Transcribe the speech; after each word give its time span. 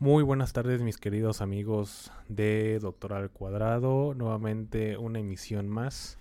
Muy 0.00 0.22
buenas 0.22 0.52
tardes 0.52 0.80
mis 0.80 0.96
queridos 0.96 1.40
amigos 1.40 2.12
de 2.28 2.78
Doctor 2.78 3.14
al 3.14 3.30
Cuadrado. 3.32 4.14
Nuevamente 4.14 4.96
una 4.96 5.18
emisión 5.18 5.68
más 5.68 6.18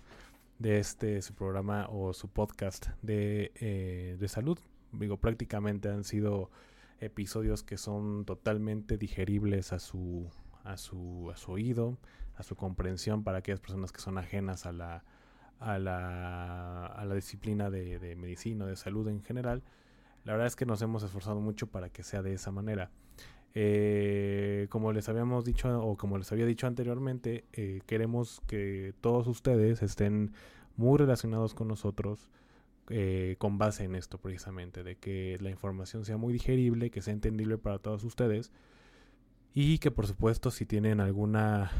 de 0.57 0.79
este 0.79 1.21
su 1.21 1.35
programa 1.35 1.85
o 1.91 2.11
su 2.13 2.27
podcast 2.27 2.87
de, 3.03 3.51
eh, 3.53 4.17
de 4.19 4.27
salud. 4.29 4.57
Digo, 4.93 5.17
prácticamente 5.17 5.89
han 5.89 6.03
sido 6.05 6.49
episodios 7.01 7.61
que 7.61 7.77
son 7.77 8.25
totalmente 8.25 8.97
digeribles 8.97 9.71
a 9.71 9.77
su, 9.77 10.27
a 10.63 10.75
su, 10.77 11.29
a 11.31 11.37
su 11.37 11.51
oído, 11.51 11.99
a 12.35 12.41
su 12.41 12.55
comprensión 12.55 13.23
para 13.23 13.37
aquellas 13.37 13.59
personas 13.59 13.91
que 13.91 14.01
son 14.01 14.17
ajenas 14.17 14.65
a 14.65 14.71
la, 14.71 15.03
a 15.59 15.77
la, 15.77 16.87
a 16.87 17.05
la 17.05 17.13
disciplina 17.13 17.69
de, 17.69 17.99
de 17.99 18.15
medicina, 18.15 18.65
de 18.65 18.75
salud 18.75 19.07
en 19.07 19.21
general. 19.21 19.61
La 20.23 20.31
verdad 20.31 20.47
es 20.47 20.55
que 20.55 20.65
nos 20.65 20.81
hemos 20.81 21.03
esforzado 21.03 21.41
mucho 21.41 21.67
para 21.67 21.89
que 21.89 22.01
sea 22.01 22.23
de 22.23 22.33
esa 22.33 22.49
manera. 22.49 22.89
Eh, 23.59 24.67
como 24.69 24.93
les 24.93 25.09
habíamos 25.09 25.43
dicho 25.43 25.81
o 25.81 25.97
como 25.97 26.19
les 26.19 26.31
había 26.31 26.45
dicho 26.45 26.67
anteriormente, 26.67 27.43
eh, 27.53 27.81
queremos 27.87 28.39
que 28.45 28.93
todos 29.01 29.25
ustedes 29.25 29.81
estén 29.81 30.31
muy 30.75 30.99
relacionados 30.99 31.55
con 31.55 31.67
nosotros 31.67 32.29
eh, 32.91 33.35
con 33.39 33.57
base 33.57 33.85
en 33.85 33.95
esto 33.95 34.19
precisamente, 34.19 34.83
de 34.83 34.97
que 34.97 35.39
la 35.41 35.49
información 35.49 36.05
sea 36.05 36.17
muy 36.17 36.33
digerible, 36.33 36.91
que 36.91 37.01
sea 37.01 37.13
entendible 37.13 37.57
para 37.57 37.79
todos 37.79 38.03
ustedes. 38.03 38.51
Y 39.55 39.79
que 39.79 39.89
por 39.89 40.05
supuesto 40.05 40.51
si 40.51 40.67
tienen 40.67 40.99
alguna, 40.99 41.71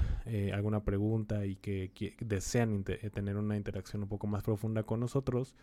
alguna 0.54 0.84
pregunta 0.84 1.46
y 1.46 1.58
que, 1.58 1.92
que 1.94 2.16
desean 2.26 2.86
tener 2.86 3.38
una 3.38 3.56
interacción 3.56 4.02
un 4.02 4.10
poco 4.10 4.26
más 4.26 4.42
profunda 4.42 4.82
con 4.82 5.00
nosotros, 5.00 5.54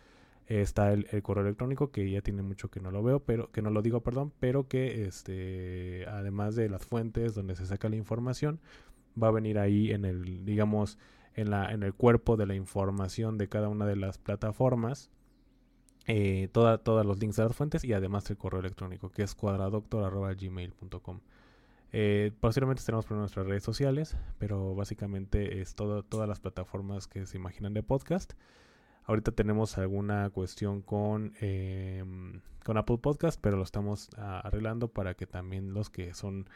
está 0.47 0.93
el, 0.93 1.07
correo 1.23 1.43
electrónico 1.43 1.91
que 1.91 2.09
ya 2.09 2.21
tiene 2.21 2.41
mucho 2.41 2.69
que 2.69 2.79
no 2.79 2.91
lo 2.91 3.03
veo, 3.03 3.19
pero 3.19 3.51
que 3.51 3.61
no 3.61 3.69
lo 3.71 3.81
digo, 3.81 4.01
perdón, 4.01 4.31
pero 4.39 4.67
que 4.67 5.05
este 5.05 6.05
además 6.07 6.55
de 6.55 6.69
las 6.69 6.85
fuentes 6.85 7.35
donde 7.35 7.55
se 7.55 7.65
saca 7.65 7.89
la 7.89 7.95
información, 7.95 8.59
va 9.21 9.29
a 9.29 9.31
venir 9.31 9.59
ahí 9.59 9.91
en 9.91 10.05
el 10.05 10.45
digamos 10.45 10.97
en 11.33 11.49
la 11.49 11.71
en 11.71 11.83
el 11.83 11.93
cuerpo 11.93 12.37
de 12.37 12.45
la 12.45 12.55
información 12.55 13.37
de 13.37 13.49
cada 13.49 13.69
una 13.69 13.85
de 13.85 13.95
las 13.95 14.17
plataformas. 14.17 15.09
Eh, 16.07 16.49
toda, 16.51 16.77
todos 16.77 17.03
los 17.03 17.17
links 17.19 17.37
de 17.37 17.43
las 17.45 17.55
fuentes 17.55 17.83
y 17.83 17.91
además 17.93 18.29
el 18.29 18.37
correo 18.37 18.59
electrónico 18.59 19.09
que 19.09 19.23
es 19.23 19.33
cuadradoctor.gmail.com 19.33 21.19
eh, 21.97 22.33
posiblemente 22.41 22.83
tenemos 22.85 23.05
por 23.05 23.15
nuestras 23.15 23.47
redes 23.47 23.63
sociales, 23.63 24.17
pero 24.37 24.75
básicamente 24.75 25.61
es 25.61 25.75
todo, 25.75 26.03
todas 26.03 26.27
las 26.27 26.41
plataformas 26.41 27.07
que 27.07 27.25
se 27.25 27.37
imaginan 27.37 27.73
de 27.73 27.83
podcast. 27.83 28.33
Ahorita 29.05 29.31
tenemos 29.31 29.77
alguna 29.77 30.29
cuestión 30.31 30.81
con, 30.81 31.33
em, 31.39 32.41
con 32.63 32.77
Apple 32.77 32.97
Podcast, 32.97 33.39
pero 33.41 33.57
lo 33.57 33.63
estamos 33.63 34.09
ah, 34.17 34.41
arreglando 34.43 34.87
para 34.87 35.13
que 35.13 35.27
también 35.27 35.73
los 35.73 35.89
que 35.89 36.13
son 36.13 36.49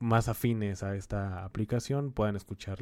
más 0.00 0.28
afines 0.28 0.82
a 0.82 0.96
esta 0.96 1.44
aplicación 1.44 2.12
puedan 2.12 2.36
escuchar 2.36 2.78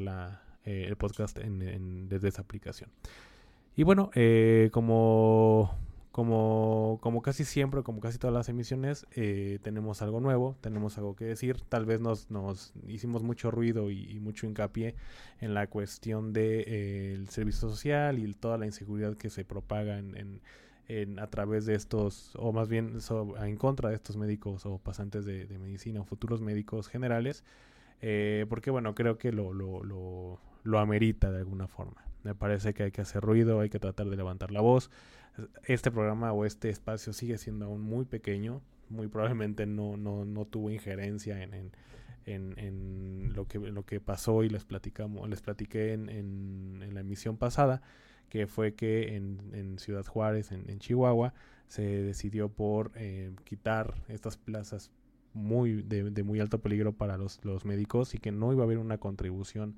eh, 0.64 0.86
el 0.88 0.96
podcast 0.96 1.38
desde 1.38 2.28
esa 2.28 2.42
aplicación. 2.42 2.90
Y 3.76 3.84
bueno, 3.84 4.10
eh, 4.14 4.70
como 4.72 5.76
como, 6.12 6.98
como 7.00 7.22
casi 7.22 7.44
siempre, 7.44 7.82
como 7.82 8.00
casi 8.00 8.18
todas 8.18 8.34
las 8.34 8.50
emisiones, 8.50 9.06
eh, 9.12 9.58
tenemos 9.62 10.02
algo 10.02 10.20
nuevo, 10.20 10.56
tenemos 10.60 10.98
algo 10.98 11.16
que 11.16 11.24
decir. 11.24 11.62
Tal 11.70 11.86
vez 11.86 12.00
nos, 12.00 12.30
nos 12.30 12.74
hicimos 12.86 13.22
mucho 13.22 13.50
ruido 13.50 13.90
y, 13.90 14.20
mucho 14.20 14.46
hincapié 14.46 14.94
en 15.40 15.54
la 15.54 15.66
cuestión 15.68 16.34
del 16.34 16.64
de, 16.64 16.64
eh, 16.66 17.24
servicio 17.28 17.68
social 17.70 18.18
y 18.18 18.32
toda 18.34 18.58
la 18.58 18.66
inseguridad 18.66 19.16
que 19.16 19.30
se 19.30 19.46
propaga 19.46 19.98
en, 19.98 20.42
en, 20.88 21.18
a 21.18 21.28
través 21.28 21.64
de 21.64 21.74
estos, 21.74 22.32
o 22.36 22.52
más 22.52 22.68
bien 22.68 22.98
en 23.40 23.56
contra 23.56 23.88
de 23.88 23.94
estos 23.94 24.18
médicos 24.18 24.66
o 24.66 24.76
pasantes 24.78 25.24
de, 25.24 25.46
medicina 25.58 26.02
o 26.02 26.04
futuros 26.04 26.42
médicos 26.42 26.88
generales. 26.88 27.42
Eh, 28.02 28.44
porque 28.50 28.70
bueno, 28.70 28.94
creo 28.94 29.16
que 29.16 29.32
lo, 29.32 29.54
lo, 29.54 29.82
lo, 29.82 30.38
lo 30.62 30.78
amerita 30.78 31.30
de 31.30 31.38
alguna 31.38 31.68
forma. 31.68 32.04
Me 32.22 32.34
parece 32.34 32.74
que 32.74 32.84
hay 32.84 32.90
que 32.92 33.00
hacer 33.00 33.22
ruido, 33.22 33.60
hay 33.60 33.68
que 33.68 33.78
tratar 33.78 34.08
de 34.08 34.16
levantar 34.16 34.50
la 34.50 34.60
voz. 34.60 34.90
Este 35.64 35.90
programa 35.90 36.32
o 36.32 36.44
este 36.44 36.68
espacio 36.68 37.12
sigue 37.12 37.38
siendo 37.38 37.66
aún 37.66 37.80
muy 37.80 38.04
pequeño, 38.04 38.60
muy 38.88 39.08
probablemente 39.08 39.66
no, 39.66 39.96
no, 39.96 40.24
no 40.24 40.44
tuvo 40.44 40.70
injerencia 40.70 41.42
en, 41.42 41.72
en, 42.26 42.54
en, 42.58 43.32
lo, 43.34 43.46
que, 43.48 43.58
lo 43.58 43.84
que 43.84 44.00
pasó 44.00 44.44
y 44.44 44.48
les 44.48 44.64
platicamos, 44.64 45.28
les 45.28 45.40
platiqué 45.40 45.92
en, 45.92 46.08
en, 46.08 46.94
la 46.94 47.00
emisión 47.00 47.36
pasada, 47.36 47.82
que 48.28 48.46
fue 48.46 48.74
que 48.74 49.16
en, 49.16 49.78
Ciudad 49.78 50.04
Juárez, 50.04 50.52
en, 50.52 50.78
Chihuahua, 50.78 51.34
se 51.68 51.82
decidió 51.82 52.50
por 52.50 52.92
eh, 52.94 53.32
quitar 53.44 53.94
estas 54.08 54.36
plazas 54.36 54.90
muy 55.32 55.82
de, 55.82 56.10
de, 56.10 56.22
muy 56.22 56.40
alto 56.40 56.60
peligro 56.60 56.92
para 56.92 57.16
los, 57.16 57.42
los 57.44 57.64
médicos 57.64 58.14
y 58.14 58.18
que 58.18 58.32
no 58.32 58.52
iba 58.52 58.62
a 58.62 58.66
haber 58.66 58.76
una 58.76 58.98
contribución 58.98 59.76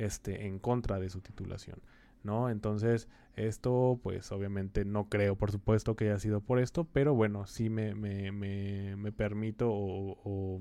este, 0.00 0.46
en 0.46 0.58
contra 0.58 0.98
de 0.98 1.10
su 1.10 1.20
titulación. 1.20 1.80
¿no? 2.22 2.50
Entonces, 2.50 3.08
esto, 3.36 3.98
pues 4.02 4.30
obviamente 4.32 4.84
no 4.84 5.08
creo, 5.08 5.36
por 5.36 5.50
supuesto, 5.50 5.96
que 5.96 6.06
haya 6.06 6.18
sido 6.18 6.40
por 6.40 6.58
esto, 6.58 6.86
pero 6.92 7.14
bueno, 7.14 7.46
sí 7.46 7.70
me, 7.70 7.94
me, 7.94 8.32
me, 8.32 8.96
me 8.96 9.12
permito 9.12 9.68
o, 9.70 10.60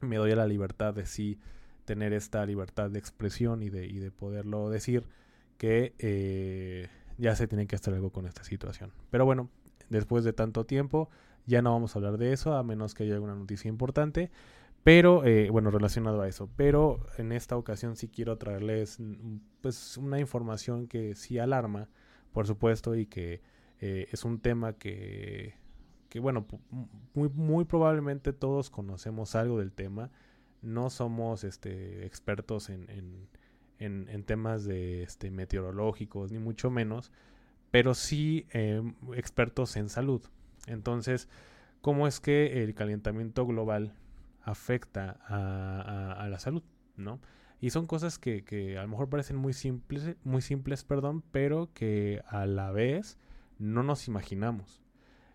me 0.00 0.16
doy 0.16 0.32
a 0.32 0.36
la 0.36 0.46
libertad 0.46 0.94
de 0.94 1.06
sí 1.06 1.38
tener 1.84 2.12
esta 2.12 2.44
libertad 2.46 2.90
de 2.90 2.98
expresión 2.98 3.62
y 3.62 3.70
de, 3.70 3.86
y 3.86 3.98
de 3.98 4.10
poderlo 4.10 4.70
decir 4.70 5.06
que 5.58 5.94
eh, 5.98 6.88
ya 7.18 7.36
se 7.36 7.46
tiene 7.46 7.66
que 7.66 7.76
hacer 7.76 7.94
algo 7.94 8.10
con 8.10 8.26
esta 8.26 8.44
situación. 8.44 8.92
Pero 9.10 9.24
bueno, 9.24 9.50
después 9.88 10.24
de 10.24 10.32
tanto 10.32 10.64
tiempo, 10.64 11.08
ya 11.46 11.62
no 11.62 11.72
vamos 11.72 11.94
a 11.94 11.98
hablar 11.98 12.18
de 12.18 12.32
eso, 12.32 12.54
a 12.54 12.62
menos 12.62 12.94
que 12.94 13.04
haya 13.04 13.14
alguna 13.14 13.34
noticia 13.34 13.68
importante. 13.68 14.30
Pero, 14.84 15.24
eh, 15.24 15.48
bueno, 15.50 15.70
relacionado 15.70 16.20
a 16.20 16.28
eso. 16.28 16.50
Pero 16.56 17.06
en 17.16 17.32
esta 17.32 17.56
ocasión 17.56 17.96
sí 17.96 18.08
quiero 18.08 18.36
traerles 18.36 18.98
pues 19.62 19.96
una 19.96 20.20
información 20.20 20.86
que 20.86 21.14
sí 21.14 21.38
alarma, 21.38 21.88
por 22.32 22.46
supuesto, 22.46 22.94
y 22.94 23.06
que 23.06 23.40
eh, 23.80 24.08
es 24.12 24.24
un 24.24 24.40
tema 24.40 24.74
que, 24.74 25.54
que 26.10 26.20
bueno, 26.20 26.46
muy, 27.14 27.64
probablemente 27.64 28.34
todos 28.34 28.68
conocemos 28.70 29.34
algo 29.34 29.58
del 29.58 29.72
tema. 29.72 30.10
No 30.60 30.90
somos 30.90 31.44
este, 31.44 32.04
expertos 32.06 32.68
en 32.68 33.28
temas 34.26 34.64
de 34.64 35.02
este, 35.02 35.30
meteorológicos, 35.30 36.30
ni 36.30 36.38
mucho 36.38 36.70
menos, 36.70 37.10
pero 37.70 37.94
sí 37.94 38.46
eh, 38.52 38.82
expertos 39.14 39.76
en 39.76 39.88
salud. 39.88 40.22
Entonces, 40.66 41.28
¿cómo 41.80 42.06
es 42.06 42.20
que 42.20 42.62
el 42.62 42.74
calentamiento 42.74 43.46
global 43.46 43.94
afecta 44.44 45.18
a, 45.26 46.28
la 46.28 46.38
salud, 46.38 46.62
¿no? 46.96 47.20
Y 47.60 47.70
son 47.70 47.86
cosas 47.86 48.18
que, 48.18 48.44
que, 48.44 48.78
a 48.78 48.82
lo 48.82 48.88
mejor 48.88 49.08
parecen 49.08 49.36
muy 49.36 49.54
simples, 49.54 50.16
muy 50.22 50.42
simples, 50.42 50.84
perdón, 50.84 51.22
pero 51.32 51.72
que 51.72 52.22
a 52.28 52.46
la 52.46 52.70
vez 52.70 53.18
no 53.58 53.82
nos 53.82 54.06
imaginamos. 54.06 54.82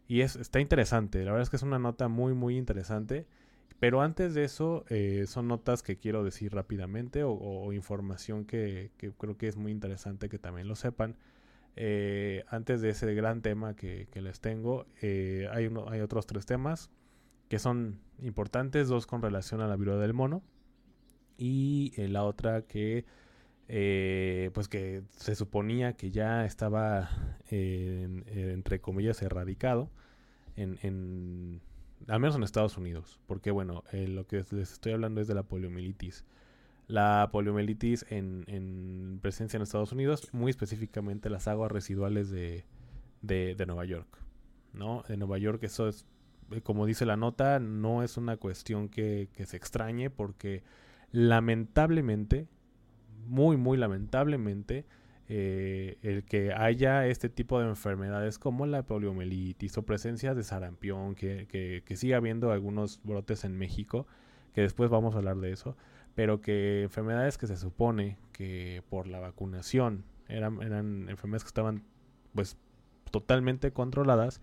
Y 0.08 0.22
es, 0.22 0.36
está 0.36 0.60
interesante, 0.60 1.20
la 1.24 1.32
verdad 1.32 1.44
es 1.44 1.50
que 1.50 1.56
es 1.56 1.64
una 1.64 1.80
nota 1.80 2.08
muy, 2.08 2.34
muy 2.34 2.58
interesante. 2.58 3.26
Pero 3.80 4.02
antes 4.02 4.34
de 4.34 4.44
eso, 4.44 4.84
eh, 4.90 5.24
son 5.26 5.48
notas 5.48 5.84
que 5.84 5.98
quiero 5.98 6.24
decir 6.24 6.54
rápidamente 6.54 7.24
o, 7.24 7.72
información 7.72 8.44
que, 8.46 8.92
creo 9.18 9.38
que 9.38 9.48
es 9.48 9.56
muy 9.56 9.72
interesante 9.72 10.28
que 10.28 10.38
también 10.38 10.68
lo 10.68 10.76
sepan. 10.76 11.16
Eh, 11.78 12.44
antes 12.50 12.82
de 12.82 12.90
ese 12.90 13.14
gran 13.16 13.42
tema 13.42 13.76
que, 13.76 14.08
que 14.12 14.22
les 14.22 14.42
tengo, 14.42 14.86
eh, 15.02 15.48
hay, 15.54 15.68
uno, 15.68 15.88
hay 15.90 16.02
otros 16.02 16.26
tres 16.26 16.46
temas 16.46 16.92
que 17.50 17.60
son 17.60 18.00
importantes, 18.22 18.88
dos 18.88 19.08
con 19.08 19.22
relación 19.22 19.60
a 19.62 19.68
la 19.68 19.76
viruela 19.76 20.00
del 20.02 20.14
mono 20.14 20.44
y 21.38 21.94
eh, 21.98 22.08
la 22.08 22.24
otra 22.24 22.62
que 22.62 23.06
eh, 23.68 24.50
pues 24.54 24.68
que 24.68 25.04
se 25.12 25.36
suponía 25.36 25.94
que 25.94 26.12
ya 26.12 26.46
estaba 26.46 27.10
entre 27.50 28.82
comillas 28.82 29.22
erradicado 29.22 29.92
en, 30.56 31.62
al 32.08 32.20
menos 32.20 32.36
en 32.36 32.44
Estados 32.44 32.78
Unidos 32.78 33.20
porque 33.26 33.52
bueno 33.52 33.84
eh, 33.92 34.08
lo 34.08 34.28
que 34.28 34.44
les 34.52 34.72
estoy 34.74 34.94
hablando 34.94 35.22
es 35.22 35.28
de 35.28 35.36
la 35.36 35.44
poliomielitis. 35.44 36.26
La 36.88 37.30
poliomielitis 37.32 38.06
en, 38.10 38.46
en, 38.48 39.20
presencia 39.22 39.58
en 39.58 39.64
Estados 39.64 39.92
Unidos 39.92 40.30
muy 40.34 40.50
específicamente 40.50 41.30
las 41.30 41.48
aguas 41.48 41.72
residuales 41.72 42.32
de, 42.32 42.66
de, 43.22 43.56
de 43.56 43.66
Nueva 43.66 43.86
York 43.86 44.08
no 44.74 45.04
de 45.08 45.16
Nueva 45.18 45.38
York 45.38 45.64
eso 45.64 45.88
es 45.88 46.06
como 46.64 46.86
dice 46.86 47.06
la 47.06 47.18
nota, 47.18 47.60
no 47.60 48.04
es 48.04 48.18
una 48.18 48.38
cuestión 48.38 48.90
que, 48.90 49.30
se 49.46 49.58
extrañe 49.58 50.10
porque 50.10 50.64
lamentablemente, 51.12 52.48
muy, 53.28 53.58
muy 53.58 53.78
lamentablemente, 53.78 54.86
eh, 55.28 55.98
el 56.02 56.24
que 56.24 56.54
haya 56.54 57.06
este 57.06 57.30
tipo 57.30 57.60
de 57.60 57.68
enfermedades 57.68 58.40
como 58.40 58.66
la 58.66 58.84
poliomielitis 58.84 59.78
o 59.78 59.84
presencia 59.84 60.34
de 60.34 60.44
sarampión, 60.44 61.16
que, 61.16 61.48
que, 61.86 61.96
siga 61.96 62.18
habiendo 62.18 62.52
algunos 62.52 63.00
brotes 63.04 63.44
en 63.44 63.58
México, 63.58 64.08
que 64.54 64.62
después 64.62 64.90
vamos 64.90 65.14
a 65.14 65.20
hablar 65.20 65.38
de 65.38 65.52
eso, 65.52 65.78
pero 66.16 66.42
que 66.42 66.84
enfermedades 66.84 67.38
que 67.38 67.48
se 67.48 67.58
supone 67.58 68.18
que 68.32 68.84
por 68.90 69.08
la 69.08 69.20
vacunación 69.20 70.04
eran, 70.28 70.62
eran 70.62 71.10
enfermedades 71.10 71.44
que 71.44 71.50
estaban 71.50 71.84
pues 72.34 72.58
totalmente 73.12 73.72
controladas, 73.72 74.42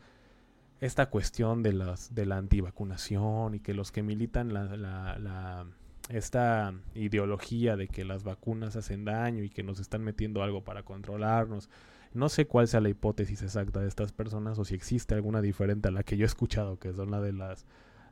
esta 0.81 1.07
cuestión 1.07 1.63
de, 1.63 1.73
las, 1.73 2.15
de 2.15 2.27
la 2.27 2.37
antivacunación 2.37 3.55
y 3.55 3.61
que 3.61 3.75
los 3.75 3.93
que 3.93 4.03
militan 4.03 4.53
la, 4.53 4.65
la, 4.77 5.67
esta 6.09 6.75
ideología 6.95 7.77
de 7.77 7.89
que 7.89 8.05
las 8.05 8.25
vacunas 8.25 8.77
hacen 8.77 9.05
daño 9.05 9.43
y 9.43 9.51
que 9.51 9.63
nos 9.63 9.81
están 9.81 10.03
metiendo 10.03 10.43
algo 10.43 10.65
para 10.65 10.83
controlarnos. 10.83 11.71
No 12.13 12.29
sé 12.29 12.47
cuál 12.47 12.69
sea 12.69 12.81
la 12.81 12.89
hipótesis 12.89 13.43
exacta 13.43 13.81
de 13.81 13.89
estas 13.89 14.13
personas 14.13 14.59
o 14.59 14.65
si 14.65 14.75
existe 14.75 15.15
alguna 15.15 15.41
diferente 15.41 15.89
a 15.89 15.91
la 15.93 16.03
que 16.03 16.17
yo 16.17 16.25
he 16.25 16.27
escuchado, 16.27 16.79
que 16.79 16.93
son 16.93 17.11
la 17.11 17.21
de 17.21 17.33
las 17.33 17.67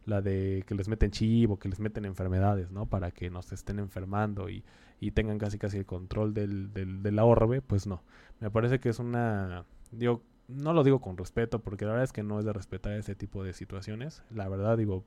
la 0.06 0.20
de 0.20 0.64
que 0.66 0.74
les 0.74 0.86
meten 0.86 1.10
chivo, 1.10 1.58
que 1.58 1.68
les 1.68 1.80
meten 1.80 2.04
enfermedades, 2.04 2.70
¿no? 2.70 2.84
Para 2.84 3.10
que 3.10 3.30
nos 3.30 3.52
estén 3.52 3.78
enfermando 3.78 4.50
y, 4.50 4.62
y 5.00 5.12
tengan 5.12 5.38
casi 5.38 5.58
casi 5.58 5.78
el 5.78 5.86
control 5.86 6.34
del, 6.34 6.74
del, 6.74 7.02
de 7.02 7.10
la 7.10 7.24
orbe, 7.24 7.62
pues 7.62 7.86
no. 7.86 8.02
Me 8.38 8.50
parece 8.50 8.80
que 8.80 8.90
es 8.90 8.98
una, 8.98 9.64
digo, 9.92 10.22
no 10.48 10.72
lo 10.72 10.84
digo 10.84 11.00
con 11.00 11.16
respeto, 11.16 11.60
porque 11.60 11.84
la 11.84 11.92
verdad 11.92 12.04
es 12.04 12.12
que 12.12 12.22
no 12.22 12.38
es 12.38 12.44
de 12.44 12.52
respetar 12.52 12.92
ese 12.94 13.14
tipo 13.14 13.44
de 13.44 13.52
situaciones. 13.52 14.22
La 14.30 14.48
verdad, 14.48 14.76
digo, 14.76 15.04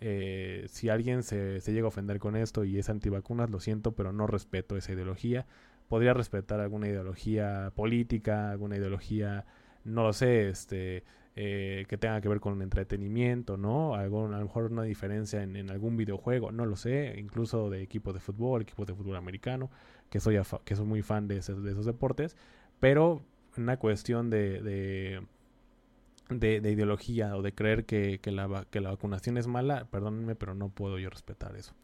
eh, 0.00 0.66
si 0.68 0.88
alguien 0.88 1.22
se, 1.22 1.60
se, 1.60 1.72
llega 1.72 1.84
a 1.84 1.88
ofender 1.88 2.18
con 2.18 2.36
esto 2.36 2.64
y 2.64 2.78
es 2.78 2.88
antivacunas, 2.88 3.50
lo 3.50 3.60
siento, 3.60 3.92
pero 3.92 4.12
no 4.12 4.26
respeto 4.26 4.76
esa 4.76 4.92
ideología. 4.92 5.46
Podría 5.88 6.14
respetar 6.14 6.60
alguna 6.60 6.88
ideología 6.88 7.72
política, 7.76 8.50
alguna 8.50 8.76
ideología, 8.76 9.44
no 9.84 10.02
lo 10.04 10.12
sé, 10.12 10.48
este, 10.48 11.04
eh, 11.34 11.86
que 11.88 11.96
tenga 11.96 12.20
que 12.20 12.28
ver 12.28 12.40
con 12.40 12.60
entretenimiento, 12.60 13.56
¿no? 13.56 13.94
Algo, 13.94 14.26
a 14.26 14.38
lo 14.38 14.42
mejor 14.42 14.70
una 14.70 14.82
diferencia 14.82 15.42
en, 15.42 15.70
algún 15.70 15.96
videojuego, 15.96 16.52
no 16.52 16.66
lo 16.66 16.76
sé, 16.76 17.14
incluso 17.18 17.70
de 17.70 17.82
equipos 17.82 18.12
de 18.12 18.20
fútbol, 18.20 18.62
equipos 18.62 18.86
de 18.86 18.94
fútbol 18.94 19.16
americano, 19.16 19.70
que 20.10 20.20
soy, 20.20 20.38
que 20.64 20.76
soy 20.76 20.84
muy 20.84 21.00
fan 21.00 21.28
de, 21.28 21.36
de 21.36 21.40
esos 21.40 21.86
deportes, 21.86 22.36
pero 22.80 23.22
una 23.56 23.76
cuestión 23.76 24.30
de, 24.30 24.60
de, 24.62 26.60
de, 26.60 26.70
ideología 26.70 27.36
o 27.36 27.42
de 27.42 27.54
creer 27.54 27.84
que, 27.84 28.18
que, 28.20 28.30
la, 28.30 28.66
que 28.70 28.80
la 28.80 28.90
vacunación 28.90 29.36
es 29.36 29.46
mala, 29.46 29.86
perdónenme, 29.90 30.34
pero 30.34 30.54
no 30.54 30.68
puedo 30.68 30.98
yo 30.98 31.10
respetar 31.10 31.56
eso. 31.56 31.74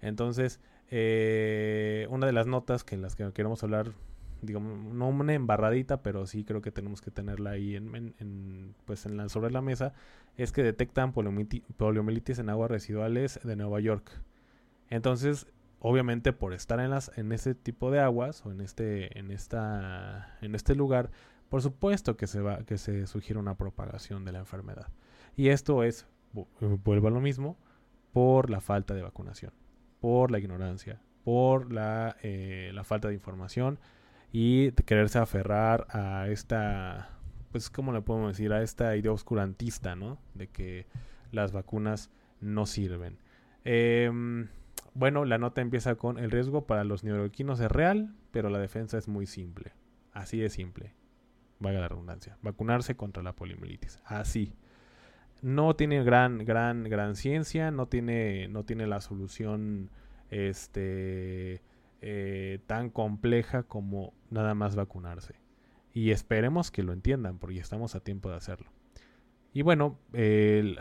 Entonces, 0.00 0.60
eh, 0.90 2.06
una 2.10 2.26
de 2.26 2.32
las 2.32 2.46
notas 2.46 2.84
que 2.84 2.96
las 2.96 3.16
que 3.16 3.30
queremos 3.32 3.62
hablar, 3.62 3.92
digamos, 4.42 4.94
no 4.94 5.08
una 5.08 5.34
embarradita, 5.34 6.02
pero 6.02 6.26
sí 6.26 6.44
creo 6.44 6.62
que 6.62 6.70
tenemos 6.70 7.00
que 7.00 7.10
tenerla 7.10 7.50
ahí 7.50 7.76
en, 7.76 8.14
en, 8.18 8.74
pues 8.84 9.06
en 9.06 9.16
la, 9.16 9.28
sobre 9.28 9.50
la 9.50 9.60
mesa, 9.60 9.92
es 10.36 10.52
que 10.52 10.62
detectan 10.62 11.12
poliomielitis 11.12 12.38
en 12.38 12.48
aguas 12.48 12.70
residuales 12.70 13.40
de 13.42 13.56
Nueva 13.56 13.80
York. 13.80 14.10
Entonces, 14.90 15.46
obviamente 15.80 16.32
por 16.32 16.52
estar 16.52 16.80
en 16.80 16.90
las 16.90 17.10
en 17.16 17.32
ese 17.32 17.54
tipo 17.54 17.90
de 17.90 18.00
aguas 18.00 18.44
o 18.44 18.50
en 18.50 18.60
este 18.60 19.18
en 19.18 19.30
esta 19.30 20.36
en 20.40 20.54
este 20.54 20.74
lugar 20.74 21.10
por 21.48 21.62
supuesto 21.62 22.16
que 22.16 22.26
se 22.26 22.40
va 22.40 22.64
que 22.64 22.78
se 22.78 23.06
sugiere 23.06 23.38
una 23.38 23.56
propagación 23.56 24.24
de 24.24 24.32
la 24.32 24.40
enfermedad. 24.40 24.88
Y 25.36 25.48
esto 25.48 25.82
es 25.82 26.06
vuelvo 26.84 27.08
a 27.08 27.10
lo 27.10 27.20
mismo 27.20 27.56
por 28.12 28.50
la 28.50 28.60
falta 28.60 28.94
de 28.94 29.02
vacunación 29.02 29.52
por 30.00 30.30
la 30.30 30.38
ignorancia 30.38 31.00
por 31.24 31.72
la, 31.72 32.16
eh, 32.22 32.70
la 32.74 32.84
falta 32.84 33.08
de 33.08 33.14
información 33.14 33.78
y 34.32 34.72
quererse 34.72 35.18
aferrar 35.18 35.86
a 35.90 36.28
esta 36.28 37.10
pues 37.52 37.70
cómo 37.70 37.92
le 37.92 38.02
podemos 38.02 38.32
decir 38.32 38.52
a 38.52 38.62
esta 38.62 38.96
idea 38.96 39.12
oscurantista 39.12 39.96
no 39.96 40.18
de 40.34 40.48
que 40.48 40.86
las 41.32 41.52
vacunas 41.52 42.10
no 42.40 42.66
sirven. 42.66 43.18
Eh, 43.64 44.10
bueno, 44.98 45.24
la 45.24 45.38
nota 45.38 45.60
empieza 45.60 45.94
con 45.94 46.18
el 46.18 46.32
riesgo 46.32 46.66
para 46.66 46.82
los 46.82 47.04
neoyorquinos 47.04 47.60
es 47.60 47.70
real, 47.70 48.16
pero 48.32 48.50
la 48.50 48.58
defensa 48.58 48.98
es 48.98 49.06
muy 49.06 49.26
simple. 49.26 49.72
Así 50.12 50.38
de 50.40 50.50
simple. 50.50 50.92
Vaya 51.60 51.78
la 51.78 51.86
redundancia. 51.86 52.36
Vacunarse 52.42 52.96
contra 52.96 53.22
la 53.22 53.36
poliomielitis. 53.36 54.00
Así. 54.04 54.56
No 55.40 55.76
tiene 55.76 56.02
gran, 56.02 56.38
gran, 56.38 56.82
gran 56.82 57.14
ciencia, 57.14 57.70
no 57.70 57.86
tiene, 57.86 58.48
no 58.48 58.64
tiene 58.64 58.88
la 58.88 59.00
solución 59.00 59.88
este, 60.30 61.62
eh, 62.00 62.58
tan 62.66 62.90
compleja 62.90 63.62
como 63.62 64.14
nada 64.30 64.56
más 64.56 64.74
vacunarse. 64.74 65.36
Y 65.94 66.10
esperemos 66.10 66.72
que 66.72 66.82
lo 66.82 66.92
entiendan, 66.92 67.38
porque 67.38 67.60
estamos 67.60 67.94
a 67.94 68.00
tiempo 68.00 68.30
de 68.30 68.36
hacerlo. 68.36 68.72
Y 69.52 69.62
bueno, 69.62 69.98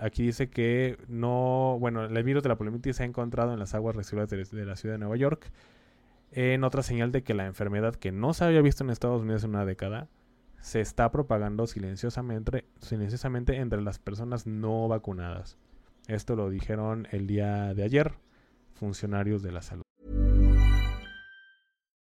aquí 0.02 0.24
dice 0.24 0.50
que 0.50 0.98
no, 1.08 1.78
bueno, 1.80 2.06
el 2.06 2.24
virus 2.24 2.44
de 2.44 2.50
la 2.50 2.58
poliomielitis 2.58 2.98
se 2.98 3.04
ha 3.04 3.06
encontrado 3.06 3.54
en 3.54 3.60
las 3.60 3.74
aguas 3.74 3.96
residuales 3.96 4.52
de, 4.52 4.66
la 4.66 4.76
ciudad 4.76 4.96
de 4.96 5.00
Nueva 5.00 5.16
York. 5.16 5.52
En 6.32 6.64
otra 6.64 6.84
señal 6.84 7.12
de 7.12 7.24
que 7.24 7.34
la 7.34 7.46
enfermedad 7.46 7.96
que 7.96 8.12
no 8.12 8.34
se 8.34 8.44
había 8.44 8.62
visto 8.62 8.84
en 8.84 8.90
Estados 8.90 9.22
Unidos 9.22 9.44
en 9.46 9.52
una 9.52 9.66
década 9.66 10.10
se 10.60 10.82
está 10.82 11.12
propagando 11.12 11.66
silenciosamente, 11.68 12.66
silenciosamente 12.82 13.56
entre 13.58 13.82
las 13.82 14.00
personas 14.00 14.46
no 14.46 14.88
vacunadas. 14.88 15.58
Esto 16.08 16.36
lo 16.36 16.50
dijeron 16.50 17.08
el 17.12 17.28
día 17.28 17.74
de 17.74 17.84
ayer 17.84 18.14
funcionarios 18.74 19.42
de 19.42 19.52
la 19.52 19.62
salud. 19.62 19.87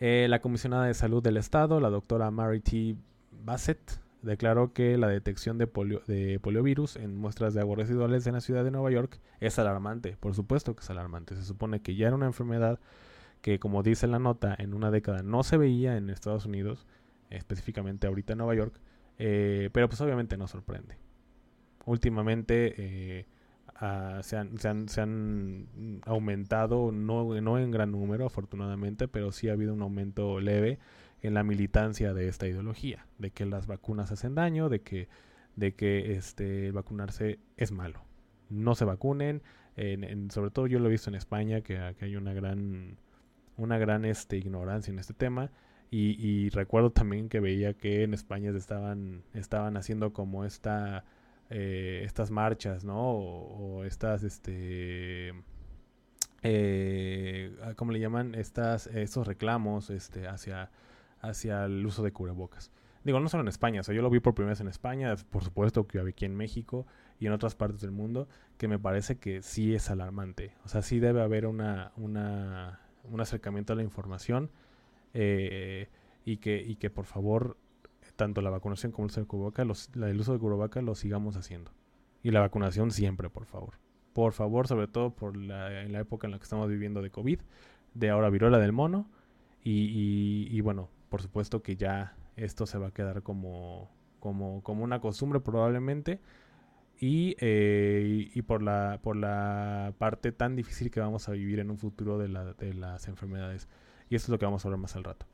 Eh, 0.00 0.26
la 0.28 0.40
comisionada 0.40 0.86
de 0.86 0.94
salud 0.94 1.22
del 1.22 1.36
estado, 1.36 1.78
la 1.78 1.90
doctora 1.90 2.30
Mary 2.30 2.60
T. 2.60 2.96
Bassett, 3.44 4.00
declaró 4.22 4.72
que 4.72 4.96
la 4.96 5.08
detección 5.08 5.58
de, 5.58 5.66
polio, 5.66 6.02
de 6.06 6.38
poliovirus 6.40 6.96
en 6.96 7.16
muestras 7.16 7.54
de 7.54 7.60
aguas 7.60 7.78
residuales 7.78 8.26
en 8.26 8.34
la 8.34 8.40
ciudad 8.40 8.64
de 8.64 8.70
Nueva 8.70 8.90
York 8.90 9.20
es 9.40 9.58
alarmante. 9.58 10.16
Por 10.18 10.34
supuesto 10.34 10.74
que 10.74 10.80
es 10.80 10.90
alarmante. 10.90 11.36
Se 11.36 11.44
supone 11.44 11.80
que 11.80 11.96
ya 11.96 12.06
era 12.06 12.16
una 12.16 12.26
enfermedad 12.26 12.80
que, 13.42 13.58
como 13.58 13.82
dice 13.82 14.06
la 14.06 14.18
nota, 14.18 14.54
en 14.58 14.74
una 14.74 14.90
década 14.90 15.22
no 15.22 15.42
se 15.42 15.56
veía 15.56 15.96
en 15.96 16.10
Estados 16.10 16.46
Unidos, 16.46 16.86
específicamente 17.30 18.06
ahorita 18.06 18.32
en 18.32 18.38
Nueva 18.38 18.54
York, 18.54 18.80
eh, 19.18 19.70
pero 19.72 19.88
pues 19.88 20.00
obviamente 20.00 20.36
no 20.36 20.46
sorprende. 20.46 20.96
Últimamente 21.84 22.74
eh, 22.76 23.26
se, 24.22 24.36
han, 24.36 24.58
se, 24.58 25.00
han, 25.00 26.00
aumentado, 26.04 26.92
no, 26.92 27.40
no 27.40 27.58
en 27.58 27.70
gran 27.70 27.92
número 27.92 28.26
afortunadamente, 28.26 29.08
pero 29.08 29.32
sí 29.32 29.48
ha 29.48 29.52
habido 29.52 29.72
un 29.72 29.80
aumento 29.80 30.38
leve 30.38 30.78
en 31.22 31.32
la 31.32 31.42
militancia 31.44 32.12
de 32.12 32.28
esta 32.28 32.46
ideología, 32.46 33.06
de 33.18 33.30
que 33.30 33.46
las 33.46 33.66
vacunas 33.66 34.12
hacen 34.12 34.34
daño, 34.34 34.68
de 34.68 34.80
que, 34.82 35.08
de 35.56 35.72
que 35.74 36.14
este, 36.14 36.72
vacunarse 36.72 37.38
es 37.56 37.72
malo. 37.72 38.02
No 38.50 38.74
se 38.74 38.84
vacunen, 38.84 39.42
en, 39.76 40.30
sobre 40.30 40.50
todo 40.50 40.66
yo 40.66 40.78
lo 40.78 40.88
he 40.88 40.92
visto 40.92 41.08
en 41.08 41.16
España, 41.16 41.62
que, 41.62 41.78
hay 41.78 42.16
una 42.16 42.34
gran, 42.34 42.98
una 43.56 43.78
gran 43.78 44.04
este, 44.04 44.36
ignorancia 44.36 44.92
en 44.92 44.98
este 44.98 45.14
tema. 45.14 45.50
Y, 45.90 46.16
y, 46.24 46.50
recuerdo 46.50 46.90
también 46.90 47.28
que 47.28 47.40
veía 47.40 47.72
que 47.72 48.04
en 48.04 48.14
España 48.14 48.50
estaban, 48.50 49.22
estaban 49.34 49.76
haciendo 49.76 50.12
como 50.12 50.44
esta 50.44 51.04
eh, 51.50 52.02
estas 52.04 52.30
marchas, 52.30 52.84
¿no? 52.84 52.98
O, 52.98 53.84
estas, 53.84 54.22
este, 54.22 55.34
eh, 56.42 57.56
ah, 57.62 57.74
¿cómo 57.76 57.92
le 57.92 58.00
llaman? 58.00 58.34
Estas, 58.34 58.86
estos 58.88 59.26
reclamos, 59.26 59.90
este, 59.90 60.26
hacia, 60.26 60.70
hacia 61.20 61.64
el 61.64 61.84
uso 61.84 62.02
de 62.02 62.12
cubrebocas. 62.12 62.70
Digo, 63.04 63.20
no 63.20 63.28
solo 63.28 63.42
en 63.42 63.48
España, 63.48 63.80
o 63.80 63.84
sea, 63.84 63.94
yo 63.94 64.02
lo 64.02 64.10
vi 64.10 64.20
por 64.20 64.34
primera 64.34 64.52
vez 64.52 64.60
en 64.60 64.68
España, 64.68 65.14
por 65.30 65.42
supuesto 65.42 65.86
que 65.86 66.00
aquí 66.00 66.26
en 66.26 66.36
México 66.36 66.86
y 67.18 67.26
en 67.26 67.32
otras 67.32 67.54
partes 67.54 67.80
del 67.80 67.92
mundo, 67.92 68.28
que 68.58 68.68
me 68.68 68.78
parece 68.78 69.18
que 69.18 69.42
sí 69.42 69.74
es 69.74 69.90
alarmante. 69.90 70.52
O 70.64 70.68
sea, 70.68 70.82
sí 70.82 71.00
debe 71.00 71.22
haber 71.22 71.46
una, 71.46 71.92
una 71.96 72.80
un 73.04 73.20
acercamiento 73.20 73.72
a 73.72 73.76
la 73.76 73.82
información 73.82 74.50
eh, 75.14 75.88
y, 76.24 76.38
que, 76.38 76.62
y 76.62 76.76
que 76.76 76.90
por 76.90 77.06
favor 77.06 77.56
tanto 78.20 78.42
la 78.42 78.50
vacunación 78.50 78.92
como 78.92 79.06
el 79.06 79.10
uso 79.12 79.20
de 79.22 79.26
cubreboca, 79.26 79.64
los, 79.64 79.88
el 79.94 80.20
uso 80.20 80.34
de 80.34 80.38
cubreboca 80.38 80.82
lo 80.82 80.94
sigamos 80.94 81.36
haciendo. 81.38 81.70
Y 82.22 82.32
la 82.32 82.40
vacunación 82.40 82.90
siempre, 82.90 83.30
por 83.30 83.46
favor. 83.46 83.78
Por 84.12 84.34
favor, 84.34 84.68
sobre 84.68 84.88
todo 84.88 85.14
por 85.14 85.38
la, 85.38 85.80
en 85.80 85.94
la 85.94 86.00
época 86.00 86.26
en 86.26 86.32
la 86.32 86.38
que 86.38 86.42
estamos 86.42 86.68
viviendo 86.68 87.00
de 87.00 87.10
COVID, 87.10 87.40
de 87.94 88.10
ahora 88.10 88.28
viruela 88.28 88.58
del 88.58 88.72
mono. 88.72 89.08
Y, 89.64 90.60
bueno, 90.60 90.90
por 91.08 91.22
supuesto 91.22 91.62
que 91.62 91.76
ya 91.76 92.14
esto 92.36 92.66
se 92.66 92.76
va 92.76 92.88
a 92.88 92.90
quedar 92.90 93.22
como, 93.22 93.90
como, 94.18 94.62
como 94.62 94.84
una 94.84 95.00
costumbre 95.00 95.40
probablemente. 95.40 96.20
Y, 96.98 97.36
eh, 97.40 98.30
y, 98.34 98.42
por, 98.42 98.60
la, 98.60 99.00
por 99.02 99.16
la 99.16 99.94
parte 99.96 100.30
tan 100.30 100.56
difícil 100.56 100.90
que 100.90 101.00
vamos 101.00 101.26
a 101.30 101.32
vivir 101.32 101.58
en 101.58 101.70
un 101.70 101.78
futuro 101.78 102.18
de, 102.18 102.28
la, 102.28 102.52
de 102.52 102.74
las 102.74 103.08
enfermedades. 103.08 103.66
Y 104.10 104.16
esto 104.16 104.26
es 104.26 104.28
lo 104.28 104.38
que 104.38 104.44
vamos 104.44 104.62
a 104.62 104.68
hablar 104.68 104.78
más 104.78 104.94
al 104.94 105.04
rato. 105.04 105.24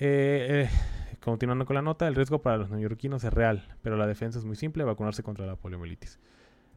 Eh, 0.00 0.68
eh, 0.70 1.07
continuando 1.22 1.66
con 1.66 1.74
la 1.74 1.82
nota, 1.82 2.06
el 2.08 2.14
riesgo 2.14 2.42
para 2.42 2.56
los 2.56 2.70
neoyorquinos 2.70 3.24
es 3.24 3.32
real, 3.32 3.64
pero 3.82 3.96
la 3.96 4.06
defensa 4.06 4.38
es 4.38 4.44
muy 4.44 4.56
simple, 4.56 4.84
vacunarse 4.84 5.22
contra 5.22 5.46
la 5.46 5.56
poliomielitis. 5.56 6.18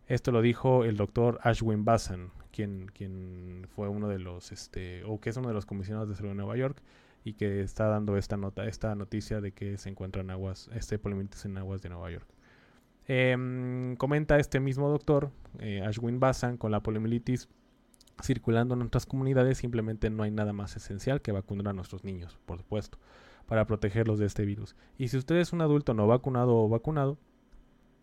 Esto 0.07 0.31
lo 0.31 0.41
dijo 0.41 0.83
el 0.83 0.97
doctor 0.97 1.39
Ashwin 1.43 1.85
Bassan, 1.85 2.31
quien, 2.51 2.87
quien 2.93 3.67
fue 3.75 3.87
uno 3.87 4.07
de 4.07 4.19
los, 4.19 4.51
este, 4.51 5.03
o 5.05 5.19
que 5.19 5.29
es 5.29 5.37
uno 5.37 5.47
de 5.47 5.53
los 5.53 5.65
comisionados 5.65 6.09
de 6.09 6.15
salud 6.15 6.29
de 6.29 6.35
Nueva 6.35 6.57
York 6.57 6.81
y 7.23 7.33
que 7.33 7.61
está 7.61 7.85
dando 7.87 8.17
esta 8.17 8.35
nota, 8.35 8.65
esta 8.65 8.93
noticia 8.95 9.41
de 9.41 9.51
que 9.51 9.77
se 9.77 9.89
encuentran 9.89 10.29
aguas, 10.29 10.69
este 10.73 10.99
poliomielitis 10.99 11.45
en 11.45 11.57
aguas 11.57 11.81
de 11.81 11.89
Nueva 11.89 12.11
York. 12.11 12.27
Em, 13.07 13.95
comenta 13.95 14.37
este 14.37 14.59
mismo 14.59 14.89
doctor, 14.89 15.31
eh, 15.59 15.81
Ashwin 15.85 16.19
Bassan, 16.19 16.57
con 16.57 16.71
la 16.71 16.81
poliomielitis 16.81 17.47
circulando 18.21 18.73
en 18.75 18.79
nuestras 18.79 19.05
comunidades, 19.05 19.57
simplemente 19.57 20.09
no 20.09 20.23
hay 20.23 20.31
nada 20.31 20.53
más 20.53 20.75
esencial 20.75 21.21
que 21.21 21.31
vacunar 21.31 21.69
a 21.69 21.73
nuestros 21.73 22.03
niños, 22.03 22.37
por 22.45 22.57
supuesto, 22.57 22.97
para 23.51 23.65
protegerlos 23.65 24.17
de 24.17 24.27
este 24.27 24.45
virus. 24.45 24.77
Y 24.97 25.09
si 25.09 25.17
usted 25.17 25.35
es 25.35 25.51
un 25.51 25.59
adulto 25.59 25.93
no 25.93 26.07
vacunado 26.07 26.55
o 26.55 26.69
vacunado, 26.69 27.17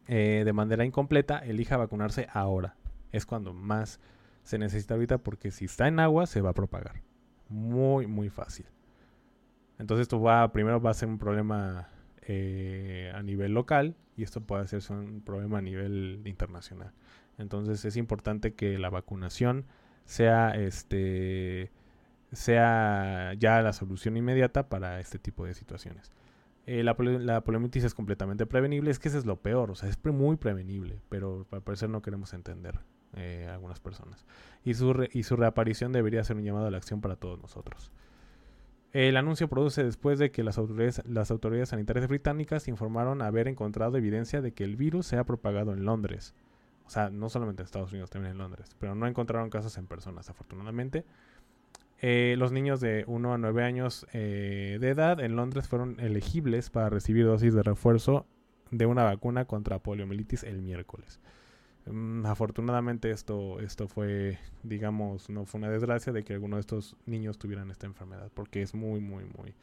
eh, 0.07 0.43
de 0.45 0.53
manera 0.53 0.85
incompleta, 0.85 1.39
elija 1.39 1.79
vacunarse 1.79 2.29
ahora. 2.35 2.77
Es 3.13 3.25
cuando 3.25 3.55
más 3.55 3.99
se 4.43 4.59
necesita 4.59 4.93
ahorita 4.93 5.17
porque 5.17 5.51
si 5.51 5.65
está 5.65 5.89
en 5.89 6.01
agua 6.01 6.27
se 6.27 6.43
va 6.43 6.51
a 6.51 6.53
propagar. 6.53 7.01
Muy, 7.49 8.07
muy 8.07 8.29
fácil. 8.29 8.67
Entonces 9.79 10.03
esto 10.03 10.21
va, 10.21 10.53
primero 10.53 10.83
va 10.83 10.91
a 10.91 10.95
ser 10.95 11.09
un 11.09 11.17
problema 11.17 11.89
eh, 12.27 13.11
a 13.15 13.23
nivel 13.23 13.55
local 13.55 13.97
y 14.19 14.25
esto 14.25 14.43
puede 14.43 14.65
hacerse 14.65 14.93
un 14.93 15.23
problema 15.23 15.61
a 15.61 15.63
nivel 15.63 16.21
internacional. 16.27 16.93
Entonces 17.39 17.87
es 17.87 17.97
importante 17.97 18.53
que 18.53 18.77
la 18.77 18.91
vacunación 18.91 19.65
sea 20.05 20.51
este 20.51 21.71
sea 22.33 23.35
ya 23.39 23.63
la 23.63 23.73
solución 23.73 24.17
inmediata 24.17 24.69
para 24.69 25.01
este 25.01 25.19
tipo 25.19 25.45
de 25.45 25.55
situaciones. 25.55 26.13
Eh, 26.67 26.83
la, 26.83 26.95
la 26.99 27.43
es 27.75 27.95
completamente 27.95 28.45
prevenible, 28.45 28.91
es 28.91 28.99
que 28.99 29.09
eso 29.09 29.17
es 29.17 29.25
lo 29.25 29.41
peor, 29.41 29.71
o 29.71 29.75
sea, 29.75 29.89
es 29.89 29.99
muy 30.05 30.37
prevenible, 30.37 31.01
pero 31.09 31.47
al 31.51 31.63
parecer 31.63 31.89
no 31.89 32.03
queremos 32.03 32.35
entender 32.35 32.81
eh, 33.17 33.49
algunas 33.51 33.81
personas. 33.81 34.27
Y 34.65 34.75
su, 34.75 35.09
y 35.13 35.23
su 35.23 35.37
reaparición 35.37 35.93
debería 35.93 36.23
ser 36.25 36.37
un 36.37 36.45
llamado 36.45 36.67
a 36.67 36.71
la 36.71 36.77
acción 36.77 37.01
para 37.01 37.17
todos 37.17 37.41
nosotros. 37.41 37.91
El 38.93 39.17
anuncio 39.17 39.49
produce 39.49 39.83
después 39.83 40.19
de 40.19 40.31
que 40.31 40.43
las 40.43 40.59
autoridades, 40.59 41.03
las 41.07 41.31
autoridades 41.31 41.71
sanitarias 41.71 42.07
británicas 42.09 42.69
informaron 42.69 43.23
haber 43.23 43.49
encontrado 43.49 43.97
evidencia 43.97 44.43
de 44.43 44.53
que 44.53 44.65
el 44.65 44.77
virus 44.77 45.07
se 45.07 45.17
ha 45.17 45.25
propagado 45.25 45.73
en 45.73 45.85
Londres. 45.85 46.35
O 46.87 46.91
sea, 46.91 47.11
no 47.11 47.29
solamente 47.29 47.63
en 47.63 47.67
Estados 47.67 47.93
Unidos, 47.93 48.09
también 48.09 48.33
en 48.33 48.39
Londres. 48.39 48.75
Pero 48.79 48.95
no 48.95 49.07
encontraron 49.07 49.51
casos 49.51 49.77
en 49.77 49.87
personas, 49.87 50.31
afortunadamente. 50.31 51.05
Eh, 52.01 52.37
los 52.39 52.53
niños 52.53 52.81
de 52.81 53.05
1 53.07 53.35
a 53.35 53.39
9 53.39 53.65
años 53.65 54.07
eh, 54.13 54.79
de 54.81 54.89
edad 54.89 55.21
en 55.21 55.35
Londres 55.35 55.67
fueron 55.67 55.99
elegibles 55.99 56.71
para 56.71 56.91
recibir 56.91 57.25
dosis 57.27 57.55
de 57.55 57.63
refuerzo 57.63 58.27
de 58.71 58.87
una 58.87 59.03
vacuna 59.03 59.47
contra 59.47 59.81
poliomielitis 59.81 60.45
el 60.45 60.63
miércoles. 60.63 61.21
Mm, 61.87 62.27
afortunadamente 62.27 63.11
esto, 63.11 63.61
esto 63.61 63.89
fue, 63.89 64.39
digamos, 64.63 65.29
no 65.31 65.45
fue 65.45 65.59
una 65.59 65.71
desgracia 65.71 66.13
de 66.13 66.23
que 66.23 66.35
alguno 66.35 66.57
de 66.57 66.61
estos 66.61 66.97
niños 67.07 67.39
tuvieran 67.39 67.71
esta 67.71 67.87
enfermedad, 67.87 68.31
porque 68.35 68.63
es 68.63 68.75
muy, 68.75 69.01
muy, 69.01 69.25
muy, 69.25 69.55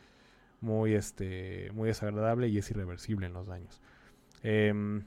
muy, 0.59 0.93
este, 0.93 1.69
muy 1.73 1.87
desagradable 1.87 2.47
y 2.49 2.57
es 2.57 2.69
irreversible 2.71 3.27
en 3.27 3.33
los 3.33 3.47
daños. 3.47 3.81
Eh, 4.43 5.01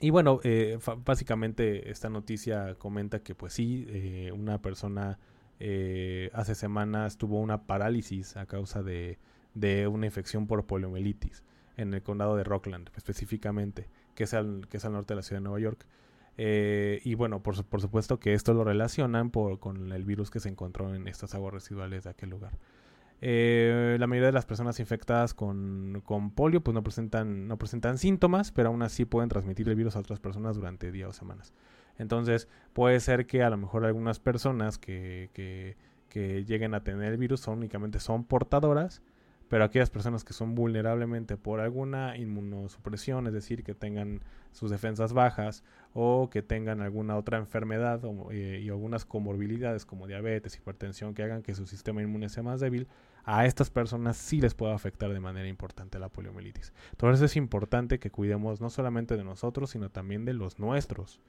y 0.00 0.10
bueno, 0.10 0.40
eh, 0.44 0.78
básicamente 1.04 1.90
esta 1.90 2.10
noticia 2.10 2.74
comenta 2.74 3.20
que 3.20 3.34
pues 3.34 3.54
sí, 3.54 3.86
eh, 3.88 4.30
una 4.32 4.60
persona 4.60 5.18
eh, 5.60 6.30
hace 6.34 6.54
semanas 6.54 7.16
tuvo 7.18 7.40
una 7.40 7.62
parálisis 7.62 8.36
a 8.36 8.46
causa 8.46 8.82
de, 8.82 9.18
una 9.88 10.06
infección 10.06 10.46
por 10.46 10.66
poliomielitis 10.66 11.42
en 11.76 11.94
el 11.94 12.02
condado 12.02 12.36
de 12.36 12.44
Rockland 12.44 12.90
específicamente, 12.96 13.88
que 14.14 14.24
es 14.24 14.34
al, 14.34 14.60
norte 14.90 15.14
de 15.14 15.16
la 15.16 15.22
ciudad 15.22 15.40
de 15.40 15.44
Nueva 15.44 15.60
York. 15.60 15.86
y 16.38 17.14
bueno, 17.14 17.42
por, 17.42 17.56
supuesto 17.56 18.20
que 18.20 18.34
esto 18.34 18.54
lo 18.54 18.64
relacionan 18.64 19.30
con 19.30 19.92
el 19.92 20.04
virus 20.04 20.30
que 20.30 20.40
se 20.40 20.48
encontró 20.48 20.94
en 20.94 21.08
estas 21.08 21.34
aguas 21.34 21.54
residuales 21.54 22.04
de 22.04 22.10
aquel 22.10 22.30
lugar. 22.30 22.52
Eh, 23.22 23.96
la 23.98 24.06
mayoría 24.06 24.26
de 24.26 24.32
las 24.32 24.44
personas 24.44 24.78
infectadas 24.78 25.32
con, 25.32 26.02
con, 26.04 26.30
polio 26.30 26.60
pues 26.60 26.74
no 26.74 26.82
presentan, 26.82 27.48
no 27.48 27.56
presentan 27.56 27.96
síntomas, 27.96 28.52
pero 28.52 28.68
aún 28.68 28.82
así 28.82 29.04
pueden 29.04 29.30
transmitir 29.30 29.68
el 29.68 29.74
virus 29.74 29.96
a 29.96 30.00
otras 30.00 30.20
personas 30.20 30.56
durante 30.56 30.92
días 30.92 31.08
o 31.08 31.12
semanas. 31.12 31.54
Entonces 31.98 32.48
puede 32.72 33.00
ser 33.00 33.26
que 33.26 33.42
a 33.42 33.50
lo 33.50 33.56
mejor 33.56 33.84
algunas 33.84 34.18
personas 34.20 34.78
que, 34.78 35.30
que, 35.32 35.76
que 36.08 36.44
lleguen 36.44 36.74
a 36.74 36.82
tener 36.82 37.12
el 37.12 37.18
virus 37.18 37.40
son, 37.40 37.58
únicamente 37.58 38.00
son 38.00 38.24
portadoras, 38.24 39.02
pero 39.48 39.64
aquellas 39.64 39.90
personas 39.90 40.24
que 40.24 40.32
son 40.32 40.54
vulnerablemente 40.54 41.36
por 41.36 41.60
alguna 41.60 42.16
inmunosupresión, 42.16 43.26
es 43.26 43.32
decir, 43.32 43.62
que 43.62 43.74
tengan 43.74 44.20
sus 44.52 44.70
defensas 44.70 45.12
bajas 45.12 45.62
o 45.92 46.30
que 46.30 46.42
tengan 46.42 46.80
alguna 46.80 47.16
otra 47.16 47.38
enfermedad 47.38 48.00
eh, 48.30 48.60
y 48.64 48.68
algunas 48.68 49.04
comorbilidades 49.04 49.86
como 49.86 50.06
diabetes, 50.06 50.56
hipertensión, 50.56 51.14
que 51.14 51.22
hagan 51.22 51.42
que 51.42 51.54
su 51.54 51.66
sistema 51.66 52.02
inmune 52.02 52.28
sea 52.28 52.42
más 52.42 52.60
débil, 52.60 52.88
a 53.24 53.46
estas 53.46 53.70
personas 53.70 54.16
sí 54.16 54.40
les 54.40 54.54
puede 54.54 54.72
afectar 54.72 55.12
de 55.12 55.20
manera 55.20 55.48
importante 55.48 55.98
la 55.98 56.08
poliomielitis. 56.08 56.72
Entonces 56.92 57.22
es 57.30 57.36
importante 57.36 57.98
que 57.98 58.10
cuidemos 58.10 58.60
no 58.60 58.70
solamente 58.70 59.16
de 59.16 59.24
nosotros, 59.24 59.70
sino 59.70 59.90
también 59.90 60.24
de 60.24 60.32
los 60.32 60.58
nuestros, 60.58 61.20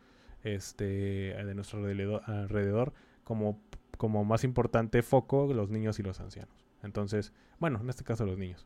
este, 0.44 1.34
de 1.34 1.56
nuestro 1.56 1.80
alrededor, 1.80 2.94
como, 3.24 3.62
como 3.98 4.24
más 4.26 4.44
importante 4.44 5.02
foco 5.02 5.54
los 5.54 5.70
niños 5.70 6.00
y 6.00 6.04
los 6.04 6.20
ancianos. 6.20 6.66
Entonces, 6.84 7.34
bueno, 7.60 7.80
en 7.82 7.90
este 7.90 8.04
caso 8.04 8.26
los 8.26 8.38
niños, 8.38 8.66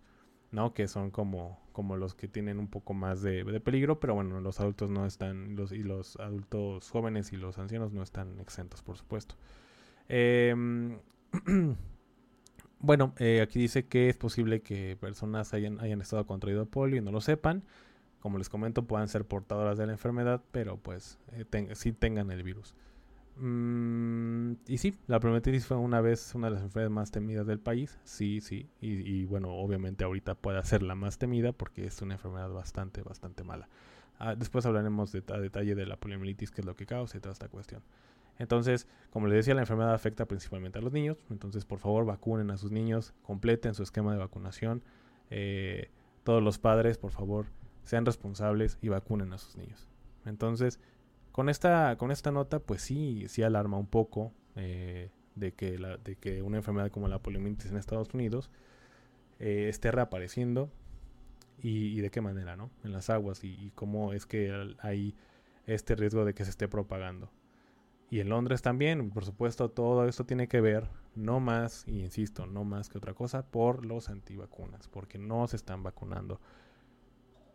¿no? 0.51 0.73
Que 0.73 0.87
son 0.87 1.11
como, 1.11 1.59
como 1.71 1.97
los 1.97 2.13
que 2.13 2.27
tienen 2.27 2.59
un 2.59 2.67
poco 2.67 2.93
más 2.93 3.21
de, 3.21 3.59
peligro, 3.61 3.99
pero 3.99 4.13
bueno, 4.15 4.39
los 4.41 4.59
adultos 4.59 4.89
no 4.89 5.05
están, 5.05 5.55
los, 5.55 5.71
y 5.71 5.83
los 5.83 6.17
adultos 6.17 6.89
jóvenes 6.89 7.31
y 7.33 7.37
los 7.37 7.57
ancianos 7.57 7.93
no 7.93 8.03
están 8.03 8.39
exentos, 8.39 8.81
por 8.81 8.97
supuesto. 8.97 9.35
Em, 10.09 10.99
bueno, 12.79 13.13
eh, 13.17 13.41
aquí 13.41 13.59
dice 13.59 13.87
que 13.87 14.09
es 14.09 14.17
posible 14.17 14.61
que 14.61 14.97
personas 14.99 15.53
hayan, 15.53 15.79
hayan 15.79 16.01
estado 16.01 16.25
contraído 16.25 16.65
polio 16.65 16.97
y 16.97 17.01
no 17.01 17.11
lo 17.11 17.21
sepan. 17.21 17.63
Como 18.21 18.37
les 18.37 18.49
comento, 18.49 18.83
puedan 18.83 19.07
ser 19.07 19.25
portadoras 19.25 19.77
de 19.77 19.87
la 19.87 19.93
enfermedad, 19.93 20.41
pero 20.51 20.77
pues 20.77 21.19
eh, 21.31 21.45
sí 21.73 21.91
tengan 21.91 22.31
el 22.31 22.43
virus. 22.43 22.75
Mm, 23.37 24.53
y 24.67 24.77
sí, 24.77 24.95
la 25.07 25.19
poliomielitis 25.19 25.65
fue 25.65 25.77
una 25.77 26.01
vez 26.01 26.35
una 26.35 26.47
de 26.47 26.53
las 26.53 26.63
enfermedades 26.63 26.91
más 26.93 27.11
temidas 27.11 27.47
del 27.47 27.59
país. 27.59 27.97
Sí, 28.03 28.39
sí. 28.41 28.69
Y, 28.79 29.25
bueno, 29.25 29.49
obviamente 29.49 30.03
ahorita 30.03 30.35
puede 30.35 30.61
ser 30.63 30.83
la 30.83 30.95
más 30.95 31.17
temida 31.17 31.51
porque 31.51 31.85
es 31.85 32.01
una 32.01 32.13
enfermedad 32.13 32.49
bastante, 32.49 33.01
bastante 33.01 33.43
mala. 33.43 33.67
Ah, 34.19 34.35
después 34.35 34.65
hablaremos 34.67 35.11
de, 35.11 35.23
a 35.33 35.39
detalle 35.39 35.73
de 35.73 35.87
la 35.87 35.97
poliomielitis, 35.97 36.51
qué 36.51 36.61
es 36.61 36.65
lo 36.67 36.75
que 36.75 36.85
causa 36.85 37.17
y 37.17 37.21
toda 37.21 37.33
esta 37.33 37.47
cuestión. 37.47 37.81
Entonces, 38.37 38.87
como 39.09 39.27
les 39.27 39.37
decía, 39.37 39.55
la 39.55 39.61
enfermedad 39.61 39.93
afecta 39.93 40.27
principalmente 40.27 40.77
a 40.77 40.81
los 40.81 40.93
niños. 40.93 41.17
Entonces, 41.31 41.65
por 41.65 41.79
favor, 41.79 42.05
vacunen 42.05 42.51
a 42.51 42.57
sus 42.57 42.71
niños, 42.71 43.13
completen 43.23 43.73
su 43.73 43.81
esquema 43.81 44.11
de 44.11 44.19
vacunación. 44.19 44.83
Eh, 45.31 45.89
todos 46.23 46.43
los 46.43 46.59
padres, 46.59 46.99
por 46.99 47.11
favor, 47.11 47.47
sean 47.83 48.05
responsables 48.05 48.77
y 48.81 48.89
vacunen 48.89 49.33
a 49.33 49.38
sus 49.38 49.55
niños. 49.55 49.88
Entonces, 50.25 50.79
con 51.31 51.50
esta, 51.50 51.97
con 51.97 52.11
esta 52.11 52.31
nota, 52.31 52.59
pues 52.59 52.81
sí, 52.81 53.25
sí 53.27 53.43
alarma 53.43 53.77
un 53.77 53.88
poco 53.88 54.33
eh, 54.55 55.09
de, 55.35 55.53
que 55.53 55.77
la, 55.79 55.97
de 55.97 56.15
que 56.15 56.41
una 56.41 56.57
enfermedad 56.57 56.91
como 56.91 57.07
la 57.07 57.19
poliomielitis 57.19 57.71
en 57.71 57.77
Estados 57.77 58.13
Unidos 58.13 58.50
eh, 59.39 59.69
esté 59.69 59.91
reapareciendo 59.91 60.69
y, 61.63 62.01
de 62.01 62.09
qué 62.09 62.21
manera, 62.21 62.55
¿no? 62.55 62.71
En 62.83 62.91
las 62.91 63.09
aguas 63.09 63.43
y, 63.43 63.71
cómo 63.75 64.13
es 64.13 64.25
que 64.25 64.75
hay 64.79 65.15
este 65.67 65.95
riesgo 65.95 66.25
de 66.25 66.33
que 66.33 66.43
se 66.43 66.50
esté 66.50 66.67
propagando. 66.67 67.29
Y 68.09 68.19
en 68.19 68.29
Londres 68.29 68.61
también, 68.61 69.11
por 69.11 69.25
supuesto, 69.25 69.69
todo 69.69 70.07
esto 70.07 70.25
tiene 70.25 70.47
que 70.47 70.59
ver, 70.59 70.89
no 71.15 71.39
más, 71.39 71.88
y 71.88 72.01
insisto, 72.01 72.45
no 72.45 72.63
más 72.65 72.89
que 72.89 72.97
otra 72.97 73.13
cosa, 73.13 73.45
por 73.45 73.85
los 73.85 74.09
antivacunas, 74.09 74.88
porque 74.88 75.17
no 75.17 75.47
se 75.47 75.55
están 75.55 75.83
vacunando. 75.83 76.41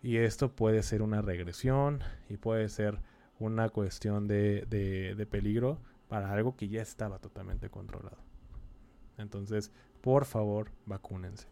Y 0.06 0.18
esto 0.18 0.54
puede 0.54 0.84
ser 0.84 1.02
una 1.02 1.20
regresión 1.20 1.98
y 2.28 2.36
puede 2.36 2.68
ser 2.68 3.00
una 3.40 3.68
cuestión 3.70 4.28
de, 4.28 4.64
de, 4.68 5.26
peligro 5.26 5.80
para 6.06 6.30
algo 6.30 6.54
que 6.54 6.68
ya 6.68 6.80
estaba 6.80 7.18
totalmente 7.18 7.70
controlado. 7.70 8.18
Entonces, 9.18 9.72
por 10.02 10.24
favor, 10.24 10.70
vacúnense. 10.84 11.48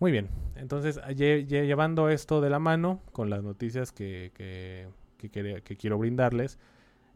Muy 0.00 0.12
bien, 0.12 0.28
entonces 0.54 1.00
llevando 1.16 2.10
esto 2.10 2.42
de 2.42 2.50
la 2.50 2.58
mano 2.58 3.00
con 3.12 3.30
las 3.30 3.42
noticias 3.42 3.90
que, 3.90 4.30
que, 4.34 4.90
que, 5.62 5.76
quiero 5.78 5.96
brindarles, 5.96 6.58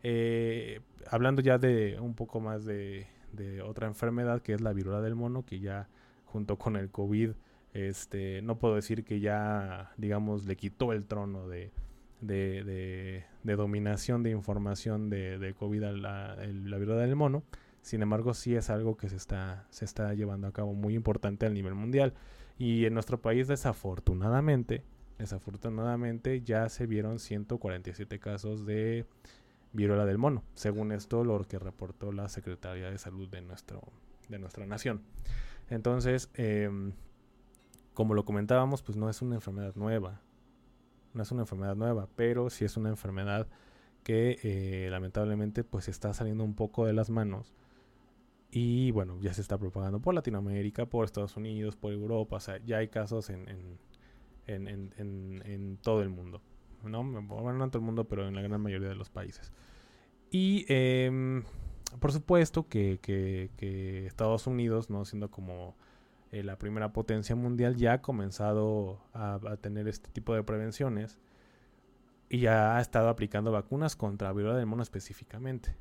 eh, 0.02 0.80
hablando 1.10 1.42
ya 1.42 1.58
de 1.58 2.00
un 2.00 2.14
poco 2.14 2.40
más 2.40 2.64
de, 2.64 3.08
de, 3.34 3.60
otra 3.60 3.86
enfermedad 3.86 4.40
que 4.40 4.54
es 4.54 4.62
la 4.62 4.72
viruela 4.72 5.02
del 5.02 5.16
mono, 5.16 5.44
que 5.44 5.60
ya 5.60 5.86
junto 6.24 6.56
con 6.56 6.76
el 6.76 6.90
COVID, 6.90 7.32
este, 7.72 8.42
no 8.42 8.58
puedo 8.58 8.75
decir 8.75 9.04
que 9.04 9.20
ya, 9.20 9.92
digamos, 9.96 10.44
le 10.46 10.56
quitó 10.56 10.92
el 10.92 11.04
trono 11.04 11.48
de, 11.48 11.70
de, 12.20 13.25
de, 13.42 13.56
dominación 13.56 14.22
de 14.22 14.30
información 14.30 15.10
de, 15.10 15.54
COVID 15.58 15.82
a 15.84 15.92
la, 15.92 16.37
la, 16.37 16.78
viruela 16.78 17.02
del 17.02 17.16
mono. 17.16 17.42
Sin 17.82 18.02
embargo, 18.02 18.34
sí 18.34 18.54
es 18.54 18.70
algo 18.70 18.96
que 18.96 19.08
se 19.08 19.16
está, 19.16 19.66
se 19.70 19.84
está 19.84 20.12
llevando 20.14 20.46
a 20.46 20.52
cabo 20.52 20.75
muy 20.75 20.94
importante 20.94 21.46
a 21.46 21.50
nivel 21.50 21.75
mundial. 21.75 22.14
Y 22.58 22.87
en 22.87 22.94
nuestro 22.94 23.20
país, 23.20 23.46
desafortunadamente, 23.46 24.82
desafortunadamente 25.18 26.42
ya 26.42 26.68
se 26.68 26.87
vieron 26.87 27.18
147 27.18 28.18
casos 28.18 28.66
de 28.66 29.06
viruela 29.72 30.06
del 30.06 30.18
mono, 30.18 30.42
según 30.54 30.92
esto 30.92 31.25
lo 31.25 31.42
que 31.44 31.58
reportó 31.58 32.10
la 32.12 32.28
Secretaría 32.28 32.90
de 32.90 32.98
Salud 32.98 33.28
de, 33.28 33.42
nuestro, 33.42 33.82
de 34.28 34.38
nuestra 34.38 34.66
nación. 34.66 35.02
Entonces, 35.70 36.30
em, 36.34 36.92
como 37.99 38.14
lo 38.14 38.25
comentábamos, 38.25 38.81
pues 38.81 38.97
no 38.97 39.11
es 39.11 39.23
una 39.23 39.35
enfermedad 39.35 39.75
nueva, 39.75 40.21
no 41.14 41.23
es 41.25 41.33
una 41.33 41.43
enfermedad 41.43 41.75
nueva, 41.75 42.09
pero 42.14 42.49
sí 42.49 42.64
es 42.64 42.76
una 42.76 42.90
enfermedad 42.90 43.49
que 44.05 44.38
eh, 44.45 44.88
lamentablemente 44.88 45.64
pues 45.64 45.88
está 45.88 46.14
saliendo 46.14 46.45
un 46.45 46.55
poco 46.55 46.87
de 46.87 46.93
las 46.93 47.11
manos 47.11 47.52
y 48.52 48.93
bueno, 48.93 49.19
ya 49.21 49.35
se 49.35 49.40
está 49.40 49.59
propagando 49.59 49.99
por 50.00 50.14
Latinoamérica, 50.14 50.87
por 50.87 51.07
Estados 51.07 51.37
Unidos, 51.37 51.75
por 51.75 51.93
Europa, 51.93 52.37
o 52.37 52.40
sea, 52.40 52.59
ya 52.64 52.76
hay 52.76 52.87
casos 52.87 53.31
en, 53.31 53.49
en, 54.47 54.69
en, 54.69 55.43
en 55.45 55.76
todo 55.78 56.00
el 56.00 56.09
mundo. 56.09 56.40
¿no? 56.85 57.02
Bueno, 57.02 57.52
no 57.55 57.64
en 57.64 57.71
todo 57.73 57.81
el 57.81 57.85
mundo, 57.85 58.07
pero 58.07 58.28
en 58.28 58.37
la 58.37 58.43
gran 58.43 58.61
mayoría 58.61 58.88
de 58.88 58.95
los 58.95 59.11
países. 59.11 59.52
Y 60.31 60.67
em, 60.69 61.43
por 61.99 62.12
supuesto 62.12 62.69
que, 62.69 63.00
que, 63.02 64.07
Estados 64.07 64.47
Unidos, 64.47 64.88
¿no? 64.88 65.05
siendo 65.05 65.33
como 65.33 65.75
eh, 66.30 66.42
la 66.42 66.58
primera 66.58 66.92
potencia 66.92 67.35
mundial, 67.35 67.76
ya 67.76 67.94
ha 67.94 68.02
comenzado 68.02 69.00
a, 69.14 69.40
tener 69.61 69.88
este 69.88 70.11
tipo 70.11 70.35
de 70.35 70.42
prevenciones 70.42 71.18
y 72.28 72.40
ya 72.40 72.76
ha 72.76 72.80
estado 72.80 73.08
aplicando 73.08 73.50
vacunas 73.50 73.97
contra 73.97 74.32
viruela 74.32 74.58
del 74.58 74.66
mono 74.66 74.82
específicamente. 74.82 75.75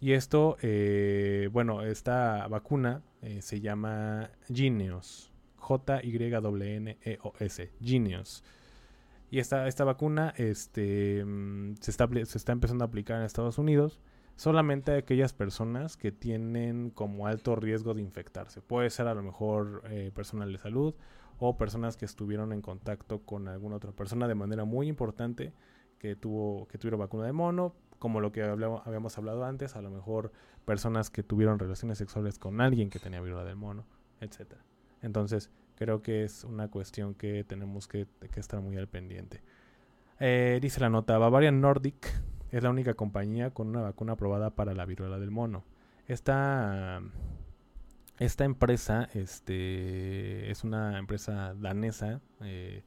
Y 0.00 0.12
esto, 0.12 0.56
eh, 0.62 1.50
bueno, 1.52 1.82
esta 1.82 2.48
vacuna 2.48 3.02
eh, 3.20 3.42
se 3.42 3.60
llama 3.60 4.30
Gineos. 4.50 5.30
J-Y-N-E-O-S. 5.56 7.70
Gineos. 7.82 8.42
Y 9.30 9.38
esta, 9.38 9.68
esta 9.68 9.84
vacuna 9.84 10.32
este, 10.38 11.22
mm, 11.24 11.74
se, 11.80 11.90
está, 11.90 12.08
se 12.24 12.38
está 12.38 12.52
empezando 12.52 12.84
a 12.84 12.88
aplicar 12.88 13.18
en 13.18 13.24
Estados 13.24 13.58
Unidos 13.58 14.00
solamente 14.40 14.96
aquellas 14.96 15.34
personas 15.34 15.98
que 15.98 16.12
tienen 16.12 16.88
como 16.88 17.26
alto 17.26 17.56
riesgo 17.56 17.92
de 17.92 18.00
infectarse. 18.00 18.62
Puede 18.62 18.88
ser 18.88 19.06
a 19.06 19.12
lo 19.12 19.22
mejor 19.22 19.82
eh, 19.90 20.10
personal 20.14 20.50
de 20.50 20.56
salud 20.56 20.94
o 21.38 21.58
personas 21.58 21.98
que 21.98 22.06
estuvieron 22.06 22.54
en 22.54 22.62
contacto 22.62 23.18
con 23.18 23.48
alguna 23.48 23.76
otra 23.76 23.92
persona 23.92 24.26
de 24.28 24.34
manera 24.34 24.64
muy 24.64 24.88
importante 24.88 25.52
que 25.98 26.16
tuvo 26.16 26.66
que 26.68 26.78
tuvieron 26.78 27.00
vacuna 27.00 27.26
de 27.26 27.32
mono, 27.32 27.74
como 27.98 28.22
lo 28.22 28.32
que 28.32 28.42
habíamos 28.42 29.18
hablado 29.18 29.44
antes, 29.44 29.76
a 29.76 29.82
lo 29.82 29.90
mejor 29.90 30.32
personas 30.64 31.10
que 31.10 31.22
tuvieron 31.22 31.58
relaciones 31.58 31.98
sexuales 31.98 32.38
con 32.38 32.62
alguien 32.62 32.88
que 32.88 32.98
tenía 32.98 33.20
viruela 33.20 33.44
del 33.44 33.56
mono, 33.56 33.84
etcétera. 34.22 34.62
Entonces, 35.02 35.50
creo 35.74 36.00
que 36.00 36.24
es 36.24 36.44
una 36.44 36.68
cuestión 36.68 37.12
que 37.12 37.44
tenemos 37.44 37.88
que, 37.88 38.06
estar 38.36 38.62
muy 38.62 38.78
al 38.78 38.88
pendiente. 38.88 39.42
Eh, 40.18 40.60
dice 40.62 40.80
la 40.80 40.88
nota, 40.88 41.18
Bavarian 41.18 41.60
Nordic 41.60 42.29
es 42.50 42.62
la 42.62 42.70
única 42.70 42.94
compañía 42.94 43.50
con 43.50 43.68
una 43.68 43.80
vacuna 43.80 44.12
aprobada 44.12 44.50
para 44.50 44.74
la 44.74 44.84
viruela 44.84 45.18
del 45.18 45.30
mono. 45.30 45.64
Esta, 46.06 47.00
esta 48.18 48.44
empresa 48.44 49.08
este, 49.14 50.50
es 50.50 50.64
una 50.64 50.98
empresa 50.98 51.54
danesa 51.54 52.20
eh, 52.40 52.82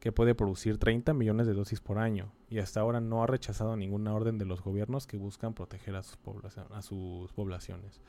que 0.00 0.12
puede 0.12 0.34
producir 0.34 0.78
30 0.78 1.14
millones 1.14 1.46
de 1.46 1.54
dosis 1.54 1.80
por 1.80 1.98
año 1.98 2.32
y 2.48 2.58
hasta 2.58 2.80
ahora 2.80 3.00
no 3.00 3.22
ha 3.22 3.26
rechazado 3.26 3.76
ninguna 3.76 4.14
orden 4.14 4.38
de 4.38 4.44
los 4.44 4.62
gobiernos 4.62 5.06
que 5.06 5.16
buscan 5.16 5.54
proteger 5.54 5.96
a 5.96 6.02
sus, 6.02 6.18
a 6.70 6.82
sus 6.82 7.32
poblaciones. 7.32 8.00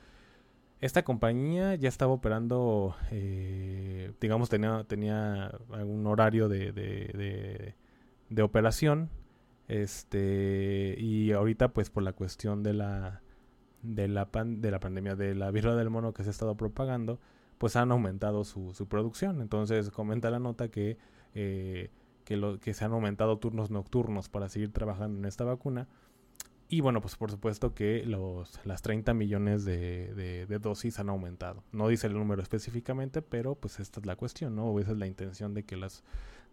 Esta 0.78 1.04
compañía 1.04 1.74
ya 1.74 1.88
estaba 1.88 2.12
operando, 2.12 2.94
eh, 3.10 4.12
digamos, 4.20 4.50
tenía, 4.50 4.84
tenía 4.84 5.46
algún 5.72 6.06
horario 6.06 6.50
de, 6.50 6.70
de, 6.72 7.74
de, 8.28 8.42
operación. 8.42 9.08
Este, 9.68 10.96
y 10.98 11.32
ahorita, 11.32 11.72
pues, 11.72 11.90
por 11.90 12.02
la 12.02 12.12
cuestión 12.12 12.62
de 12.62 12.74
la, 12.74 13.22
de 13.82 14.08
la, 14.08 14.28
de 14.44 14.70
la 14.70 14.80
pandemia 14.80 15.16
de 15.16 15.34
la 15.34 15.50
viruela 15.50 15.76
del 15.76 15.90
mono 15.90 16.12
que 16.12 16.22
se 16.22 16.30
ha 16.30 16.32
estado 16.32 16.56
propagando, 16.56 17.20
pues 17.58 17.76
han 17.76 17.90
aumentado 17.90 18.44
su, 18.44 18.74
su 18.74 18.86
producción. 18.88 19.40
Entonces, 19.40 19.90
comenta 19.90 20.30
la 20.30 20.38
nota 20.38 20.68
que, 20.68 20.98
eh, 21.34 21.90
que, 22.24 22.36
lo, 22.36 22.60
que 22.60 22.74
se 22.74 22.84
han 22.84 22.92
aumentado 22.92 23.38
turnos 23.38 23.70
nocturnos 23.70 24.28
para 24.28 24.48
seguir 24.48 24.72
trabajando 24.72 25.18
en 25.18 25.24
esta 25.24 25.44
vacuna 25.44 25.88
y 26.68 26.80
bueno, 26.80 27.00
pues 27.00 27.14
por 27.14 27.30
supuesto 27.30 27.74
que 27.74 28.04
los, 28.04 28.60
las 28.64 28.82
30 28.82 29.14
millones 29.14 29.64
de, 29.64 30.46
dosis 30.60 30.98
han 30.98 31.08
aumentado. 31.08 31.62
No 31.70 31.86
dice 31.86 32.08
el 32.08 32.14
número 32.14 32.42
específicamente, 32.42 33.22
pero 33.22 33.54
pues 33.54 33.78
esta 33.78 34.00
es 34.00 34.06
la 34.06 34.16
cuestión, 34.16 34.56
¿no? 34.56 34.78
esa 34.80 34.92
es 34.92 34.98
la 34.98 35.06
intención 35.06 35.54
de 35.54 35.64
que 35.64 35.76
las, 35.76 36.02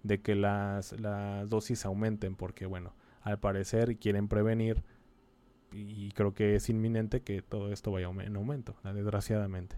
de 0.03 0.21
que 0.21 0.35
las, 0.35 0.99
las 0.99 1.49
dosis 1.49 1.85
aumenten, 1.85 2.35
porque 2.35 2.67
bueno, 2.67 2.93
al 3.23 3.39
parecer 3.39 3.97
quieren 3.97 4.27
prevenir 4.27 4.83
y 5.71 6.11
creo 6.11 6.33
que 6.33 6.55
es 6.55 6.69
inminente 6.69 7.21
que 7.21 7.41
todo 7.41 7.71
esto 7.71 7.91
vaya 7.91 8.09
en 8.09 8.35
aumento, 8.35 8.75
desgraciadamente. 8.83 9.77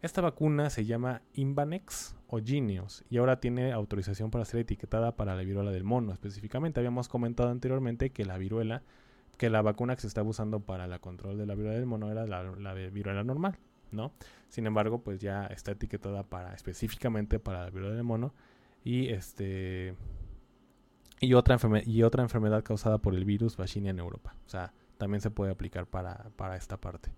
Esta 0.00 0.20
vacuna 0.20 0.68
se 0.70 0.84
llama 0.84 1.22
Invanex 1.32 2.14
o 2.28 2.38
Genius 2.38 3.04
y 3.08 3.16
ahora 3.16 3.40
tiene 3.40 3.72
autorización 3.72 4.30
para 4.30 4.44
ser 4.44 4.60
etiquetada 4.60 5.16
para 5.16 5.34
la 5.34 5.42
viruela 5.42 5.70
del 5.70 5.82
mono. 5.82 6.12
Específicamente 6.12 6.78
habíamos 6.78 7.08
comentado 7.08 7.48
anteriormente 7.48 8.10
que 8.10 8.24
la 8.24 8.36
viruela 8.36 8.82
que 9.38 9.50
la 9.50 9.62
vacuna 9.62 9.96
que 9.96 10.02
se 10.02 10.06
estaba 10.06 10.28
usando 10.28 10.60
para 10.60 10.84
el 10.84 11.00
control 11.00 11.38
de 11.38 11.46
la 11.46 11.54
viruela 11.54 11.76
del 11.76 11.86
mono 11.86 12.10
era 12.10 12.26
la, 12.26 12.74
viruela 12.74 13.24
normal, 13.24 13.58
¿no? 13.90 14.12
Sin 14.48 14.66
embargo, 14.66 15.02
pues 15.02 15.20
ya 15.20 15.46
está 15.46 15.72
etiquetada 15.72 16.22
para 16.22 16.54
específicamente 16.54 17.38
para 17.40 17.62
la 17.62 17.70
viruela 17.70 17.96
del 17.96 18.04
mono 18.04 18.32
y 18.84 19.08
este 19.08 19.96
y 21.24 21.34
otra 21.34 21.58
y 21.84 22.02
otra 22.02 22.22
enfermedad 22.22 22.62
causada 22.62 22.98
por 22.98 23.14
el 23.14 23.24
virus 23.24 23.56
Vaccinia 23.56 23.90
en 23.90 23.98
Europa. 23.98 24.34
O 24.46 24.48
sea, 24.48 24.72
también 24.98 25.20
se 25.20 25.30
puede 25.30 25.52
aplicar 25.52 25.86
para, 25.86 26.30
para 26.36 26.56
esta 26.56 26.76
parte. 26.76 27.10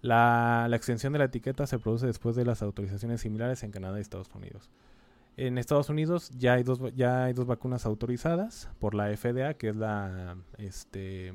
La, 0.00 0.66
la, 0.68 0.76
extensión 0.76 1.12
de 1.12 1.20
la 1.20 1.26
etiqueta 1.26 1.66
se 1.66 1.78
produce 1.78 2.06
después 2.06 2.34
de 2.34 2.44
las 2.44 2.60
autorizaciones 2.62 3.20
similares 3.20 3.62
en 3.62 3.70
Canadá 3.70 3.98
y 3.98 4.00
Estados 4.00 4.34
Unidos. 4.34 4.68
En 5.36 5.56
Estados 5.58 5.88
Unidos 5.88 6.30
ya 6.36 6.54
hay 6.54 6.62
dos, 6.62 6.80
ya 6.94 7.24
hay 7.24 7.32
dos 7.32 7.46
vacunas 7.46 7.86
autorizadas 7.86 8.68
por 8.78 8.94
la 8.94 9.16
FDA, 9.16 9.54
que 9.54 9.70
es 9.70 9.76
la, 9.76 10.36
este, 10.58 11.32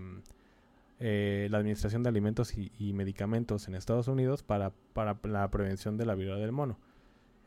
eh, 0.99 1.47
la 1.49 1.57
Administración 1.57 2.03
de 2.03 2.09
Alimentos 2.09 2.53
y, 2.57 2.93
Medicamentos 2.93 3.67
en 3.67 3.75
Estados 3.75 4.07
Unidos 4.07 4.43
para, 4.43 4.71
para 4.93 5.17
la 5.23 5.49
prevención 5.49 5.97
de 5.97 6.05
la 6.05 6.15
viruela 6.15 6.39
del 6.39 6.51
mono. 6.51 6.77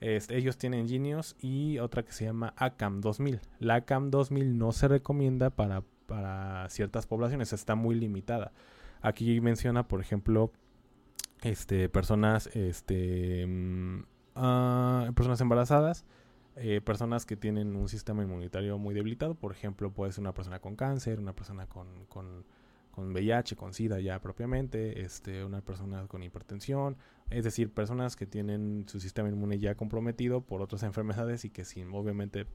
Ellos 0.01 0.57
tienen 0.57 0.89
Genius 0.89 1.37
y 1.41 1.79
otra 1.79 2.03
que 2.03 2.13
se 2.13 2.25
llama 2.25 2.55
ACAM 2.57 3.01
2000. 3.01 3.41
La 3.59 3.77
ACAM 3.77 4.11
2000 4.11 4.57
no 4.57 4.73
se 4.73 4.89
recomienda 4.89 5.51
para, 5.51 5.83
para 6.07 6.69
ciertas 6.71 7.07
poblaciones, 7.07 7.53
está 7.53 7.75
muy 7.75 7.95
limitada. 7.95 8.53
Aquí 9.03 9.41
menciona, 9.41 9.87
por 9.89 10.01
ejemplo, 10.01 10.53
este, 11.43 11.89
personas, 11.89 12.49
este, 12.55 13.47
mm, 13.47 14.05
ah, 14.37 15.11
personas 15.15 15.41
embarazadas, 15.41 16.05
eh, 16.57 16.81
personas 16.81 17.25
que 17.25 17.37
tienen 17.37 17.77
un 17.77 17.89
sistema 17.89 18.23
inmunitario 18.23 18.77
muy 18.79 18.95
debilitado, 18.95 19.35
por 19.35 19.53
ejemplo, 19.53 19.93
puede 19.93 20.13
ser 20.13 20.23
una 20.23 20.35
persona 20.35 20.61
con 20.61 20.77
cáncer, 20.77 21.19
una 21.19 21.33
persona 21.35 21.67
con, 21.67 22.05
con, 22.07 22.45
con 22.91 23.13
VIH, 23.13 23.57
con 23.57 23.73
SIDA 23.73 24.01
ya 24.01 24.21
propiamente, 24.21 25.03
este, 25.03 25.45
una 25.45 25.61
persona 25.61 26.07
con 26.07 26.23
hipertensión, 26.23 26.97
es 27.31 27.45
decir, 27.45 27.73
personas 27.73 28.17
que 28.17 28.27
tienen 28.27 28.85
su 28.89 29.01
sistema 29.01 29.29
inmune 29.29 29.59
ya 29.59 29.75
comprometido 29.75 30.41
por 30.41 30.63
otras 30.63 30.83
enfermedades 30.85 31.45
y 31.45 31.51
que 31.51 31.65
si 31.65 31.83
obviamente 31.83 32.47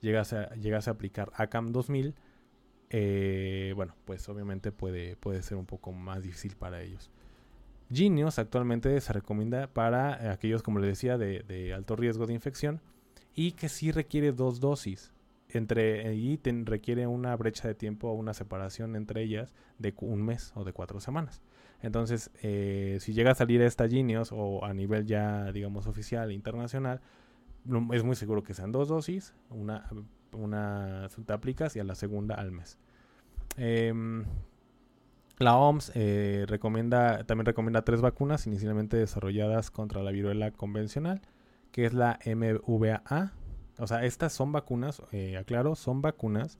llegase 0.00 0.36
a, 0.36 0.54
llegase 0.54 0.90
a 0.90 0.94
aplicar 0.94 1.32
ACAM 1.34 1.72
2000, 1.72 2.14
eh, 2.90 3.72
bueno, 3.76 3.94
pues 4.04 4.28
obviamente 4.28 4.72
puede, 4.72 5.16
puede 5.16 5.42
ser 5.42 5.58
un 5.58 5.66
poco 5.66 5.92
más 5.92 6.22
difícil 6.22 6.56
para 6.56 6.82
ellos. 6.82 7.10
Genius 7.90 8.38
actualmente 8.38 9.00
se 9.00 9.12
recomienda 9.12 9.66
para 9.66 10.30
aquellos, 10.30 10.62
como 10.62 10.78
les 10.78 10.90
decía, 10.90 11.16
de, 11.16 11.40
de 11.40 11.72
alto 11.72 11.96
riesgo 11.96 12.26
de 12.26 12.34
infección 12.34 12.80
y 13.34 13.52
que 13.52 13.68
sí 13.68 13.92
requiere 13.92 14.32
dos 14.32 14.60
dosis. 14.60 15.12
Entre, 15.50 16.14
y 16.14 16.38
requiere 16.64 17.06
una 17.06 17.34
brecha 17.36 17.68
de 17.68 17.74
tiempo 17.74 18.08
o 18.08 18.12
una 18.12 18.34
separación 18.34 18.96
entre 18.96 19.22
ellas 19.22 19.54
de 19.78 19.94
un 20.00 20.22
mes 20.22 20.52
o 20.54 20.64
de 20.64 20.72
cuatro 20.72 21.00
semanas. 21.00 21.42
Entonces, 21.80 22.30
eh, 22.42 22.98
si 23.00 23.14
llega 23.14 23.30
a 23.30 23.34
salir 23.34 23.62
esta 23.62 23.88
Genius 23.88 24.30
o 24.32 24.64
a 24.64 24.74
nivel 24.74 25.06
ya, 25.06 25.50
digamos, 25.52 25.86
oficial, 25.86 26.32
internacional, 26.32 27.00
es 27.92 28.04
muy 28.04 28.16
seguro 28.16 28.42
que 28.42 28.52
sean 28.52 28.72
dos 28.72 28.88
dosis, 28.88 29.34
una, 29.48 29.88
una 30.32 31.08
te 31.24 31.32
aplicas 31.32 31.76
y 31.76 31.80
a 31.80 31.84
la 31.84 31.94
segunda 31.94 32.34
al 32.34 32.52
mes. 32.52 32.78
Em, 33.56 34.24
la 35.38 35.56
OMS 35.56 35.92
eh, 35.94 36.44
recomienda, 36.48 37.24
también 37.24 37.46
recomienda 37.46 37.82
tres 37.82 38.00
vacunas 38.00 38.46
inicialmente 38.46 38.96
desarrolladas 38.96 39.70
contra 39.70 40.02
la 40.02 40.10
viruela 40.10 40.50
convencional 40.50 41.22
que 41.72 41.84
es 41.84 41.94
la 41.94 42.18
MVA. 42.24 43.32
O 43.78 43.86
sea, 43.86 44.04
estas 44.04 44.32
son 44.32 44.52
vacunas, 44.52 45.02
eh, 45.12 45.36
aclaro, 45.36 45.74
son 45.74 46.02
vacunas 46.02 46.58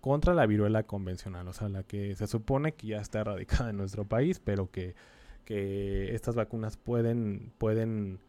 contra 0.00 0.34
la 0.34 0.46
viruela 0.46 0.82
convencional, 0.82 1.48
o 1.48 1.52
sea, 1.52 1.68
la 1.68 1.82
que 1.82 2.14
se 2.14 2.26
supone 2.26 2.72
que 2.72 2.88
ya 2.88 3.00
está 3.00 3.20
erradicada 3.20 3.70
en 3.70 3.78
nuestro 3.78 4.04
país, 4.04 4.38
pero 4.38 4.70
que, 4.70 4.94
que 5.44 6.14
estas 6.14 6.34
vacunas 6.34 6.76
pueden, 6.76 7.52
pueden 7.58 8.20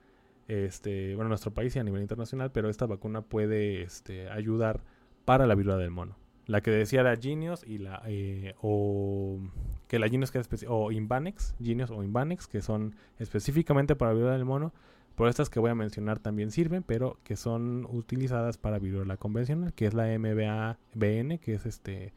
este, 0.47 1.15
bueno, 1.15 1.29
nuestro 1.29 1.53
país 1.53 1.75
y 1.75 1.79
a 1.79 1.83
nivel 1.83 2.01
internacional, 2.01 2.51
pero 2.51 2.69
esta 2.69 2.85
vacuna 2.85 3.21
puede 3.21 3.81
este, 3.81 4.29
ayudar 4.29 4.81
para 5.25 5.47
la 5.47 5.55
viruela 5.55 5.79
del 5.79 5.91
mono. 5.91 6.17
La 6.47 6.61
que 6.61 6.69
decía 6.69 7.01
era 7.01 7.17
Genius 7.17 7.63
y 7.65 7.79
la 7.79 8.03
eh, 8.05 8.53
o 8.61 9.39
que 9.87 9.97
la 9.97 10.07
Genius 10.07 10.31
que 10.31 10.37
es 10.37 10.47
o 10.67 10.91
Invanex, 10.91 11.55
Genius 11.59 11.89
o 11.89 12.03
Invanex, 12.03 12.47
que 12.47 12.61
son 12.61 12.95
específicamente 13.17 13.95
para 13.95 14.11
la 14.11 14.15
viruela 14.15 14.37
del 14.37 14.45
mono. 14.45 14.71
Por 15.15 15.29
estas 15.29 15.49
que 15.49 15.59
voy 15.59 15.71
a 15.71 15.75
mencionar 15.75 16.19
también 16.19 16.51
sirven, 16.51 16.83
pero 16.83 17.17
que 17.23 17.35
son 17.35 17.87
utilizadas 17.89 18.57
para 18.57 18.79
viruela 18.79 19.17
convencional, 19.17 19.73
que 19.73 19.85
es 19.85 19.93
la 19.93 20.07
MBA-BN, 20.07 21.39
que 21.39 21.53
es 21.53 21.65
este 21.65 22.13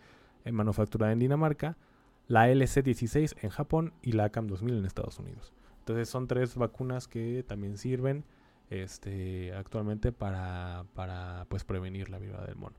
manufacturada 0.50 1.12
en 1.12 1.18
Dinamarca, 1.18 1.76
la 2.26 2.48
LC16 2.48 3.36
en 3.42 3.50
Japón 3.50 3.92
y 4.02 4.12
la 4.12 4.24
ACAM 4.24 4.46
2000 4.46 4.78
en 4.78 4.84
Estados 4.84 5.18
Unidos. 5.18 5.52
Entonces 5.80 6.08
son 6.08 6.26
tres 6.26 6.56
vacunas 6.56 7.08
que 7.08 7.44
también 7.46 7.78
sirven 7.78 8.24
este, 8.70 9.52
actualmente 9.54 10.12
para, 10.12 10.84
para 10.94 11.46
pues, 11.48 11.64
prevenir 11.64 12.10
la 12.10 12.18
viruela 12.18 12.44
del 12.44 12.56
mono. 12.56 12.76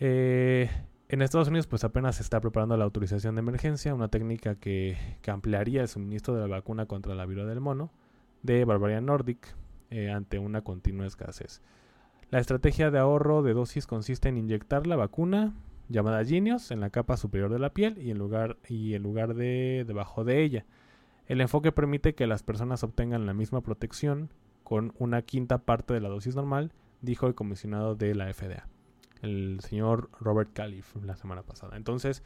Eh, 0.00 0.70
en 1.08 1.22
Estados 1.22 1.48
Unidos 1.48 1.66
pues 1.66 1.84
apenas 1.84 2.16
se 2.16 2.22
está 2.22 2.40
preparando 2.40 2.76
la 2.76 2.84
autorización 2.84 3.34
de 3.34 3.40
emergencia, 3.40 3.94
una 3.94 4.08
técnica 4.08 4.54
que, 4.56 4.96
ampliaría 5.26 5.82
el 5.82 5.88
suministro 5.88 6.34
de 6.34 6.40
la 6.40 6.46
vacuna 6.46 6.86
contra 6.86 7.14
la 7.14 7.26
viruela 7.26 7.50
del 7.50 7.60
mono 7.60 7.90
de 8.44 8.64
Barbarian 8.64 9.06
Nordic 9.06 9.56
eh, 9.90 10.10
ante 10.10 10.38
una 10.38 10.62
continua 10.62 11.06
escasez. 11.06 11.60
La 12.30 12.38
estrategia 12.38 12.90
de 12.90 12.98
ahorro 12.98 13.42
de 13.42 13.54
dosis 13.54 13.86
consiste 13.86 14.28
en 14.28 14.36
inyectar 14.36 14.86
la 14.86 14.96
vacuna 14.96 15.54
llamada 15.88 16.24
Genius 16.24 16.70
en 16.70 16.80
la 16.80 16.90
capa 16.90 17.16
superior 17.16 17.52
de 17.52 17.58
la 17.58 17.70
piel 17.70 17.98
y 18.00 18.10
en 18.10 18.18
lugar, 18.18 18.56
y 18.68 18.94
en 18.94 19.02
lugar 19.02 19.34
de 19.34 19.84
debajo 19.86 20.24
de 20.24 20.42
ella. 20.42 20.64
El 21.26 21.40
enfoque 21.40 21.72
permite 21.72 22.14
que 22.14 22.26
las 22.26 22.42
personas 22.42 22.84
obtengan 22.84 23.26
la 23.26 23.34
misma 23.34 23.62
protección 23.62 24.30
con 24.62 24.94
una 24.98 25.22
quinta 25.22 25.58
parte 25.58 25.94
de 25.94 26.00
la 26.00 26.08
dosis 26.08 26.36
normal, 26.36 26.72
dijo 27.00 27.26
el 27.26 27.34
comisionado 27.34 27.94
de 27.94 28.14
la 28.14 28.32
FDA, 28.32 28.66
el 29.22 29.58
señor 29.60 30.10
Robert 30.20 30.52
Califf, 30.52 30.96
la 31.02 31.16
semana 31.16 31.42
pasada. 31.42 31.76
Entonces, 31.76 32.22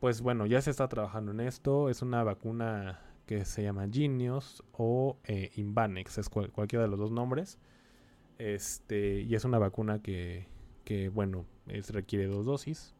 pues 0.00 0.22
bueno, 0.22 0.46
ya 0.46 0.60
se 0.60 0.70
está 0.70 0.88
trabajando 0.88 1.30
en 1.30 1.40
esto. 1.40 1.88
Es 1.88 2.02
una 2.02 2.24
vacuna 2.24 3.00
que 3.38 3.46
se 3.46 3.62
llama 3.62 3.88
Genius 3.90 4.62
o 4.72 5.16
eh, 5.24 5.50
Invanex, 5.56 6.18
es 6.18 6.28
cualquiera 6.28 6.82
de 6.84 6.88
los 6.88 6.98
dos 6.98 7.10
nombres. 7.10 7.58
Este, 8.36 9.22
y 9.22 9.34
es 9.34 9.46
una 9.46 9.58
vacuna 9.58 10.02
que, 10.02 10.48
que 10.84 11.08
bueno, 11.08 11.46
requiere 11.66 12.26
dos 12.26 12.44
dosis. 12.44 12.94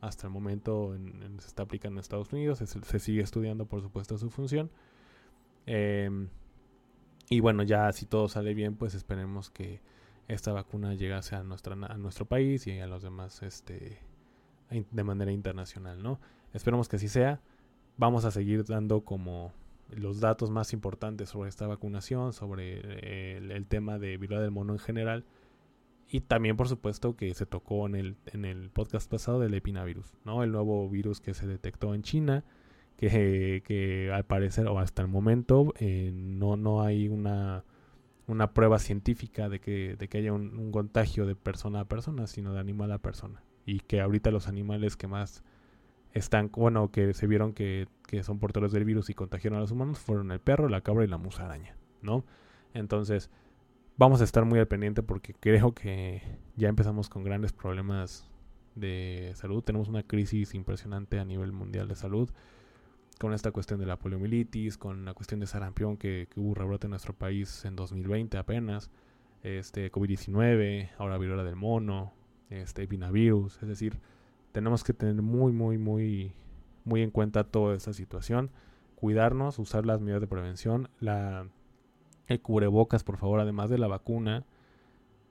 Hasta 0.00 0.28
el 0.28 0.32
momento 0.32 0.96
se 1.38 1.46
está 1.48 1.64
aplicando 1.64 1.98
en 1.98 2.00
Estados 2.00 2.32
Unidos, 2.32 2.58
se, 2.58 2.98
sigue 3.00 3.22
estudiando 3.22 3.66
por 3.66 3.82
supuesto 3.82 4.16
su 4.18 4.30
función. 4.30 4.70
Em, 5.66 6.28
y 7.28 7.40
bueno, 7.40 7.64
ya 7.64 7.90
si 7.92 8.06
todo 8.06 8.28
sale 8.28 8.54
bien, 8.54 8.76
pues 8.76 8.94
esperemos 8.94 9.50
que 9.50 9.80
esta 10.28 10.52
vacuna 10.52 10.94
llegase 10.94 11.34
a, 11.34 11.42
nuestra, 11.42 11.74
a 11.74 11.96
nuestro 11.98 12.26
país 12.26 12.66
y 12.68 12.78
a 12.78 12.86
los 12.86 13.02
demás 13.02 13.42
este, 13.42 13.98
de 14.70 15.04
manera 15.04 15.32
internacional, 15.32 16.02
¿no? 16.02 16.20
Esperemos 16.52 16.88
que 16.88 16.96
así 16.96 17.08
sea. 17.08 17.40
Vamos 17.96 18.24
a 18.24 18.30
seguir 18.30 18.64
dando 18.64 19.04
como 19.04 19.52
los 19.96 20.20
datos 20.20 20.50
más 20.50 20.72
importantes 20.72 21.28
sobre 21.28 21.48
esta 21.48 21.66
vacunación, 21.66 22.32
sobre 22.32 23.36
el, 23.36 23.50
el 23.50 23.66
tema 23.66 23.98
de 23.98 24.16
viruela 24.16 24.42
del 24.42 24.50
mono 24.50 24.72
en 24.72 24.78
general 24.78 25.24
y 26.12 26.20
también, 26.20 26.58
por 26.58 26.68
supuesto, 26.68 27.16
que 27.16 27.32
se 27.32 27.46
tocó 27.46 27.86
en 27.86 27.94
el, 27.94 28.16
en 28.26 28.44
el 28.44 28.68
podcast 28.68 29.10
pasado 29.10 29.40
del 29.40 29.54
epinavirus, 29.54 30.12
¿no? 30.26 30.42
El 30.42 30.52
nuevo 30.52 30.86
virus 30.90 31.22
que 31.22 31.32
se 31.32 31.46
detectó 31.46 31.94
en 31.94 32.02
China, 32.02 32.44
que, 32.98 33.62
que 33.64 34.12
al 34.12 34.26
parecer, 34.26 34.66
o 34.66 34.78
hasta 34.78 35.00
el 35.00 35.08
momento, 35.08 35.72
eh, 35.78 36.10
no, 36.12 36.58
no 36.58 36.82
hay 36.82 37.08
una, 37.08 37.64
una 38.26 38.52
prueba 38.52 38.78
científica 38.78 39.48
de 39.48 39.58
que, 39.58 39.96
de 39.96 40.08
que 40.08 40.18
haya 40.18 40.34
un, 40.34 40.70
contagio 40.70 41.24
de 41.24 41.34
persona 41.34 41.80
a 41.80 41.84
persona, 41.86 42.26
sino 42.26 42.52
de 42.52 42.60
animal 42.60 42.92
a 42.92 42.98
persona. 42.98 43.42
Y 43.64 43.80
que 43.80 44.02
ahorita 44.02 44.30
los 44.30 44.48
animales 44.48 44.98
que 44.98 45.06
más 45.06 45.42
están, 46.12 46.50
bueno, 46.52 46.90
que 46.90 47.14
se 47.14 47.26
vieron 47.26 47.52
que, 47.52 47.88
que 48.06 48.22
son 48.22 48.38
portadores 48.38 48.72
del 48.72 48.84
virus 48.84 49.10
y 49.10 49.14
contagiaron 49.14 49.58
a 49.58 49.60
los 49.60 49.70
humanos 49.70 49.98
fueron 49.98 50.30
el 50.32 50.40
perro, 50.40 50.68
la 50.68 50.80
cabra 50.80 51.04
y 51.04 51.08
la 51.08 51.18
musaraña, 51.18 51.76
¿no? 52.02 52.24
Entonces, 52.74 53.30
vamos 53.96 54.20
a 54.20 54.24
estar 54.24 54.44
muy 54.44 54.58
al 54.58 54.68
pendiente 54.68 55.02
porque 55.02 55.34
creo 55.34 55.74
que 55.74 56.22
ya 56.56 56.68
empezamos 56.68 57.08
con 57.08 57.24
grandes 57.24 57.52
problemas 57.52 58.28
de 58.74 59.32
salud. 59.34 59.62
Tenemos 59.62 59.88
una 59.88 60.02
crisis 60.02 60.54
impresionante 60.54 61.18
a 61.18 61.24
nivel 61.24 61.52
mundial 61.52 61.88
de 61.88 61.96
salud 61.96 62.30
con 63.18 63.32
esta 63.34 63.52
cuestión 63.52 63.78
de 63.78 63.86
la 63.86 63.98
poliomielitis, 63.98 64.76
con 64.76 65.04
la 65.04 65.14
cuestión 65.14 65.40
de 65.40 65.46
sarampión 65.46 65.96
que, 65.96 66.28
hubo 66.36 66.54
rebrote 66.54 66.86
en 66.86 66.90
nuestro 66.90 67.14
país 67.14 67.64
en 67.64 67.76
2020 67.76 68.36
apenas, 68.38 68.90
este 69.42 69.92
COVID-19, 69.92 70.90
ahora 70.98 71.18
viruela 71.18 71.44
del 71.44 71.56
mono, 71.56 72.14
este 72.50 72.86
virus, 72.86 73.58
es 73.62 73.68
decir, 73.68 74.00
tenemos 74.52 74.84
que 74.84 74.92
tener 74.92 75.20
muy 75.22 75.52
muy 75.52 75.78
muy 75.78 76.32
muy 76.84 77.02
en 77.02 77.10
cuenta 77.10 77.44
toda 77.44 77.76
esta 77.76 77.92
situación, 77.92 78.50
cuidarnos, 78.94 79.58
usar 79.58 79.86
las 79.86 80.00
medidas 80.00 80.20
de 80.20 80.26
prevención, 80.26 80.88
la 81.00 81.46
el 82.26 82.40
cubrebocas, 82.40 83.04
por 83.04 83.16
favor, 83.16 83.40
además 83.40 83.70
de 83.70 83.78
la 83.78 83.88
vacuna. 83.88 84.44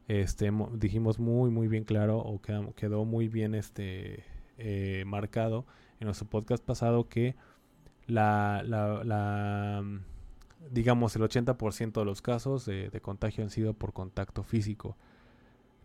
Este, 0.08 0.52
dijimos 0.74 1.20
muy, 1.20 1.52
muy 1.52 1.68
bien 1.68 1.84
claro, 1.84 2.18
o 2.18 2.42
quedó, 2.42 3.06
muy 3.06 3.28
bien 3.28 3.56
este, 3.56 4.26
eh, 4.58 5.04
marcado 5.06 5.66
en 6.00 6.06
nuestro 6.06 6.28
podcast 6.28 6.64
pasado 6.64 7.08
que 7.08 7.36
la, 8.08 8.62
la, 8.66 9.84
digamos, 10.70 11.16
el 11.16 11.22
80% 11.22 11.94
de 11.94 12.06
los 12.06 12.22
casos 12.22 12.66
de, 12.66 13.00
contagio 13.02 13.44
han 13.44 13.50
sido 13.50 13.74
por 13.74 13.94
contacto 13.94 14.44
físico. 14.44 14.98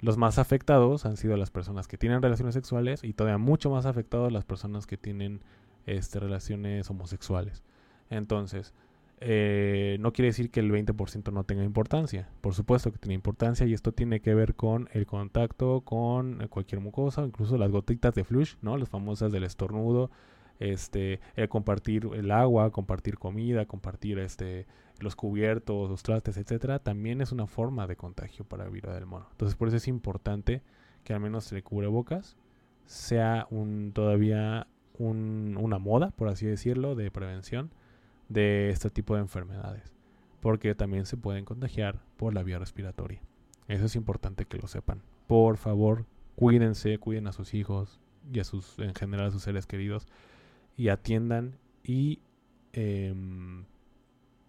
Los 0.01 0.19
más 0.19 0.39
afectados 0.39 1.07
han 1.07 1.17
sido 1.17 1.37
las 1.37 1.51
personas 1.51 1.89
que 1.89 1.97
tienen 1.97 2.23
relaciones 2.23 2.55
sexuales 2.55 3.03
y 3.03 3.15
todavía 3.15 3.39
mucho 3.39 3.71
más 3.71 3.87
afectados 3.87 4.33
las 4.33 4.45
personas 4.45 4.87
que 4.87 4.97
tienen 4.97 5.41
este, 5.87 6.21
relaciones 6.21 6.91
homosexuales. 6.91 7.63
Entonces, 8.11 8.75
eh, 9.21 9.97
no 10.01 10.13
quiere 10.13 10.27
decir 10.29 10.51
que 10.51 10.61
el 10.61 10.71
20% 10.71 11.33
no 11.33 11.45
tenga 11.45 11.65
importancia. 11.65 12.29
Por 12.43 12.55
supuesto 12.55 12.93
que 12.93 12.99
tiene 12.99 13.15
importancia 13.15 13.67
y 13.67 13.73
esto 13.73 13.93
tiene 13.93 14.21
que 14.21 14.35
ver 14.35 14.55
con 14.55 14.89
el 14.93 15.07
contacto 15.07 15.81
con 15.81 16.47
cualquier 16.49 16.81
mucosa, 16.81 17.25
incluso 17.25 17.57
las 17.57 17.71
gotitas 17.71 18.15
de 18.15 18.25
flush, 18.25 18.55
¿no? 18.61 18.77
Las 18.77 18.91
famosas 18.91 19.33
del 19.33 19.45
estornudo, 19.45 20.11
este, 20.59 21.21
el 21.35 21.49
compartir 21.49 22.09
el 22.15 22.31
agua, 22.31 22.71
compartir 22.71 23.19
comida, 23.19 23.67
compartir 23.67 24.19
este, 24.19 24.67
los 25.01 25.17
cubiertos, 25.17 25.91
los 25.91 26.03
trastes, 26.03 26.37
etcétera, 26.37 26.79
también 26.79 27.21
es 27.21 27.33
una 27.33 27.47
forma 27.47 27.87
de 27.87 27.97
contagio 27.97 28.45
para 28.45 28.65
la 28.65 28.71
viruela 28.71 28.95
del 28.95 29.07
mono. 29.07 29.27
Entonces, 29.31 29.57
por 29.57 29.69
eso 29.69 29.77
es 29.77 29.89
importante 29.89 30.63
que 31.05 31.13
al 31.13 31.21
menos 31.21 31.51
el 31.53 31.63
cubrebocas 31.63 32.37
sea 32.87 33.47
un 33.51 33.93
todavía 33.93 34.67
un, 34.99 35.59
una 35.61 35.79
moda, 35.79 36.11
por 36.11 36.29
así 36.29 36.47
decirlo, 36.47 36.95
de 36.95 37.11
prevención 37.11 37.71
de 38.29 38.71
este 38.71 38.91
tipo 38.91 39.15
de 39.15 39.21
enfermedades, 39.21 39.93
porque 40.41 40.75
también 40.75 41.07
se 41.07 41.17
pueden 41.17 41.45
contagiar 41.45 42.01
por 42.17 42.35
la 42.35 42.43
vía 42.43 42.59
respiratoria. 42.59 43.21
Eso 43.69 43.85
es 43.85 43.97
importante 43.97 44.47
que 44.47 44.59
lo 44.59 44.69
sepan. 44.69 45.03
Por 45.27 45.57
favor, 45.57 46.07
cuídense, 46.37 46.99
cuiden 46.99 47.27
a 47.27 47.33
sus 47.33 47.55
hijos 47.55 48.01
y 48.33 48.41
a 48.41 48.45
sus, 48.45 48.79
en 48.79 48.95
general 48.95 49.27
a 49.27 49.31
sus 49.31 49.43
seres 49.43 49.67
queridos 49.67 50.07
y 50.77 50.89
atiendan 50.89 51.59
y, 51.83 52.21
em, 52.73 53.65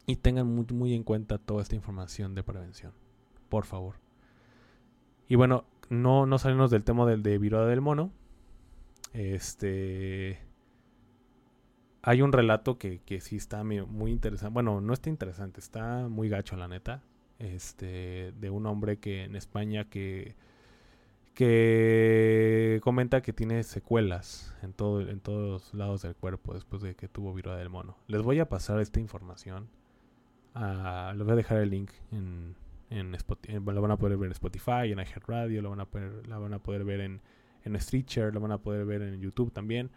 y 0.06 0.16
tengan 0.18 0.48
muy, 0.48 0.66
muy 0.74 0.94
en 0.94 1.04
cuenta 1.04 1.38
toda 1.38 1.62
esta 1.62 1.76
información 1.76 2.36
de 2.36 2.44
prevención. 2.44 2.94
Por 3.50 3.66
favor. 3.66 3.96
Y 5.30 5.36
bueno, 5.36 5.66
no, 5.90 6.26
no 6.26 6.38
salimos 6.38 6.72
del 6.72 6.84
tema 6.84 7.06
del 7.06 7.24
de 7.24 7.38
viruela 7.38 7.68
del 7.68 7.82
mono. 7.82 8.12
Este 9.14 10.40
hay 12.08 12.22
un 12.22 12.32
relato 12.32 12.78
que, 12.78 13.00
que 13.00 13.20
sí 13.20 13.36
está 13.36 13.66
muy 13.66 14.12
interesante. 14.12 14.54
Bueno, 14.54 14.80
no 14.80 14.94
está 14.94 15.10
interesante, 15.10 15.60
está 15.60 16.08
muy 16.08 16.30
gacho, 16.30 16.56
la 16.56 16.70
neta. 16.70 17.04
Este, 17.38 18.32
de 18.32 18.50
un 18.50 18.66
hombre 18.66 18.98
que 18.98 19.26
en 19.26 19.36
España 19.36 19.90
que, 19.90 20.36
que 21.38 22.80
comenta 22.82 23.22
que 23.22 23.32
tiene 23.32 23.62
secuelas 23.62 24.56
en, 24.64 24.74
todo, 24.74 25.02
en 25.02 25.20
todos 25.20 25.72
lados 25.76 26.02
del 26.02 26.16
cuerpo 26.16 26.56
después 26.56 26.82
de 26.82 26.96
que 26.96 27.08
tuvo 27.08 27.32
viruela 27.32 27.60
del 27.60 27.70
mono. 27.70 27.96
Les 28.08 28.24
voy 28.24 28.40
a 28.40 28.50
pasar 28.50 28.80
esta 28.80 29.00
información. 29.00 29.70
Uh, 30.56 31.14
les 31.14 31.24
voy 31.24 31.34
a 31.34 31.36
dejar 31.36 31.60
el 31.60 31.70
link 31.70 31.92
en, 32.12 32.56
en 32.90 33.14
Spotify. 33.14 33.60
Lo 33.64 33.82
van 33.84 33.92
a 33.92 33.98
poder 33.98 34.18
ver 34.18 34.26
en 34.26 34.32
Spotify, 34.32 34.92
en 34.92 34.98
iHeartRadio, 34.98 35.62
lo 35.62 35.70
van 35.70 35.82
a 35.82 35.86
poder, 35.86 36.28
la 36.28 36.40
van 36.40 36.56
a 36.56 36.60
poder 36.60 36.84
ver 36.84 37.02
en, 37.02 37.22
en 37.66 37.80
Stitcher, 37.80 38.34
lo 38.34 38.40
van 38.40 38.54
a 38.54 38.58
poder 38.58 38.84
ver 38.88 39.04
en 39.04 39.22
YouTube 39.22 39.54
también. 39.54 39.92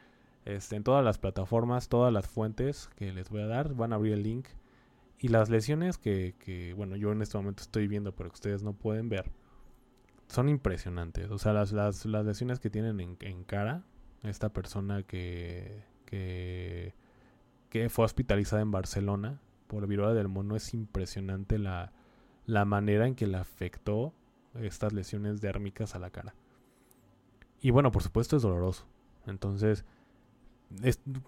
Este, 0.45 0.77
en 0.77 0.85
todas 0.85 1.03
las 1.03 1.17
plataformas, 1.17 1.89
todas 1.89 2.13
las 2.13 2.29
fuentes 2.29 2.91
que 2.97 3.15
les 3.15 3.31
voy 3.31 3.41
a 3.41 3.47
dar, 3.47 3.73
van 3.73 3.95
a 3.95 3.97
abrir 3.97 4.13
el 4.13 4.25
link. 4.25 4.47
Y 5.19 5.29
las 5.29 5.49
lesiones 5.49 5.97
que, 5.97 6.35
que 6.39 6.75
bueno, 6.75 6.97
yo 6.97 7.13
en 7.13 7.23
este 7.23 7.39
momento 7.39 7.63
estoy 7.63 7.89
viendo, 7.89 8.15
pero 8.15 8.29
que 8.29 8.35
ustedes 8.35 8.63
no 8.63 8.75
pueden 8.75 9.09
ver, 9.09 9.31
son 10.31 10.49
impresionantes. 10.49 11.31
O 11.31 11.39
sea, 11.39 11.53
las, 11.53 11.73
las, 11.73 12.07
las 12.07 12.25
lesiones 12.25 12.61
que 12.61 12.71
tienen 12.71 13.01
en, 13.01 13.17
en, 13.21 13.45
cara, 13.45 13.83
esta 14.23 14.51
persona 14.51 15.03
que, 15.03 15.83
que, 16.07 16.95
que 17.69 17.89
fue 17.89 18.05
hospitalizada 18.05 18.63
en 18.63 18.71
Barcelona 18.71 19.41
por 19.67 19.87
viruela 19.87 20.15
del 20.15 20.29
mono, 20.29 20.57
es 20.57 20.75
impresionante 20.75 21.59
la, 21.59 21.93
la 22.47 22.65
manera 22.65 23.07
en 23.07 23.15
que 23.15 23.27
le 23.27 23.37
afectó 23.37 24.13
estas 24.55 24.93
lesiones 24.93 25.41
dérmicas 25.41 25.95
a 25.95 26.01
la 26.01 26.11
cara. 26.11 26.35
Y 27.61 27.71
bueno, 27.71 27.93
por 27.93 28.03
supuesto 28.03 28.37
es 28.37 28.43
doloroso. 28.43 28.87
Entonces, 29.27 29.85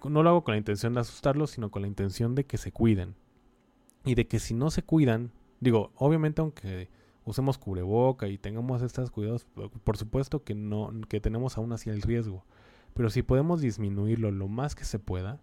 no 0.05 0.23
lo 0.23 0.31
hago 0.31 0.45
con 0.45 0.53
la 0.53 0.59
intención 0.59 0.95
de 0.95 1.01
asustarlos, 1.01 1.51
sino 1.51 1.71
con 1.71 1.83
la 1.83 1.89
intención 1.89 2.35
de 2.35 2.45
que 2.45 2.59
se 2.59 2.73
cuiden. 2.73 3.15
Y 4.05 4.17
de 4.17 4.27
que 4.27 4.41
si 4.41 4.55
no 4.55 4.71
se 4.71 4.83
cuidan, 4.83 5.31
digo, 5.61 5.93
obviamente 5.95 6.41
aunque 6.41 6.89
usemos 7.25 7.59
cubreboca 7.59 8.29
y 8.29 8.39
tengamos 8.39 8.83
estos 8.83 9.11
cuidados, 9.11 9.47
por 9.85 9.97
supuesto 9.97 10.43
que 10.45 10.55
no, 10.55 10.91
que 11.09 11.21
tenemos 11.21 11.57
aún 11.57 11.73
así 11.73 11.91
el 11.91 12.03
riesgo. 12.03 12.45
Pero 12.95 13.11
si 13.11 13.23
podemos 13.23 13.61
disminuirlo 13.61 14.31
lo 14.31 14.49
más 14.49 14.75
que 14.75 14.85
se 14.85 14.99
pueda, 14.99 15.41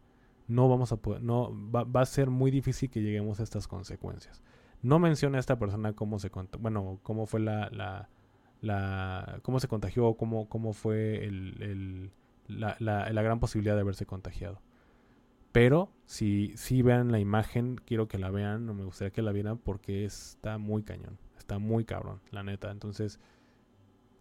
no 0.48 0.68
vamos 0.68 0.92
a 0.92 0.98
poder, 0.98 1.22
no, 1.22 1.52
va, 1.72 1.84
va 1.84 2.02
a 2.02 2.06
ser 2.06 2.30
muy 2.30 2.52
difícil 2.52 2.90
que 2.90 3.02
lleguemos 3.02 3.40
a 3.40 3.44
estas 3.44 3.68
consecuencias. 3.68 4.44
No 4.82 5.00
menciona 5.00 5.38
a 5.38 5.40
esta 5.40 5.60
persona 5.60 5.94
cómo 5.94 6.20
se 6.20 6.32
bueno, 6.60 7.00
cómo 7.04 7.26
fue 7.26 7.40
la, 7.40 7.70
la, 8.62 9.40
cómo 9.44 9.60
se 9.60 9.68
contagió, 9.68 10.14
cómo, 10.16 10.48
cómo 10.48 10.74
fue 10.74 11.26
el, 11.26 12.12
la, 12.48 13.22
gran 13.22 13.40
posibilidad 13.40 13.76
de 13.76 13.82
haberse 13.82 14.06
contagiado. 14.06 14.62
Pero 15.52 15.92
si, 16.06 16.54
si 16.56 16.82
vean 16.82 17.12
la 17.12 17.20
imagen, 17.20 17.76
quiero 17.86 18.08
que 18.08 18.20
la 18.20 18.30
vean, 18.30 18.66
no 18.66 18.74
me 18.74 18.84
gustaría 18.84 19.12
que 19.12 19.22
la 19.22 19.32
vieran 19.32 19.58
porque 19.58 20.06
está 20.06 20.58
muy 20.58 20.84
cañón, 20.84 21.18
está 21.50 21.58
muy 21.58 21.84
cabrón, 21.84 22.22
la 22.30 22.44
neta. 22.44 22.70
Entonces, 22.70 23.20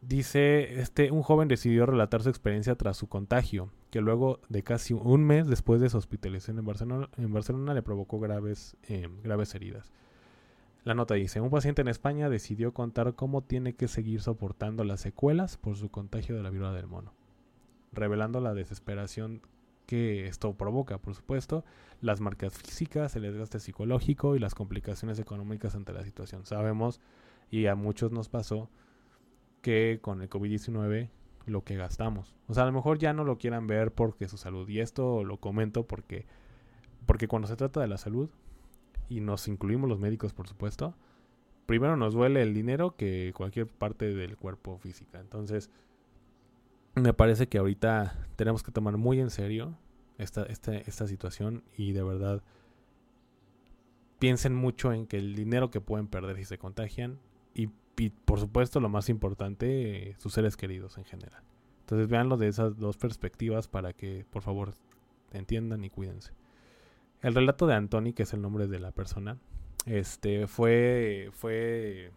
dice, 0.01 0.81
este, 0.81 1.11
un 1.11 1.23
joven 1.23 1.47
decidió 1.47 1.85
relatar 1.85 2.23
su 2.23 2.31
experiencia 2.31 2.75
tras 2.75 2.97
su 2.97 3.07
contagio, 3.07 3.71
que 3.91 4.01
luego 4.01 4.41
de 4.49 4.63
casi 4.63 4.95
un 4.95 5.25
mes 5.25 5.47
después 5.47 5.81
de 5.83 5.91
su 5.91 5.99
hospitalización 5.99 6.59
en 6.59 6.65
Barcelona, 6.65 7.11
en 7.19 7.33
Barcelona 7.33 7.75
le 7.75 7.83
provocó 7.83 8.19
graves, 8.19 8.79
eh, 8.89 9.09
graves 9.23 9.55
heridas. 9.55 9.93
La 10.85 10.95
nota 10.95 11.15
dice, 11.15 11.43
un 11.43 11.51
paciente 11.51 11.83
en 11.83 11.89
España 11.89 12.31
decidió 12.31 12.73
contar 12.73 13.15
cómo 13.15 13.43
tiene 13.43 13.75
que 13.75 13.89
seguir 13.89 14.23
soportando 14.23 14.85
las 14.85 15.03
secuelas 15.03 15.59
por 15.59 15.77
su 15.77 15.91
contagio 15.91 16.35
de 16.35 16.43
la 16.43 16.49
viruela 16.49 16.73
del 16.73 16.87
mono, 16.87 17.13
revelando 17.93 18.41
la 18.41 18.55
desesperación 18.55 19.43
que 19.89 20.27
esto 20.27 20.53
provoca, 20.53 20.99
por 20.99 21.15
supuesto, 21.15 21.65
las 22.03 22.21
marcas 22.21 22.53
físicas, 22.53 23.17
el 23.17 23.23
desgaste 23.23 23.59
psicológico 23.59 24.37
y 24.37 24.39
las 24.39 24.55
complicaciones 24.55 25.19
económicas 25.19 25.75
ante 25.75 25.95
la 25.95 26.05
situación. 26.05 26.45
Sabemos, 26.45 27.01
y 27.51 27.69
a 27.69 27.75
muchos 27.75 28.13
nos 28.13 28.29
pasó, 28.29 28.69
que 29.63 29.99
con 30.03 30.21
el 30.21 30.29
COVID-19 30.29 31.09
lo 31.47 31.65
que 31.65 31.77
gastamos. 31.77 32.37
O 32.49 32.55
sea, 32.55 32.65
a 32.65 32.67
lo 32.67 32.73
mejor 32.73 32.99
ya 32.99 33.15
no 33.15 33.25
lo 33.25 33.39
quieran 33.39 33.67
ver 33.67 33.91
porque 33.91 34.29
su 34.29 34.37
salud. 34.37 34.69
Y 34.69 34.81
esto 34.81 35.25
lo 35.25 35.39
comento 35.39 35.87
porque, 35.87 36.27
porque 37.07 37.27
cuando 37.27 37.49
se 37.49 37.57
trata 37.57 37.81
de 37.81 37.89
la 37.89 37.97
salud, 37.97 38.29
y 39.09 39.23
nos 39.23 39.49
incluimos 39.49 39.89
los 39.89 39.99
médicos, 39.99 40.35
por 40.35 40.49
supuesto, 40.49 40.95
primero 41.65 41.97
nos 41.97 42.13
duele 42.13 42.43
el 42.43 42.53
dinero 42.53 42.95
que 42.95 43.33
cualquier 43.35 43.67
parte 43.69 44.15
del 44.15 44.37
cuerpo 44.37 44.77
física. 44.77 45.19
Entonces, 45.19 45.71
me 47.03 47.13
parece 47.13 47.49
que 47.49 47.59
ahorita 47.59 48.17
tenemos 48.37 48.63
que 48.63 48.73
tomar 48.73 48.97
muy 48.97 49.21
en 49.21 49.31
serio 49.31 49.77
esta, 50.19 50.45
esta, 50.45 50.77
esta 50.77 51.07
situación 51.07 51.63
y 51.77 51.93
de 51.93 52.03
verdad 52.03 52.43
piensen 54.19 54.55
mucho 54.55 54.93
en 54.93 55.07
que 55.07 55.19
el 55.19 55.35
dinero 55.35 55.71
que 55.71 55.81
pueden 55.81 56.09
perder 56.09 56.37
si 56.37 56.45
se 56.45 56.59
contagian 56.59 57.19
y, 57.55 57.69
por 58.25 58.39
supuesto 58.39 58.79
lo 58.79 58.89
más 58.89 59.09
importante, 59.09 60.15
sus 60.19 60.33
seres 60.33 60.57
queridos 60.57 60.99
en 60.99 61.05
general. 61.05 61.43
Entonces 61.81 62.07
veanlo 62.07 62.37
de 62.37 62.47
esas 62.47 62.79
dos 62.79 62.97
perspectivas 62.97 63.67
para 63.67 63.93
que 63.93 64.25
por 64.31 64.43
favor 64.43 64.75
entiendan 65.33 65.83
y 65.83 65.91
cuídense. 65.91 66.33
El 67.23 67.35
relato 67.35 67.67
de 67.67 67.75
Anthony, 67.75 68.13
que 68.15 68.23
es 68.23 68.33
el 68.33 68.41
nombre 68.41 68.69
de 68.69 68.79
la 68.79 68.93
persona, 68.93 69.39
este 69.85 70.47
fue 70.47 71.31
fue 71.33 72.13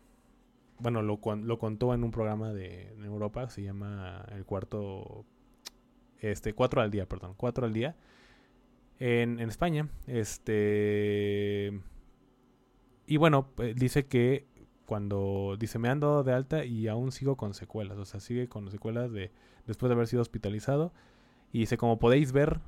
bueno, 0.82 1.02
lo, 1.02 1.20
lo 1.44 1.60
contó 1.60 1.94
en 1.94 2.04
un 2.04 2.12
programa 2.12 2.54
de 2.54 2.94
Europa, 3.04 3.50
se 3.50 3.64
llama 3.64 4.26
El 4.32 4.46
Cuarto 4.46 5.26
este 6.20 6.54
4 6.54 6.82
al 6.82 6.92
día, 6.92 7.08
perdón, 7.08 7.34
4 7.38 7.66
al 7.66 7.74
día 7.74 7.96
en, 9.00 9.40
en 9.40 9.50
España, 9.50 9.90
este 10.08 11.82
y 13.08 13.18
bueno, 13.18 13.50
eh, 13.58 13.74
dice 13.76 14.06
que 14.06 14.48
cuando 14.86 15.58
dice 15.60 15.80
me 15.80 15.90
han 15.90 16.00
dado 16.00 16.24
de 16.24 16.34
alta 16.34 16.66
y 16.66 16.88
aún 16.88 17.12
sigo 17.12 17.36
con 17.38 17.54
secuelas, 17.54 17.98
o 17.98 18.06
sea, 18.06 18.20
sigue 18.20 18.48
con 18.48 18.70
secuelas 18.70 19.12
de 19.12 19.32
después 19.66 19.90
de 19.90 19.96
haber 19.96 20.08
sido 20.08 20.22
hospitalizado 20.22 20.94
y 21.52 21.60
dice 21.60 21.78
como 21.78 21.98
podéis 21.98 22.32
ver 22.32 22.60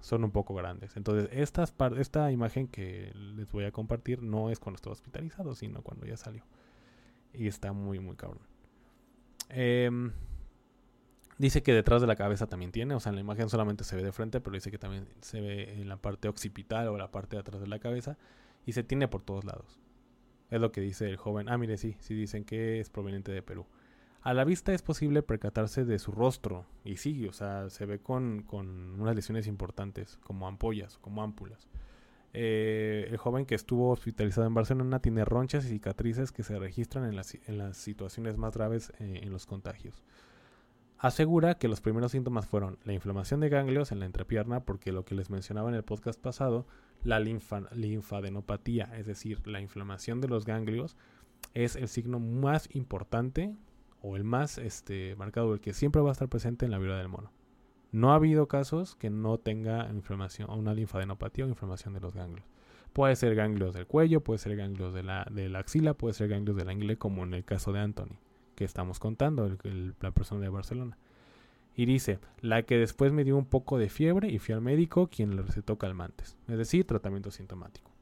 son 0.00 0.22
un 0.22 0.30
poco 0.30 0.54
grandes. 0.54 0.96
Entonces, 0.96 1.30
estas 1.32 1.74
esta 1.98 2.30
imagen 2.30 2.68
que 2.68 3.10
les 3.14 3.50
voy 3.52 3.64
a 3.64 3.72
compartir 3.72 4.22
no 4.22 4.50
es 4.50 4.60
cuando 4.60 4.76
estuvo 4.76 4.92
hospitalizado, 4.92 5.54
sino 5.54 5.82
cuando 5.82 6.06
ya 6.06 6.16
salió. 6.16 6.44
Y 7.34 7.48
está 7.48 7.72
muy, 7.72 7.98
muy 7.98 8.16
cabrón. 8.16 8.42
Em, 9.48 10.12
dice 11.38 11.62
que 11.62 11.72
detrás 11.72 12.00
de 12.00 12.06
la 12.06 12.16
cabeza 12.16 12.46
también 12.46 12.72
tiene, 12.72 12.94
o 12.94 13.00
sea, 13.00 13.10
en 13.10 13.16
la 13.16 13.20
imagen 13.20 13.48
solamente 13.48 13.84
se 13.84 13.96
ve 13.96 14.02
de 14.02 14.12
frente, 14.12 14.40
pero 14.40 14.54
dice 14.54 14.70
que 14.70 14.78
también 14.78 15.08
se 15.20 15.40
ve 15.40 15.80
en 15.80 15.88
la 15.88 15.96
parte 15.96 16.28
occipital 16.28 16.88
o 16.88 16.96
la 16.96 17.10
parte 17.10 17.36
de 17.36 17.40
atrás 17.40 17.60
de 17.60 17.66
la 17.66 17.78
cabeza 17.78 18.16
y 18.66 18.72
se 18.72 18.82
tiene 18.82 19.08
por 19.08 19.22
todos 19.22 19.44
lados. 19.44 19.80
Es 20.50 20.60
lo 20.60 20.72
que 20.72 20.80
dice 20.80 21.08
el 21.08 21.16
joven. 21.16 21.48
Ah, 21.48 21.58
mire, 21.58 21.76
sí, 21.76 21.96
sí 22.00 22.14
dicen 22.14 22.44
que 22.44 22.80
es 22.80 22.90
proveniente 22.90 23.32
de 23.32 23.42
Perú. 23.42 23.66
A 24.22 24.32
la 24.32 24.44
vista 24.44 24.72
es 24.72 24.80
posible 24.80 25.22
percatarse 25.22 25.84
de 25.84 25.98
su 25.98 26.10
rostro, 26.10 26.64
y 26.82 26.96
sí, 26.96 27.26
o 27.26 27.32
sea, 27.34 27.68
se 27.68 27.84
ve 27.84 27.98
con, 27.98 28.42
con 28.42 28.98
unas 28.98 29.14
lesiones 29.14 29.46
importantes, 29.46 30.18
como 30.22 30.48
ampollas, 30.48 30.96
como 30.96 31.22
ámpulas. 31.22 31.68
Eh, 32.36 33.06
el 33.10 33.16
joven 33.16 33.46
que 33.46 33.54
estuvo 33.54 33.90
hospitalizado 33.90 34.44
en 34.46 34.54
Barcelona 34.54 34.98
tiene 34.98 35.24
ronchas 35.24 35.64
y 35.64 35.68
cicatrices 35.68 36.32
que 36.32 36.42
se 36.42 36.58
registran 36.58 37.04
en 37.04 37.16
las, 37.16 37.76
situaciones 37.76 38.36
más 38.36 38.54
graves 38.54 38.92
eh, 38.98 39.20
en 39.22 39.30
los 39.30 39.46
contagios. 39.46 40.02
Asegura 40.98 41.54
que 41.54 41.68
los 41.68 41.80
primeros 41.80 42.12
síntomas 42.12 42.46
fueron 42.46 42.78
la 42.84 42.92
inflamación 42.92 43.38
de 43.38 43.50
ganglios 43.50 43.92
en 43.92 44.00
la 44.00 44.06
entrepierna, 44.06 44.64
porque 44.64 44.90
lo 44.90 45.04
que 45.04 45.14
les 45.14 45.30
mencionaba 45.30 45.68
en 45.68 45.76
el 45.76 45.84
podcast 45.84 46.20
pasado, 46.20 46.66
la 47.04 47.20
linfadenopatía, 47.20 48.90
es 48.96 49.06
decir, 49.06 49.46
la 49.46 49.60
inflamación 49.60 50.20
de 50.20 50.28
los 50.28 50.44
ganglios, 50.44 50.96
es 51.52 51.76
el 51.76 51.88
signo 51.88 52.18
más 52.18 52.68
importante 52.74 53.54
o 54.00 54.16
el 54.16 54.24
más 54.24 54.58
este, 54.58 55.14
marcado, 55.16 55.54
el 55.54 55.60
que 55.60 55.72
siempre 55.72 56.02
va 56.02 56.08
a 56.08 56.12
estar 56.12 56.28
presente 56.28 56.64
en 56.64 56.72
la 56.72 56.78
viruela 56.78 56.98
del 56.98 57.08
mono. 57.08 57.30
No 57.94 58.10
ha 58.10 58.16
habido 58.16 58.48
casos 58.48 58.96
que 58.96 59.08
no 59.08 59.38
tenga 59.38 59.88
inflamación 59.92 60.50
o 60.50 60.56
una 60.56 60.74
linfadenopatía 60.74 61.44
o 61.44 61.48
inflamación 61.48 61.94
de 61.94 62.00
los 62.00 62.12
ganglios. 62.12 62.44
Puede 62.92 63.14
ser 63.14 63.36
ganglios 63.36 63.72
del 63.72 63.86
cuello, 63.86 64.20
puede 64.20 64.38
ser 64.38 64.56
ganglios 64.56 64.92
de 64.92 65.04
la, 65.04 65.28
axila, 65.56 65.94
puede 65.94 66.12
ser 66.12 66.26
ganglios 66.26 66.56
de 66.56 66.64
la 66.64 66.72
ingle, 66.72 66.98
como 66.98 67.22
en 67.22 67.34
el 67.34 67.44
caso 67.44 67.72
de 67.72 67.78
Anthony, 67.78 68.18
que 68.56 68.64
estamos 68.64 68.98
contando, 68.98 69.56
la 70.00 70.10
persona 70.10 70.40
de 70.40 70.48
Barcelona. 70.48 70.98
Y 71.76 71.86
dice, 71.86 72.18
la 72.40 72.64
que 72.64 72.78
después 72.78 73.12
me 73.12 73.22
dio 73.22 73.36
un 73.36 73.46
poco 73.46 73.78
de 73.78 73.88
fiebre 73.88 74.28
y 74.28 74.40
fui 74.40 74.54
al 74.54 74.60
médico 74.60 75.06
quien 75.06 75.36
le 75.36 75.42
recetó 75.42 75.78
calmantes, 75.78 76.36
es 76.48 76.58
decir, 76.58 76.88
tratamiento 76.88 77.30
sintomático. 77.30 77.92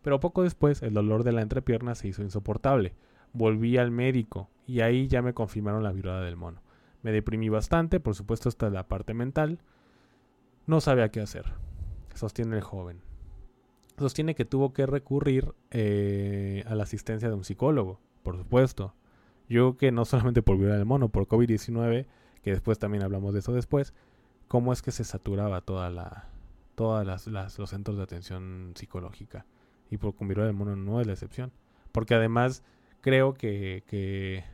Pero 0.00 0.20
poco 0.20 0.44
después 0.44 0.80
el 0.80 0.94
dolor 0.94 1.24
de 1.24 1.32
la 1.32 1.42
entrepierna 1.42 1.96
se 1.96 2.06
hizo 2.06 2.22
insoportable. 2.22 2.94
Volví 3.32 3.78
al 3.78 3.90
médico 3.90 4.48
y 4.64 4.82
ahí 4.82 5.08
ya 5.08 5.22
me 5.22 5.34
confirmaron 5.34 5.82
la 5.82 5.90
viruela 5.90 6.20
del 6.20 6.36
mono. 6.36 6.62
Me 7.02 7.12
deprimí 7.12 7.48
bastante, 7.48 8.00
por 8.00 8.14
supuesto 8.14 8.48
hasta 8.48 8.70
la 8.70 8.88
parte 8.88 9.14
mental. 9.14 9.58
No 10.66 10.80
sabía 10.80 11.10
qué 11.10 11.20
hacer, 11.20 11.46
sostiene 12.14 12.56
el 12.56 12.62
joven. 12.62 13.00
Sostiene 13.98 14.34
que 14.34 14.44
tuvo 14.44 14.72
que 14.72 14.86
recurrir 14.86 15.54
eh, 15.70 16.64
a 16.66 16.74
la 16.74 16.84
asistencia 16.84 17.28
de 17.28 17.34
un 17.34 17.44
psicólogo, 17.44 18.00
por 18.22 18.36
supuesto. 18.36 18.94
Yo 19.48 19.76
que 19.76 19.92
no 19.92 20.04
solamente 20.04 20.42
por 20.42 20.56
viruela 20.56 20.76
del 20.76 20.86
mono, 20.86 21.08
por 21.08 21.26
COVID-19, 21.26 22.06
que 22.42 22.50
después 22.50 22.78
también 22.78 23.02
hablamos 23.02 23.32
de 23.34 23.40
eso 23.40 23.52
después, 23.52 23.94
cómo 24.48 24.72
es 24.72 24.80
que 24.80 24.92
se 24.92 25.04
saturaba 25.04 25.60
toda 25.60 25.90
la, 25.90 26.28
todas 26.74 27.06
las, 27.06 27.58
los 27.58 27.70
centros 27.70 27.96
de 27.96 28.02
atención 28.02 28.72
psicológica. 28.74 29.44
Y 29.90 29.96
por 29.96 30.14
con 30.14 30.28
viruela 30.28 30.46
del 30.46 30.56
mono 30.56 30.76
no 30.76 31.00
es 31.00 31.06
la 31.06 31.12
excepción. 31.12 31.52
Porque 31.92 32.14
además 32.14 32.62
creo 33.02 33.34
que, 33.34 33.82
que 33.86 34.44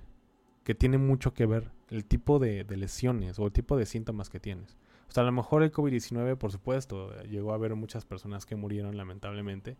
que 0.67 0.75
tiene 0.75 0.99
mucho 0.99 1.33
que 1.33 1.47
ver 1.47 1.71
el 1.90 2.05
tipo 2.05 2.38
de, 2.38 2.64
lesiones 2.64 3.38
o 3.38 3.46
el 3.46 3.53
tipo 3.53 3.77
de 3.77 3.87
síntomas 3.87 4.31
que 4.31 4.40
tienes. 4.40 4.77
O 5.09 5.12
sea, 5.12 5.22
a 5.22 5.27
lo 5.27 5.33
mejor 5.33 5.62
el 5.62 5.72
COVID-19, 5.72 6.37
por 6.37 6.51
supuesto, 6.51 7.14
llegó 7.22 7.53
a 7.53 7.55
haber 7.55 7.75
muchas 7.75 8.05
personas 8.05 8.44
que 8.44 8.57
murieron 8.57 8.96
lamentablemente, 8.96 9.77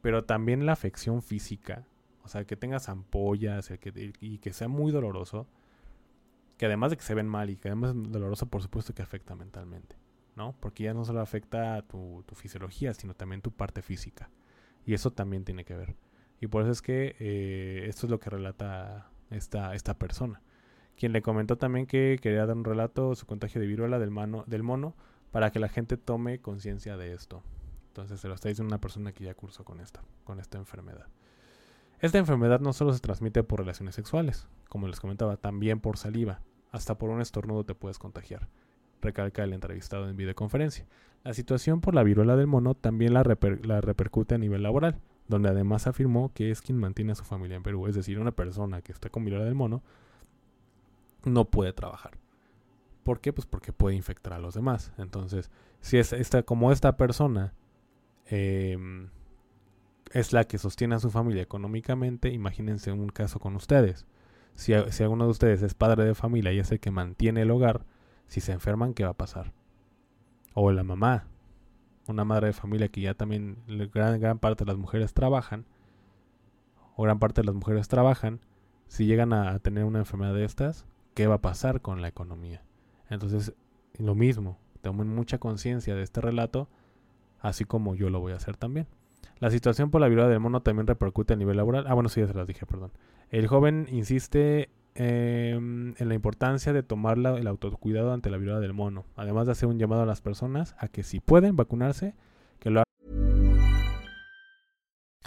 pero 0.00 0.24
también 0.24 0.64
la 0.64 0.72
afección 0.72 1.22
física, 1.22 1.86
o 2.22 2.28
sea, 2.28 2.44
que 2.44 2.56
tengas 2.56 2.88
ampollas 2.88 3.70
y 4.20 4.38
que 4.38 4.52
sea 4.52 4.68
muy 4.68 4.92
doloroso, 4.92 5.46
que 6.56 6.66
además 6.66 6.90
de 6.90 6.96
que 6.96 7.02
se 7.02 7.14
ven 7.14 7.28
mal 7.28 7.50
y 7.50 7.56
que 7.56 7.68
además 7.68 7.94
es 7.96 8.12
doloroso, 8.12 8.46
por 8.46 8.62
supuesto 8.62 8.94
que 8.94 9.02
afecta 9.02 9.34
mentalmente, 9.34 9.96
¿no? 10.36 10.54
Porque 10.60 10.84
ya 10.84 10.94
no 10.94 11.04
solo 11.04 11.20
afecta 11.20 11.76
a 11.76 11.82
tu, 11.82 12.22
tu 12.26 12.34
fisiología, 12.34 12.94
sino 12.94 13.14
también 13.14 13.42
tu 13.42 13.50
parte 13.50 13.82
física. 13.82 14.30
Y 14.86 14.94
eso 14.94 15.10
también 15.12 15.44
tiene 15.44 15.64
que 15.64 15.74
ver. 15.74 15.96
Y 16.40 16.46
por 16.46 16.62
eso 16.62 16.70
es 16.70 16.82
que 16.82 17.16
eh, 17.18 17.86
esto 17.88 18.06
es 18.06 18.10
lo 18.10 18.20
que 18.20 18.30
relata 18.30 19.10
esta, 19.30 19.74
esta 19.74 19.98
persona, 19.98 20.42
quien 20.96 21.12
le 21.12 21.22
comentó 21.22 21.56
también 21.56 21.86
que 21.86 22.18
quería 22.20 22.46
dar 22.46 22.56
un 22.56 22.64
relato 22.64 23.14
su 23.14 23.26
contagio 23.26 23.60
de 23.60 23.66
viruela 23.66 23.98
del, 23.98 24.10
mano, 24.10 24.44
del 24.46 24.62
mono 24.62 24.94
para 25.30 25.50
que 25.50 25.58
la 25.58 25.68
gente 25.68 25.96
tome 25.96 26.40
conciencia 26.40 26.96
de 26.96 27.12
esto. 27.12 27.42
Entonces 27.88 28.20
se 28.20 28.28
lo 28.28 28.34
está 28.34 28.48
diciendo 28.48 28.70
una 28.70 28.80
persona 28.80 29.12
que 29.12 29.24
ya 29.24 29.34
cursó 29.34 29.64
con 29.64 29.80
esta, 29.80 30.02
con 30.24 30.40
esta 30.40 30.58
enfermedad. 30.58 31.06
Esta 32.00 32.18
enfermedad 32.18 32.60
no 32.60 32.72
solo 32.72 32.92
se 32.92 33.00
transmite 33.00 33.42
por 33.42 33.60
relaciones 33.60 33.94
sexuales, 33.94 34.48
como 34.68 34.88
les 34.88 35.00
comentaba, 35.00 35.36
también 35.36 35.80
por 35.80 35.96
saliva. 35.96 36.40
Hasta 36.70 36.98
por 36.98 37.10
un 37.10 37.20
estornudo 37.20 37.64
te 37.64 37.74
puedes 37.74 37.98
contagiar, 37.98 38.48
recalca 39.00 39.44
el 39.44 39.52
entrevistado 39.52 40.08
en 40.08 40.16
videoconferencia. 40.16 40.86
La 41.22 41.34
situación 41.34 41.80
por 41.80 41.94
la 41.94 42.02
viruela 42.02 42.36
del 42.36 42.48
mono 42.48 42.74
también 42.74 43.14
la, 43.14 43.22
la 43.62 43.80
repercute 43.80 44.34
a 44.34 44.38
nivel 44.38 44.62
laboral, 44.62 45.00
donde 45.28 45.48
además 45.48 45.86
afirmó 45.86 46.32
que 46.34 46.50
es 46.50 46.60
quien 46.60 46.78
mantiene 46.78 47.12
a 47.12 47.14
su 47.14 47.24
familia 47.24 47.56
en 47.56 47.62
Perú, 47.62 47.86
es 47.86 47.94
decir, 47.94 48.18
una 48.18 48.32
persona 48.32 48.82
que 48.82 48.92
está 48.92 49.08
con 49.08 49.24
viruela 49.24 49.44
del 49.44 49.54
mono 49.54 49.82
no 51.26 51.46
puede 51.46 51.72
trabajar. 51.72 52.18
¿Por 53.02 53.20
qué? 53.20 53.32
Pues 53.32 53.46
porque 53.46 53.72
puede 53.72 53.96
infectar 53.96 54.32
a 54.32 54.38
los 54.38 54.54
demás. 54.54 54.92
Entonces, 54.98 55.50
si 55.80 55.98
es 55.98 56.12
esta, 56.12 56.42
como 56.42 56.72
esta 56.72 56.96
persona 56.96 57.52
em, 58.26 59.10
es 60.12 60.32
la 60.32 60.44
que 60.44 60.58
sostiene 60.58 60.94
a 60.94 61.00
su 61.00 61.10
familia 61.10 61.42
económicamente, 61.42 62.30
imagínense 62.30 62.90
un 62.92 63.08
caso 63.08 63.38
con 63.38 63.54
ustedes. 63.56 64.06
Si, 64.54 64.72
si 64.90 65.02
alguno 65.02 65.24
de 65.24 65.30
ustedes 65.30 65.62
es 65.62 65.74
padre 65.74 66.04
de 66.04 66.14
familia 66.14 66.52
y 66.52 66.60
es 66.60 66.72
el 66.72 66.80
que 66.80 66.90
mantiene 66.90 67.42
el 67.42 67.50
hogar, 67.50 67.84
si 68.26 68.40
se 68.40 68.52
enferman, 68.52 68.94
¿qué 68.94 69.04
va 69.04 69.10
a 69.10 69.16
pasar? 69.16 69.52
O 70.54 70.72
la 70.72 70.84
mamá, 70.84 71.26
una 72.06 72.24
madre 72.24 72.48
de 72.48 72.52
familia 72.54 72.88
que 72.88 73.02
ya 73.02 73.14
también 73.14 73.58
gran, 73.92 74.18
gran 74.20 74.38
parte 74.38 74.64
de 74.64 74.70
las 74.70 74.78
mujeres 74.78 75.12
trabajan, 75.12 75.66
o 76.96 77.02
gran 77.02 77.18
parte 77.18 77.42
de 77.42 77.46
las 77.46 77.54
mujeres 77.54 77.88
trabajan, 77.88 78.40
si 78.86 79.06
llegan 79.06 79.32
a 79.32 79.58
tener 79.58 79.84
una 79.84 79.98
enfermedad 79.98 80.34
de 80.34 80.44
estas, 80.44 80.86
¿qué 81.14 81.26
va 81.26 81.36
a 81.36 81.40
pasar 81.40 81.80
con 81.80 82.02
la 82.02 82.08
economía? 82.08 82.62
Entonces, 83.08 83.54
lo 83.98 84.14
mismo, 84.14 84.58
tomen 84.82 85.08
mucha 85.08 85.38
conciencia 85.38 85.94
de 85.94 86.02
este 86.02 86.20
relato, 86.20 86.68
así 87.40 87.64
como 87.64 87.94
yo 87.94 88.10
lo 88.10 88.20
voy 88.20 88.32
a 88.32 88.36
hacer 88.36 88.56
también. 88.56 88.86
La 89.38 89.50
situación 89.50 89.90
por 89.90 90.00
la 90.00 90.08
viruela 90.08 90.28
del 90.28 90.40
mono 90.40 90.62
también 90.62 90.86
repercute 90.86 91.34
a 91.34 91.36
nivel 91.36 91.56
laboral. 91.56 91.86
Ah, 91.88 91.94
bueno, 91.94 92.08
sí, 92.08 92.20
ya 92.20 92.26
se 92.26 92.34
las 92.34 92.46
dije, 92.46 92.66
perdón. 92.66 92.92
El 93.30 93.46
joven 93.46 93.86
insiste 93.90 94.70
em, 94.94 95.94
en 95.98 96.08
la 96.08 96.14
importancia 96.14 96.72
de 96.72 96.82
tomar 96.82 97.18
el 97.18 97.46
autocuidado 97.46 98.12
ante 98.12 98.30
la 98.30 98.36
viruela 98.36 98.60
del 98.60 98.74
mono, 98.74 99.04
además 99.16 99.46
de 99.46 99.52
hacer 99.52 99.68
un 99.68 99.78
llamado 99.78 100.02
a 100.02 100.06
las 100.06 100.20
personas 100.20 100.76
a 100.78 100.88
que 100.88 101.02
si 101.02 101.20
pueden 101.20 101.56
vacunarse, 101.56 102.14
que 102.58 102.70
lo. 102.70 102.84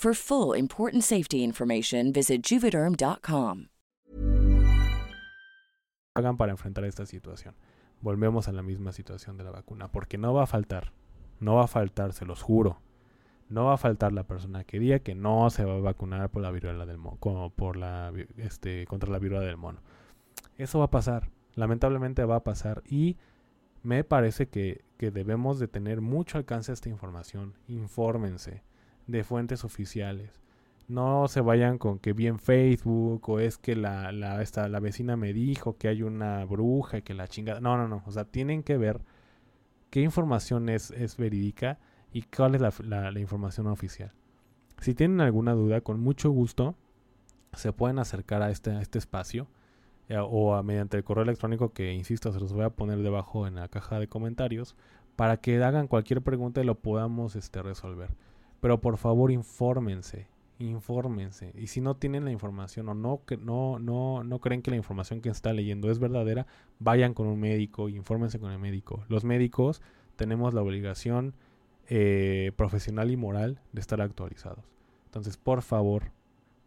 For 0.00 0.14
full 0.14 0.56
important 0.56 1.02
safety 1.02 1.42
information, 1.42 2.12
visit 2.12 2.44
juvederm.com. 2.44 3.66
Hagan 6.14 6.36
para 6.36 6.52
enfrentar 6.52 6.84
esta 6.84 7.04
situación. 7.04 7.56
Volvemos 8.00 8.46
a 8.46 8.52
la 8.52 8.62
misma 8.62 8.92
situación 8.92 9.36
de 9.36 9.42
la 9.42 9.50
vacuna, 9.50 9.90
porque 9.90 10.16
no 10.16 10.32
va 10.32 10.44
a 10.44 10.46
faltar, 10.46 10.92
no 11.40 11.56
va 11.56 11.64
a 11.64 11.66
faltar, 11.66 12.12
se 12.12 12.26
los 12.26 12.42
juro. 12.42 12.80
No 13.48 13.64
va 13.64 13.74
a 13.74 13.76
faltar 13.76 14.12
la 14.12 14.22
persona 14.22 14.62
que 14.62 14.78
diga 14.78 15.00
que 15.00 15.16
no 15.16 15.50
se 15.50 15.64
va 15.64 15.74
a 15.74 15.80
vacunar 15.80 16.30
por 16.30 16.42
la 16.42 16.52
viruela 16.52 16.86
del 16.86 16.98
mono, 16.98 17.50
por 17.50 17.76
la, 17.76 18.12
este, 18.36 18.86
contra 18.86 19.10
la 19.10 19.18
viruela 19.18 19.44
del 19.44 19.56
mono. 19.56 19.80
Eso 20.58 20.78
va 20.78 20.84
a 20.84 20.90
pasar, 20.92 21.28
lamentablemente 21.56 22.24
va 22.24 22.36
a 22.36 22.44
pasar 22.44 22.84
y 22.86 23.16
me 23.82 24.04
parece 24.04 24.46
que, 24.46 24.84
que 24.96 25.10
debemos 25.10 25.58
de 25.58 25.66
tener 25.66 26.00
mucho 26.00 26.38
alcance 26.38 26.70
a 26.70 26.74
esta 26.74 26.88
información. 26.88 27.54
Infórmense 27.66 28.62
de 29.08 29.24
fuentes 29.24 29.64
oficiales. 29.64 30.40
No 30.86 31.26
se 31.28 31.40
vayan 31.40 31.76
con 31.76 31.98
que 31.98 32.12
bien 32.12 32.38
Facebook 32.38 33.28
o 33.28 33.40
es 33.40 33.58
que 33.58 33.74
la, 33.74 34.12
la, 34.12 34.40
esta, 34.40 34.68
la 34.68 34.80
vecina 34.80 35.16
me 35.16 35.32
dijo 35.32 35.76
que 35.76 35.88
hay 35.88 36.02
una 36.02 36.44
bruja 36.44 36.98
y 36.98 37.02
que 37.02 37.14
la 37.14 37.26
chingada. 37.26 37.60
No, 37.60 37.76
no, 37.76 37.88
no. 37.88 38.02
O 38.06 38.12
sea, 38.12 38.24
tienen 38.24 38.62
que 38.62 38.78
ver 38.78 39.00
qué 39.90 40.00
información 40.00 40.68
es, 40.68 40.90
es 40.92 41.16
verídica 41.16 41.78
y 42.12 42.22
cuál 42.22 42.54
es 42.54 42.60
la, 42.60 43.10
la, 43.10 43.20
información 43.20 43.66
oficial. 43.66 44.12
Si 44.80 44.94
tienen 44.94 45.20
alguna 45.20 45.52
duda, 45.52 45.80
con 45.80 46.00
mucho 46.00 46.30
gusto 46.30 46.76
se 47.52 47.72
pueden 47.72 47.98
acercar 47.98 48.42
a 48.42 48.50
este, 48.50 48.78
este 48.80 48.98
espacio 48.98 49.48
eh, 50.08 50.18
o 50.18 50.54
a, 50.54 50.62
mediante 50.62 50.96
el 50.96 51.04
correo 51.04 51.24
electrónico 51.24 51.72
que, 51.72 51.92
insisto, 51.92 52.32
se 52.32 52.40
los 52.40 52.52
voy 52.52 52.64
a 52.64 52.70
poner 52.70 52.98
debajo 52.98 53.46
en 53.46 53.56
la 53.56 53.68
caja 53.68 53.98
de 53.98 54.08
comentarios 54.08 54.76
para 55.16 55.38
que 55.38 55.62
hagan 55.62 55.88
cualquier 55.88 56.22
pregunta 56.22 56.60
y 56.60 56.64
lo 56.64 56.76
podamos 56.76 57.36
este, 57.36 57.62
resolver. 57.62 58.10
Pero 58.60 58.80
por 58.80 58.96
favor 58.96 59.30
infórmense, 59.30 60.28
infórmense. 60.58 61.52
Y 61.56 61.68
si 61.68 61.80
no 61.80 61.96
tienen 61.96 62.24
la 62.24 62.32
información 62.32 62.88
o 62.88 62.94
no, 62.94 63.22
no, 63.40 63.78
no, 63.78 64.24
no 64.24 64.38
creen 64.40 64.62
que 64.62 64.70
la 64.70 64.76
información 64.76 65.20
que 65.20 65.28
está 65.28 65.52
leyendo 65.52 65.90
es 65.90 65.98
verdadera, 65.98 66.46
vayan 66.78 67.14
con 67.14 67.26
un 67.26 67.38
médico, 67.38 67.88
infórmense 67.88 68.38
con 68.38 68.50
el 68.50 68.58
médico. 68.58 69.04
Los 69.08 69.24
médicos 69.24 69.80
tenemos 70.16 70.54
la 70.54 70.62
obligación 70.62 71.34
eh, 71.88 72.52
profesional 72.56 73.10
y 73.10 73.16
moral 73.16 73.60
de 73.72 73.80
estar 73.80 74.00
actualizados. 74.00 74.64
Entonces, 75.06 75.36
por 75.36 75.62
favor, 75.62 76.10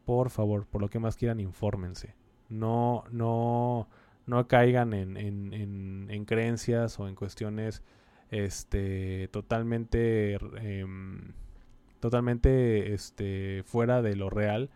por 0.06 0.30
favor, 0.30 0.66
por 0.66 0.82
lo 0.82 0.90
que 0.90 1.00
más 1.00 1.16
quieran, 1.16 1.40
infórmense. 1.40 2.16
No, 2.50 3.04
no, 3.12 3.88
no 4.26 4.48
caigan 4.48 4.94
en, 4.94 5.18
en, 5.18 5.54
en, 5.54 6.08
en 6.10 6.26
creencias 6.26 7.00
o 7.00 7.08
en 7.08 7.16
cuestiones 7.16 7.84
este, 8.30 9.28
totalmente 9.28 10.38
eh, 10.60 10.86
totalmente 12.02 12.94
este, 12.94 13.64
fuera 13.66 14.02
de 14.02 14.18
lo 14.18 14.30
real 14.30 14.70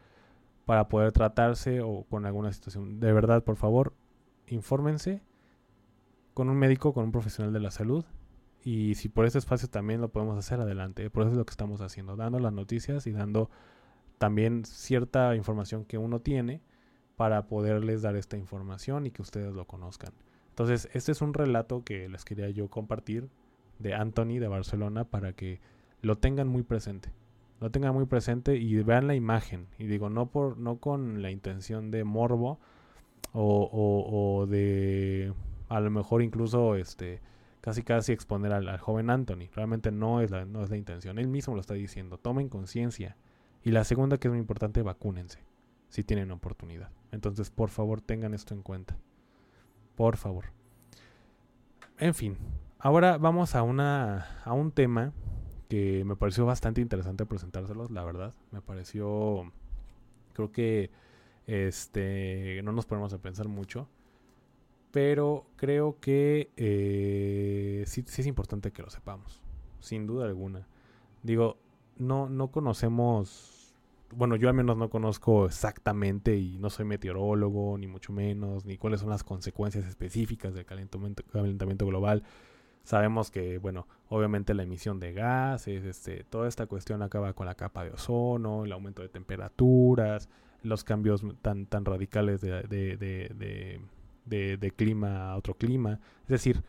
para 0.65 0.87
poder 0.87 1.11
tratarse 1.11 1.81
o 1.81 2.05
con 2.09 2.25
alguna 2.25 2.53
situación. 2.53 2.99
De 2.99 3.11
verdad, 3.11 3.43
por 3.43 3.57
favor, 3.57 3.93
infórmense 4.47 5.21
con 6.33 6.49
un 6.49 6.57
médico, 6.57 6.93
con 6.93 7.05
un 7.05 7.11
profesional 7.11 7.51
de 7.51 7.59
la 7.59 7.71
salud. 7.71 8.05
Y 8.63 8.95
si 8.95 9.09
por 9.09 9.25
ese 9.25 9.37
espacio 9.37 9.67
también 9.69 10.01
lo 10.01 10.09
podemos 10.09 10.37
hacer 10.37 10.59
adelante. 10.59 11.09
Por 11.09 11.23
eso 11.23 11.31
es 11.31 11.37
lo 11.37 11.45
que 11.45 11.51
estamos 11.51 11.81
haciendo, 11.81 12.15
dando 12.15 12.39
las 12.39 12.53
noticias 12.53 13.05
y 13.05 13.11
dando 13.11 13.49
también 14.17 14.65
cierta 14.65 15.35
información 15.35 15.85
que 15.85 15.97
uno 15.97 16.19
tiene 16.19 16.61
para 17.15 17.47
poderles 17.47 18.01
dar 18.01 18.15
esta 18.15 18.37
información 18.37 19.05
y 19.05 19.11
que 19.11 19.21
ustedes 19.21 19.53
lo 19.53 19.65
conozcan. 19.65 20.13
Entonces, 20.49 20.89
este 20.93 21.11
es 21.11 21.21
un 21.21 21.33
relato 21.33 21.83
que 21.83 22.09
les 22.09 22.25
quería 22.25 22.49
yo 22.49 22.69
compartir 22.69 23.29
de 23.79 23.93
Anthony 23.93 24.39
de 24.39 24.47
Barcelona 24.47 25.03
para 25.03 25.33
que 25.33 25.59
lo 26.05 26.17
tengan 26.17 26.47
muy 26.47 26.63
presente. 26.63 27.09
Lo 27.59 27.71
tengan 27.71 27.93
muy 27.93 28.05
presente 28.05 28.57
y 28.57 28.75
vean 28.83 29.07
la 29.07 29.15
imagen. 29.15 29.67
Y 29.79 29.87
digo, 29.87 30.09
no, 30.09 30.27
por, 30.27 30.57
no 30.57 30.77
con 30.77 31.21
la 31.21 31.31
intención 31.31 31.89
de 31.89 32.03
morbo 32.03 32.59
o, 33.33 33.69
o, 34.39 34.45
de 34.45 35.33
a 35.67 35.79
lo 35.79 35.89
mejor 35.89 36.21
incluso 36.21 36.75
este 36.75 37.21
casi 37.61 37.81
casi 37.81 38.11
exponer 38.11 38.53
al, 38.53 38.77
joven 38.77 39.09
Anthony. 39.09 39.49
Realmente 39.55 39.91
no 39.91 40.21
es, 40.21 40.29
la, 40.29 40.45
no 40.45 40.63
es 40.63 40.69
la 40.69 40.77
intención. 40.77 41.17
Él 41.17 41.27
mismo 41.27 41.55
lo 41.55 41.61
está 41.61 41.73
diciendo. 41.73 42.19
Tomen 42.19 42.49
conciencia. 42.49 43.17
Y 43.63 43.71
la 43.71 43.83
segunda, 43.83 44.19
que 44.19 44.27
es 44.27 44.31
muy 44.31 44.39
importante, 44.39 44.83
vacúnense. 44.83 45.39
Si 45.89 46.03
tienen 46.03 46.29
oportunidad. 46.29 46.91
Entonces, 47.11 47.49
por 47.49 47.69
favor, 47.69 48.01
tengan 48.01 48.35
esto 48.35 48.53
en 48.53 48.61
cuenta. 48.61 48.95
Por 49.95 50.17
favor. 50.17 50.45
En 51.97 52.13
fin. 52.13 52.37
Ahora 52.77 53.17
vamos 53.17 53.55
a, 53.55 53.63
una, 53.63 54.41
a 54.43 54.53
un 54.53 54.71
tema 54.71 55.13
que 55.67 56.03
me 56.05 56.15
pareció 56.15 56.45
bastante 56.45 56.81
interesante 56.81 57.25
presentárselos, 57.25 57.91
la 57.91 58.03
verdad. 58.03 58.33
Me 58.51 58.61
pareció. 58.61 59.51
Creo 60.33 60.51
que. 60.51 60.91
Este. 61.47 62.61
No 62.63 62.71
nos 62.71 62.85
ponemos 62.85 63.13
a 63.13 63.19
pensar 63.19 63.47
mucho 63.47 63.87
pero 64.95 65.45
creo 65.57 65.99
que 65.99 66.51
eh, 66.55 67.83
sí, 67.85 68.05
es 68.07 68.27
importante 68.27 68.71
que 68.71 68.81
lo 68.81 68.89
sepamos, 68.89 69.41
sin 69.81 70.07
duda 70.07 70.23
alguna. 70.23 70.69
Digo, 71.21 71.57
no, 71.97 72.29
no 72.29 72.49
conocemos, 72.49 73.75
bueno, 74.15 74.37
yo 74.37 74.47
al 74.47 74.53
menos 74.53 74.77
no 74.77 74.89
conozco 74.89 75.47
exactamente 75.47 76.37
y 76.37 76.59
no 76.59 76.69
soy 76.69 76.85
meteorólogo, 76.85 77.77
ni 77.77 77.87
mucho 77.87 78.13
menos, 78.13 78.63
ni 78.63 78.77
cuáles 78.77 79.01
son 79.01 79.09
las 79.09 79.25
consecuencias 79.25 79.85
específicas 79.85 80.53
del 80.53 80.63
calentamiento, 80.63 81.23
calentamiento 81.29 81.85
global. 81.85 82.23
Sabemos 82.85 83.29
que, 83.31 83.57
bueno, 83.57 83.87
obviamente 84.07 84.53
la 84.53 84.63
emisión 84.63 85.01
de 85.01 85.11
gases, 85.11 85.83
este, 85.83 86.23
toda 86.23 86.47
esta 86.47 86.65
cuestión 86.65 87.01
acaba 87.01 87.33
con 87.33 87.45
la 87.45 87.55
capa 87.55 87.83
de 87.83 87.91
ozono, 87.91 88.63
el 88.63 88.71
aumento 88.71 89.01
de 89.01 89.09
temperaturas, 89.09 90.29
los 90.63 90.85
cambios 90.85 91.25
tan, 91.41 91.65
tan 91.65 91.83
radicales 91.83 92.39
de, 92.39 92.63
de 92.63 93.81
de, 94.25 94.73
clima 94.75 95.31
a 95.31 95.37
otro 95.37 95.55
clima. 95.55 95.99
Es 96.23 96.29
decir, 96.29 96.63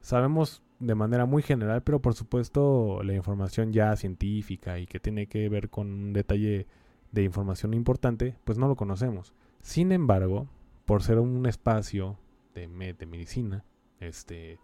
sabemos 0.00 0.62
de 0.78 0.94
manera 0.94 1.26
muy 1.26 1.42
general, 1.42 1.82
pero 1.82 2.00
por 2.00 2.14
supuesto 2.14 3.02
la 3.02 3.14
información 3.14 3.72
ya 3.72 3.96
científica 3.96 4.78
y 4.78 4.86
que 4.86 5.00
tiene 5.00 5.26
que 5.26 5.48
ver 5.48 5.70
con 5.70 5.90
un 5.90 6.12
detalle 6.12 6.66
de 7.10 7.22
información 7.22 7.74
importante, 7.74 8.36
pues 8.44 8.58
no 8.58 8.68
lo 8.68 8.76
conocemos. 8.76 9.34
Sin 9.60 9.92
embargo, 9.92 10.48
por 10.84 11.02
ser 11.02 11.18
un 11.18 11.46
espacio 11.46 12.18
de, 12.54 12.94
de 12.94 13.06
medicina, 13.06 13.64
este, 13.98 14.58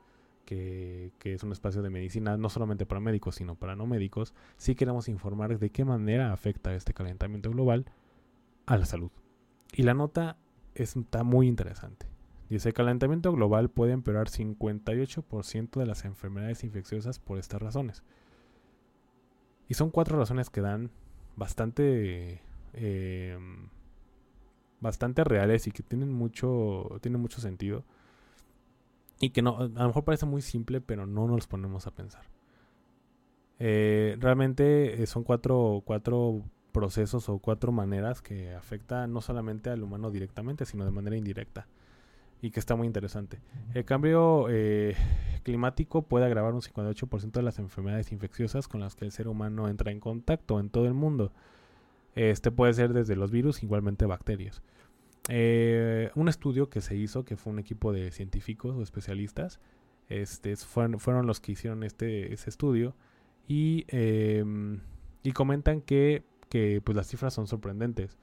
que, 0.44 1.12
es 1.22 1.42
un 1.42 1.52
espacio 1.52 1.82
de 1.82 1.90
medicina 1.90 2.36
no 2.36 2.48
solamente 2.48 2.86
para 2.86 3.00
médicos, 3.00 3.36
sino 3.36 3.54
para 3.54 3.76
no 3.76 3.86
médicos, 3.86 4.34
sí 4.56 4.74
queremos 4.74 5.08
informar 5.08 5.58
de 5.58 5.70
qué 5.70 5.84
manera 5.84 6.32
afecta 6.32 6.74
este 6.74 6.94
calentamiento 6.94 7.50
global 7.50 7.86
a 8.66 8.76
la 8.76 8.86
salud. 8.86 9.10
Y 9.72 9.82
la 9.82 9.94
nota 9.94 10.36
está 10.74 11.24
muy 11.24 11.48
interesante. 11.48 12.06
Dice, 12.48 12.68
el 12.68 12.74
calentamiento 12.74 13.32
global 13.32 13.70
puede 13.70 13.92
empeorar 13.92 14.28
58% 14.28 15.78
de 15.78 15.86
las 15.86 16.04
enfermedades 16.04 16.62
infecciosas 16.62 17.18
por 17.18 17.38
estas 17.38 17.60
razones. 17.60 18.04
Y 19.68 19.74
son 19.74 19.90
cuatro 19.90 20.18
razones 20.18 20.50
que 20.50 20.60
dan 20.60 20.90
bastante... 21.36 22.40
Eh, 22.74 23.38
bastante 24.84 25.24
reales 25.24 25.66
y 25.66 25.70
que 25.70 25.82
tienen 25.82 26.12
mucho, 26.12 26.98
tienen 27.00 27.20
mucho 27.20 27.40
sentido. 27.40 27.84
Y 29.20 29.30
que 29.30 29.42
no, 29.42 29.56
a 29.58 29.66
lo 29.66 29.86
mejor 29.86 30.04
parece 30.04 30.26
muy 30.26 30.42
simple, 30.42 30.80
pero 30.80 31.06
no 31.06 31.26
nos 31.26 31.46
ponemos 31.46 31.86
a 31.86 31.94
pensar. 31.94 32.24
Eh, 33.58 34.16
realmente 34.18 35.02
eh, 35.02 35.06
son 35.06 35.22
cuatro, 35.22 35.82
cuatro 35.84 36.42
procesos 36.72 37.28
o 37.28 37.38
cuatro 37.38 37.70
maneras 37.70 38.20
que 38.20 38.52
afectan 38.52 39.12
no 39.12 39.20
solamente 39.20 39.70
al 39.70 39.82
humano 39.82 40.10
directamente, 40.10 40.64
sino 40.64 40.84
de 40.84 40.90
manera 40.90 41.16
indirecta 41.16 41.68
y 42.44 42.50
que 42.50 42.60
está 42.60 42.76
muy 42.76 42.86
interesante. 42.86 43.40
El 43.72 43.86
cambio 43.86 44.48
eh, 44.50 44.94
climático 45.44 46.02
puede 46.02 46.26
agravar 46.26 46.52
un 46.52 46.60
58% 46.60 47.30
de 47.30 47.42
las 47.42 47.58
enfermedades 47.58 48.12
infecciosas 48.12 48.68
con 48.68 48.80
las 48.80 48.96
que 48.96 49.06
el 49.06 49.12
ser 49.12 49.28
humano 49.28 49.66
entra 49.68 49.90
en 49.90 49.98
contacto 49.98 50.60
en 50.60 50.68
todo 50.68 50.84
el 50.84 50.92
mundo. 50.92 51.32
Este 52.14 52.50
puede 52.50 52.74
ser 52.74 52.92
desde 52.92 53.16
los 53.16 53.30
virus, 53.30 53.62
igualmente 53.62 54.04
bacterias. 54.04 54.62
Eh, 55.28 56.10
un 56.14 56.28
estudio 56.28 56.68
que 56.68 56.80
se 56.80 56.96
hizo, 56.96 57.24
que 57.24 57.36
fue 57.36 57.52
un 57.52 57.58
equipo 57.58 57.92
de 57.92 58.10
científicos 58.10 58.76
o 58.76 58.82
especialistas, 58.82 59.60
este, 60.08 60.54
fueron, 60.56 61.26
los 61.26 61.40
que 61.40 61.52
hicieron 61.52 61.82
este, 61.82 62.32
ese 62.34 62.50
estudio 62.50 62.94
y, 63.48 63.86
em, 63.88 64.80
y 65.22 65.32
comentan 65.32 65.80
que, 65.80 66.24
que 66.50 66.80
pues, 66.84 66.96
las 66.96 67.06
cifras 67.08 67.32
son 67.32 67.46
sorprendentes. 67.46 68.18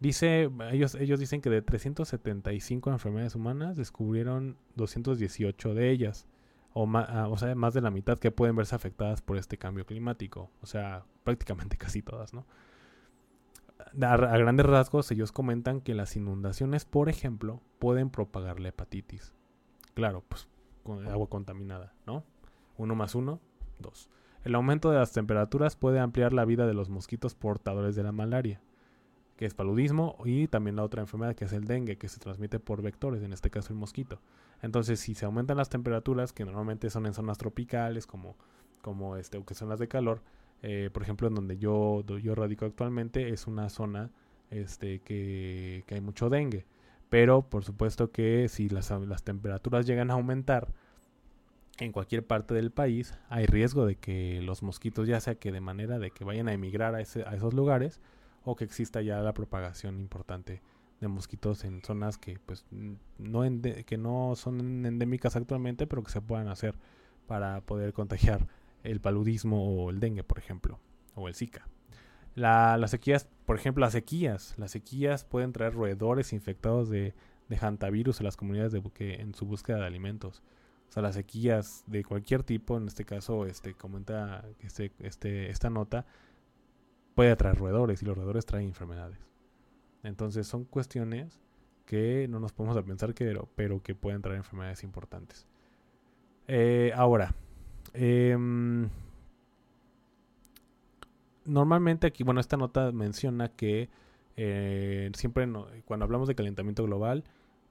Dice, 0.00 0.50
ellos, 0.72 0.94
ellos 0.96 1.20
dicen 1.20 1.40
que 1.40 1.50
de 1.50 1.62
375 1.62 2.90
enfermedades 2.90 3.34
humanas 3.34 3.76
descubrieron 3.76 4.56
218 4.76 5.74
de 5.74 5.90
ellas, 5.90 6.26
o, 6.72 6.86
más, 6.86 7.06
ah, 7.08 7.28
o 7.28 7.38
sea, 7.38 7.54
más 7.54 7.74
de 7.74 7.80
la 7.80 7.90
mitad 7.90 8.18
que 8.18 8.30
pueden 8.30 8.56
verse 8.56 8.74
afectadas 8.74 9.22
por 9.22 9.36
este 9.36 9.56
cambio 9.56 9.86
climático, 9.86 10.50
o 10.60 10.66
sea, 10.66 11.04
prácticamente 11.22 11.76
casi 11.78 12.02
todas, 12.02 12.34
¿no? 12.34 12.44
A, 13.78 14.16
grandes 14.16 14.66
rasgos, 14.66 15.10
ellos 15.10 15.32
comentan 15.32 15.80
que 15.80 15.94
las 15.94 16.16
inundaciones, 16.16 16.84
por 16.84 17.08
ejemplo, 17.08 17.60
pueden 17.78 18.10
propagar 18.10 18.60
la 18.60 18.68
hepatitis. 18.68 19.34
Claro, 19.94 20.24
pues 20.28 20.48
con 20.82 21.06
agua 21.08 21.28
contaminada, 21.28 21.94
¿no? 22.06 22.24
Uno 22.76 22.94
más 22.94 23.14
uno, 23.14 23.40
dos. 23.78 24.10
El 24.42 24.54
aumento 24.54 24.90
de 24.90 24.98
las 24.98 25.12
temperaturas 25.12 25.76
puede 25.76 26.00
ampliar 26.00 26.32
la 26.32 26.44
vida 26.44 26.66
de 26.66 26.74
los 26.74 26.90
mosquitos 26.90 27.34
portadores 27.34 27.94
de 27.96 28.02
la 28.02 28.12
malaria 28.12 28.60
que 29.36 29.46
es 29.46 29.54
paludismo, 29.54 30.16
y 30.24 30.46
también 30.46 30.76
la 30.76 30.84
otra 30.84 31.02
enfermedad 31.02 31.34
que 31.34 31.44
es 31.46 31.52
el 31.52 31.64
dengue, 31.64 31.98
que 31.98 32.08
se 32.08 32.20
transmite 32.20 32.60
por 32.60 32.82
vectores, 32.82 33.22
en 33.22 33.32
este 33.32 33.50
caso 33.50 33.72
el 33.72 33.78
mosquito. 33.78 34.20
Entonces, 34.62 35.00
si 35.00 35.14
se 35.14 35.24
aumentan 35.24 35.56
las 35.56 35.68
temperaturas, 35.68 36.32
que 36.32 36.44
normalmente 36.44 36.90
son 36.90 37.06
en 37.06 37.14
zonas 37.14 37.38
tropicales, 37.38 38.06
como, 38.06 38.36
como 38.80 39.16
este, 39.16 39.38
o 39.38 39.44
que 39.44 39.54
son 39.54 39.68
las 39.68 39.80
de 39.80 39.88
calor, 39.88 40.22
eh, 40.66 40.88
por 40.90 41.02
ejemplo, 41.02 41.28
en 41.28 41.34
donde 41.34 41.58
yo, 41.58 42.02
yo 42.06 42.34
radico 42.34 42.64
actualmente, 42.64 43.28
es 43.28 43.46
una 43.46 43.68
zona 43.68 44.10
este, 44.50 45.00
que, 45.00 45.84
que 45.86 45.96
hay 45.96 46.00
mucho 46.00 46.30
dengue. 46.30 46.64
Pero, 47.10 47.42
por 47.42 47.64
supuesto 47.64 48.10
que 48.10 48.48
si 48.48 48.70
las, 48.70 48.90
las 48.90 49.22
temperaturas 49.24 49.86
llegan 49.86 50.10
a 50.10 50.14
aumentar, 50.14 50.72
en 51.78 51.92
cualquier 51.92 52.26
parte 52.26 52.54
del 52.54 52.70
país 52.70 53.18
hay 53.28 53.44
riesgo 53.44 53.84
de 53.84 53.96
que 53.96 54.40
los 54.42 54.62
mosquitos 54.62 55.06
ya 55.06 55.20
sea 55.20 55.34
que 55.34 55.52
de 55.52 55.60
manera 55.60 55.98
de 55.98 56.10
que 56.12 56.24
vayan 56.24 56.48
a 56.48 56.54
emigrar 56.54 56.94
a, 56.94 57.00
ese, 57.00 57.24
a 57.24 57.34
esos 57.34 57.52
lugares 57.52 58.00
o 58.44 58.56
que 58.56 58.64
exista 58.64 59.02
ya 59.02 59.18
la 59.20 59.34
propagación 59.34 59.98
importante 59.98 60.62
de 61.00 61.08
mosquitos 61.08 61.64
en 61.64 61.82
zonas 61.82 62.16
que 62.16 62.38
pues 62.46 62.64
no 63.18 63.42
que 63.86 63.98
no 63.98 64.34
son 64.36 64.86
endémicas 64.86 65.34
actualmente 65.34 65.88
pero 65.88 66.04
que 66.04 66.12
se 66.12 66.20
puedan 66.20 66.46
hacer 66.46 66.76
para 67.26 67.60
poder 67.62 67.92
contagiar 67.92 68.46
el 68.84 69.00
paludismo 69.00 69.84
o 69.84 69.90
el 69.90 70.00
dengue 70.00 70.24
por 70.24 70.38
ejemplo 70.38 70.78
o 71.14 71.28
el 71.28 71.34
zika 71.34 71.68
la, 72.34 72.76
las 72.78 72.92
sequías 72.92 73.28
por 73.46 73.56
ejemplo 73.56 73.80
las 73.80 73.92
sequías 73.92 74.54
las 74.56 74.70
sequías 74.70 75.24
pueden 75.24 75.52
traer 75.52 75.74
roedores 75.74 76.32
infectados 76.32 76.88
de, 76.88 77.14
de 77.48 77.56
hantavirus 77.56 78.20
a 78.20 78.24
las 78.24 78.36
comunidades 78.36 78.72
de 78.72 78.82
en 78.98 79.34
su 79.34 79.46
búsqueda 79.46 79.78
de 79.78 79.86
alimentos 79.86 80.42
o 80.88 80.92
sea 80.92 81.02
las 81.02 81.16
sequías 81.16 81.84
de 81.86 82.04
cualquier 82.04 82.44
tipo 82.44 82.76
en 82.76 82.86
este 82.86 83.04
caso 83.04 83.46
este 83.46 83.74
comenta 83.74 84.44
este, 84.60 84.92
este 85.00 85.50
esta 85.50 85.70
nota 85.70 86.06
puede 87.14 87.30
atraer 87.30 87.56
roedores 87.56 88.02
y 88.02 88.06
los 88.06 88.16
roedores 88.16 88.44
traen 88.44 88.66
enfermedades. 88.66 89.18
Entonces 90.02 90.46
son 90.46 90.64
cuestiones 90.64 91.40
que 91.86 92.26
no 92.28 92.40
nos 92.40 92.52
podemos 92.52 92.82
pensar 92.82 93.14
que, 93.14 93.38
pero 93.54 93.82
que 93.82 93.94
pueden 93.94 94.22
traer 94.22 94.38
enfermedades 94.38 94.82
importantes. 94.82 95.46
Eh, 96.46 96.92
ahora, 96.94 97.34
em, 97.94 98.88
normalmente 101.44 102.06
aquí, 102.06 102.24
bueno, 102.24 102.40
esta 102.40 102.56
nota 102.56 102.92
menciona 102.92 103.48
que 103.48 103.88
eh, 104.36 105.10
siempre 105.14 105.48
cuando 105.84 106.04
hablamos 106.04 106.28
de 106.28 106.34
calentamiento 106.34 106.84
global, 106.84 107.24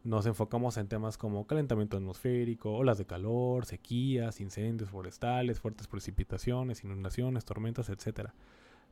nos 0.03 0.25
enfocamos 0.25 0.77
en 0.77 0.87
temas 0.87 1.17
como 1.17 1.47
calentamiento 1.47 1.97
atmosférico, 1.97 2.73
olas 2.73 2.97
de 2.97 3.05
calor, 3.05 3.65
sequías, 3.65 4.41
incendios 4.41 4.89
forestales, 4.89 5.59
fuertes 5.59 5.87
precipitaciones, 5.87 6.83
inundaciones, 6.83 7.45
tormentas, 7.45 7.89
etcétera. 7.89 8.33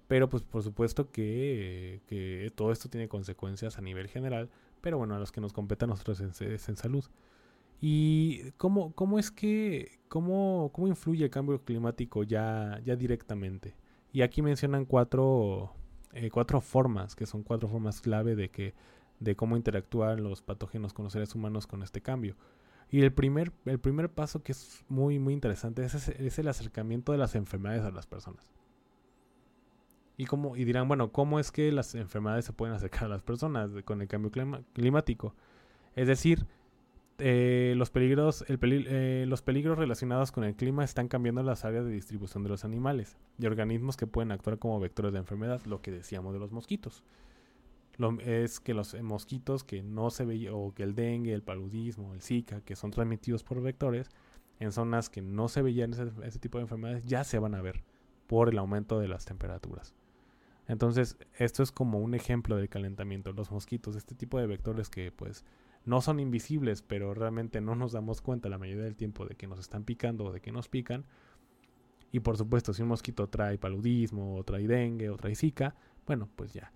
Pero 0.07 0.29
pues 0.29 0.43
por 0.43 0.63
supuesto 0.63 1.11
que, 1.11 2.51
todo 2.55 2.71
esto 2.71 2.89
tiene 2.89 3.07
consecuencias 3.07 3.77
a 3.77 3.81
nivel 3.81 4.07
general, 4.07 4.49
pero 4.81 4.97
bueno, 4.97 5.15
a 5.15 5.19
los 5.19 5.31
que 5.31 5.41
nos 5.41 5.53
compete 5.53 5.85
a 5.85 5.87
nosotros 5.87 6.21
en 6.21 6.75
salud. 6.77 7.05
¿Y 7.81 8.51
cómo, 8.57 8.93
cómo 8.93 9.17
es 9.17 9.31
que, 9.31 9.99
cómo, 10.07 10.69
cómo 10.71 10.87
influye 10.87 11.25
el 11.25 11.31
cambio 11.31 11.63
climático 11.63 12.21
ya, 12.21 12.79
ya 12.85 12.95
directamente? 12.95 13.75
Y 14.13 14.21
aquí 14.21 14.43
mencionan 14.43 14.85
cuatro, 14.85 15.73
eh, 16.13 16.29
cuatro 16.29 16.61
formas, 16.61 17.15
que 17.15 17.25
son 17.25 17.41
cuatro 17.41 17.67
formas 17.67 17.99
clave 17.99 18.35
de, 18.35 18.49
que, 18.49 18.75
de 19.19 19.35
cómo 19.35 19.57
interactúan 19.57 20.23
los 20.23 20.43
patógenos 20.43 20.93
con 20.93 21.05
los 21.05 21.13
seres 21.13 21.33
humanos 21.33 21.65
con 21.65 21.81
este 21.81 22.01
cambio. 22.01 22.35
Y 22.91 23.01
el 23.01 23.13
primer, 23.13 23.51
el 23.65 23.79
primer 23.79 24.11
paso 24.11 24.43
que 24.43 24.51
es 24.51 24.85
muy, 24.87 25.17
muy 25.17 25.33
interesante 25.33 25.83
es, 25.83 26.07
es 26.09 26.39
el 26.39 26.47
acercamiento 26.49 27.13
de 27.13 27.17
las 27.17 27.33
enfermedades 27.33 27.83
a 27.83 27.89
las 27.91 28.05
personas. 28.05 28.45
Y, 30.17 30.25
como, 30.25 30.55
y 30.55 30.65
dirán, 30.65 30.87
bueno, 30.87 31.11
¿cómo 31.11 31.39
es 31.39 31.51
que 31.51 31.71
las 31.71 31.95
enfermedades 31.95 32.45
se 32.45 32.53
pueden 32.53 32.75
acercar 32.75 33.05
a 33.05 33.07
las 33.07 33.23
personas 33.23 33.71
con 33.85 34.03
el 34.03 34.07
cambio 34.07 34.29
climático? 34.73 35.33
Es 35.95 36.07
decir, 36.07 36.45
eh, 37.21 37.73
los, 37.77 37.91
peligros, 37.91 38.43
el 38.47 38.59
eh, 38.61 39.25
los 39.27 39.41
peligros 39.41 39.77
relacionados 39.77 40.31
con 40.31 40.43
el 40.43 40.55
clima 40.55 40.83
están 40.83 41.07
cambiando 41.07 41.43
las 41.43 41.63
áreas 41.63 41.85
de 41.85 41.91
distribución 41.91 42.43
de 42.43 42.49
los 42.49 42.65
animales 42.65 43.17
y 43.37 43.45
organismos 43.45 43.95
que 43.95 44.07
pueden 44.07 44.31
actuar 44.31 44.57
como 44.57 44.79
vectores 44.79 45.13
de 45.13 45.19
enfermedad, 45.19 45.61
lo 45.65 45.81
que 45.81 45.91
decíamos 45.91 46.33
de 46.33 46.39
los 46.39 46.51
mosquitos. 46.51 47.03
Es 48.25 48.59
que 48.59 48.73
los 48.73 48.99
mosquitos 49.01 49.63
que 49.63 49.83
no 49.83 50.09
se 50.09 50.25
veía, 50.25 50.53
o 50.53 50.73
que 50.73 50.81
el 50.81 50.95
dengue, 50.95 51.33
el 51.33 51.43
paludismo, 51.43 52.13
el 52.13 52.21
zika, 52.21 52.61
que 52.61 52.75
son 52.75 52.89
transmitidos 52.89 53.43
por 53.43 53.61
vectores, 53.61 54.09
en 54.59 54.71
zonas 54.71 55.09
que 55.09 55.21
no 55.21 55.47
se 55.47 55.61
veían 55.61 55.93
ese 56.23 56.39
tipo 56.39 56.57
de 56.57 56.63
enfermedades, 56.63 57.05
ya 57.05 57.23
se 57.23 57.37
van 57.37 57.53
a 57.53 57.61
ver 57.61 57.83
por 58.25 58.49
el 58.49 58.57
aumento 58.57 58.99
de 58.99 59.07
las 59.07 59.25
temperaturas. 59.25 59.93
Entonces, 60.67 61.17
esto 61.37 61.63
es 61.63 61.71
como 61.71 61.99
un 61.99 62.15
ejemplo 62.15 62.55
del 62.55 62.69
calentamiento. 62.69 63.33
Los 63.33 63.51
mosquitos, 63.51 63.95
este 63.95 64.15
tipo 64.15 64.39
de 64.39 64.47
vectores 64.47 64.89
que 64.89 65.11
pues 65.11 65.43
no 65.85 66.01
son 66.01 66.19
invisibles, 66.19 66.81
pero 66.81 67.13
realmente 67.13 67.61
no 67.61 67.75
nos 67.75 67.91
damos 67.91 68.21
cuenta 68.21 68.49
la 68.49 68.57
mayoría 68.57 68.83
del 68.83 68.95
tiempo 68.95 69.25
de 69.25 69.35
que 69.35 69.47
nos 69.47 69.59
están 69.59 69.83
picando 69.83 70.25
o 70.25 70.31
de 70.31 70.41
que 70.41 70.51
nos 70.51 70.69
pican. 70.69 71.05
Y 72.11 72.19
por 72.19 72.37
supuesto, 72.37 72.73
si 72.73 72.81
un 72.81 72.89
mosquito 72.89 73.27
trae 73.27 73.57
paludismo, 73.57 74.35
o 74.37 74.43
trae 74.43 74.67
dengue, 74.67 75.09
o 75.09 75.17
trae 75.17 75.35
zika, 75.35 75.75
bueno, 76.05 76.29
pues 76.35 76.53
ya. 76.53 76.71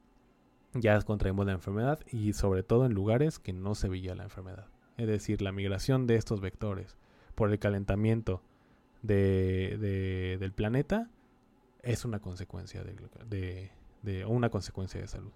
Ya 0.74 1.00
contraemos 1.02 1.46
la 1.46 1.54
enfermedad 1.54 2.00
y 2.12 2.34
sobre 2.34 2.64
todo 2.64 2.86
en 2.86 2.94
lugares 2.94 3.40
que 3.40 3.54
no 3.54 3.76
se 3.76 3.88
veía 3.88 4.16
la 4.16 4.24
enfermedad. 4.24 4.68
Es 4.98 5.08
decir, 5.08 5.42
la 5.42 5.52
migración 5.52 6.08
de 6.08 6.16
estos 6.16 6.42
vectores 6.42 6.98
por 7.36 7.52
el 7.52 7.60
calentamiento 7.60 8.42
de, 9.02 10.38
del 10.40 10.52
planeta 10.54 11.10
es 11.82 12.06
una 12.06 12.20
consecuencia 12.20 12.84
de, 12.84 13.72
de, 14.02 14.26
una 14.26 14.50
consecuencia 14.50 15.00
de 15.00 15.08
salud. 15.08 15.32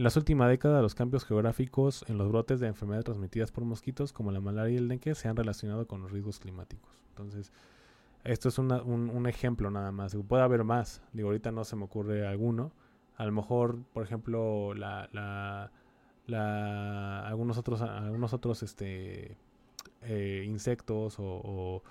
En 0.00 0.04
las 0.04 0.16
últimas 0.16 0.48
décadas, 0.48 0.80
los 0.80 0.94
cambios 0.94 1.26
geográficos 1.26 2.06
en 2.08 2.16
los 2.16 2.26
brotes 2.26 2.58
de 2.58 2.66
enfermedades 2.68 3.04
transmitidas 3.04 3.52
por 3.52 3.66
mosquitos, 3.66 4.14
como 4.14 4.32
la 4.32 4.40
malaria 4.40 4.72
y 4.72 4.76
el 4.78 4.88
dengue, 4.88 5.14
se 5.14 5.28
han 5.28 5.36
relacionado 5.36 5.86
con 5.86 6.00
los 6.00 6.10
riesgos 6.10 6.40
climáticos. 6.40 6.90
Entonces, 7.10 7.52
esto 8.24 8.48
es 8.48 8.56
un, 8.56 8.72
un, 8.72 9.26
ejemplo 9.26 9.70
nada 9.70 9.92
más. 9.92 10.16
Puede 10.26 10.42
haber 10.42 10.64
más. 10.64 11.02
Digo, 11.12 11.28
ahorita 11.28 11.52
no 11.52 11.64
se 11.64 11.76
me 11.76 11.84
ocurre 11.84 12.26
alguno. 12.26 12.72
A 13.18 13.26
lo 13.26 13.32
mejor, 13.32 13.76
por 13.92 14.02
ejemplo, 14.02 14.72
la, 14.72 15.10
la, 15.12 15.70
la 16.26 17.28
algunos 17.28 17.58
otros, 17.58 17.82
algunos 17.82 18.32
otros 18.32 18.62
este, 18.62 19.36
eh, 20.00 20.44
insectos 20.46 21.16
o 21.18 21.82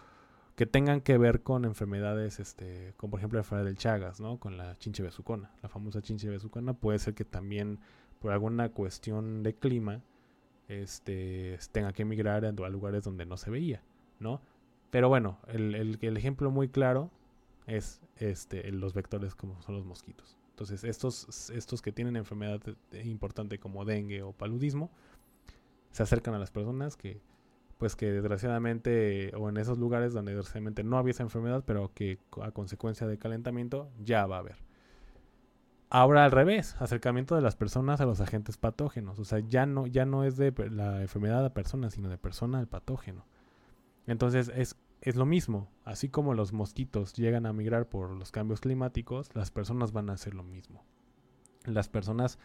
que 0.59 0.65
tengan 0.65 0.99
que 0.99 1.17
ver 1.17 1.41
con 1.41 1.63
enfermedades, 1.63 2.41
este, 2.41 2.93
como 2.97 3.11
por 3.11 3.21
ejemplo 3.21 3.37
la 3.37 3.43
enfermedad 3.43 3.65
del 3.65 3.77
Chagas, 3.77 4.19
¿no? 4.19 4.41
Con 4.41 4.57
la 4.57 4.77
chinche 4.77 5.01
besucona, 5.01 5.53
la 5.63 5.69
famosa 5.69 6.01
chinche 6.01 6.27
besucona, 6.27 6.73
puede 6.73 6.99
ser 6.99 7.13
que 7.13 7.23
también 7.23 7.79
por 8.19 8.33
alguna 8.33 8.67
cuestión 8.67 9.41
de 9.41 9.55
clima, 9.55 10.01
este, 10.67 11.57
tenga 11.71 11.93
que 11.93 12.01
emigrar 12.01 12.43
a, 12.43 12.51
lugares 12.51 13.05
donde 13.05 13.25
no 13.25 13.37
se 13.37 13.49
veía, 13.49 13.81
¿no? 14.19 14.41
Pero 14.89 15.07
bueno, 15.07 15.39
el, 15.47 15.97
el, 16.01 16.17
ejemplo 16.17 16.51
muy 16.51 16.67
claro 16.67 17.09
es 17.65 18.01
este, 18.17 18.69
los 18.73 18.93
vectores 18.93 19.35
como 19.35 19.61
son 19.61 19.75
los 19.75 19.85
mosquitos. 19.85 20.37
Entonces, 20.49 20.83
estos, 20.83 21.49
estos 21.51 21.81
que 21.81 21.93
tienen 21.93 22.17
enfermedad 22.17 22.59
importante 23.05 23.59
como 23.59 23.85
dengue 23.85 24.23
o 24.23 24.33
paludismo, 24.33 24.91
se 25.91 26.03
acercan 26.03 26.33
a 26.33 26.37
las 26.37 26.51
personas 26.51 26.97
que 26.97 27.21
pues 27.79 27.95
que 27.95 28.11
desgraciadamente, 28.11 29.31
o 29.35 29.47
en 29.47 29.55
esos 29.55 29.79
lugares 29.79 30.11
donde 30.11 30.35
desgraciadamente 30.35 30.83
no 30.83 30.97
había 30.97 31.11
esa 31.11 31.23
enfermedad, 31.23 31.63
pero 31.65 31.93
que 31.93 32.19
a 32.41 32.51
consecuencia 32.51 33.07
de 33.07 33.17
calentamiento 33.17 33.89
ya 34.03 34.27
va 34.27 34.35
a 34.35 34.39
haber. 34.39 34.57
Ahora 35.89 36.25
al 36.25 36.31
revés, 36.31 36.75
acercamiento 36.79 37.35
de 37.35 37.41
las 37.41 37.55
personas 37.55 38.01
a 38.01 38.05
los 38.05 38.19
agentes 38.19 38.57
patógenos. 38.57 39.17
O 39.17 39.23
sea, 39.23 39.39
ya 39.39 39.65
no, 39.65 39.87
ya 39.87 40.05
no 40.05 40.25
es 40.25 40.35
de 40.35 40.53
la 40.69 41.01
enfermedad 41.01 41.43
a 41.45 41.53
persona, 41.53 41.89
sino 41.89 42.09
de 42.09 42.17
persona 42.17 42.59
al 42.59 42.67
patógeno. 42.67 43.25
Entonces 44.05 44.51
es, 44.53 44.75
es 44.99 45.15
lo 45.15 45.25
mismo. 45.25 45.71
Así 45.85 46.09
como 46.09 46.33
los 46.33 46.51
mosquitos 46.51 47.13
llegan 47.13 47.45
a 47.45 47.53
migrar 47.53 47.87
por 47.87 48.11
los 48.11 48.31
cambios 48.31 48.59
climáticos, 48.59 49.33
las 49.33 49.51
personas 49.51 49.93
van 49.93 50.09
a 50.09 50.13
hacer 50.13 50.33
lo 50.33 50.43
mismo. 50.43 50.83
Las 51.63 51.87
personas 51.87 52.39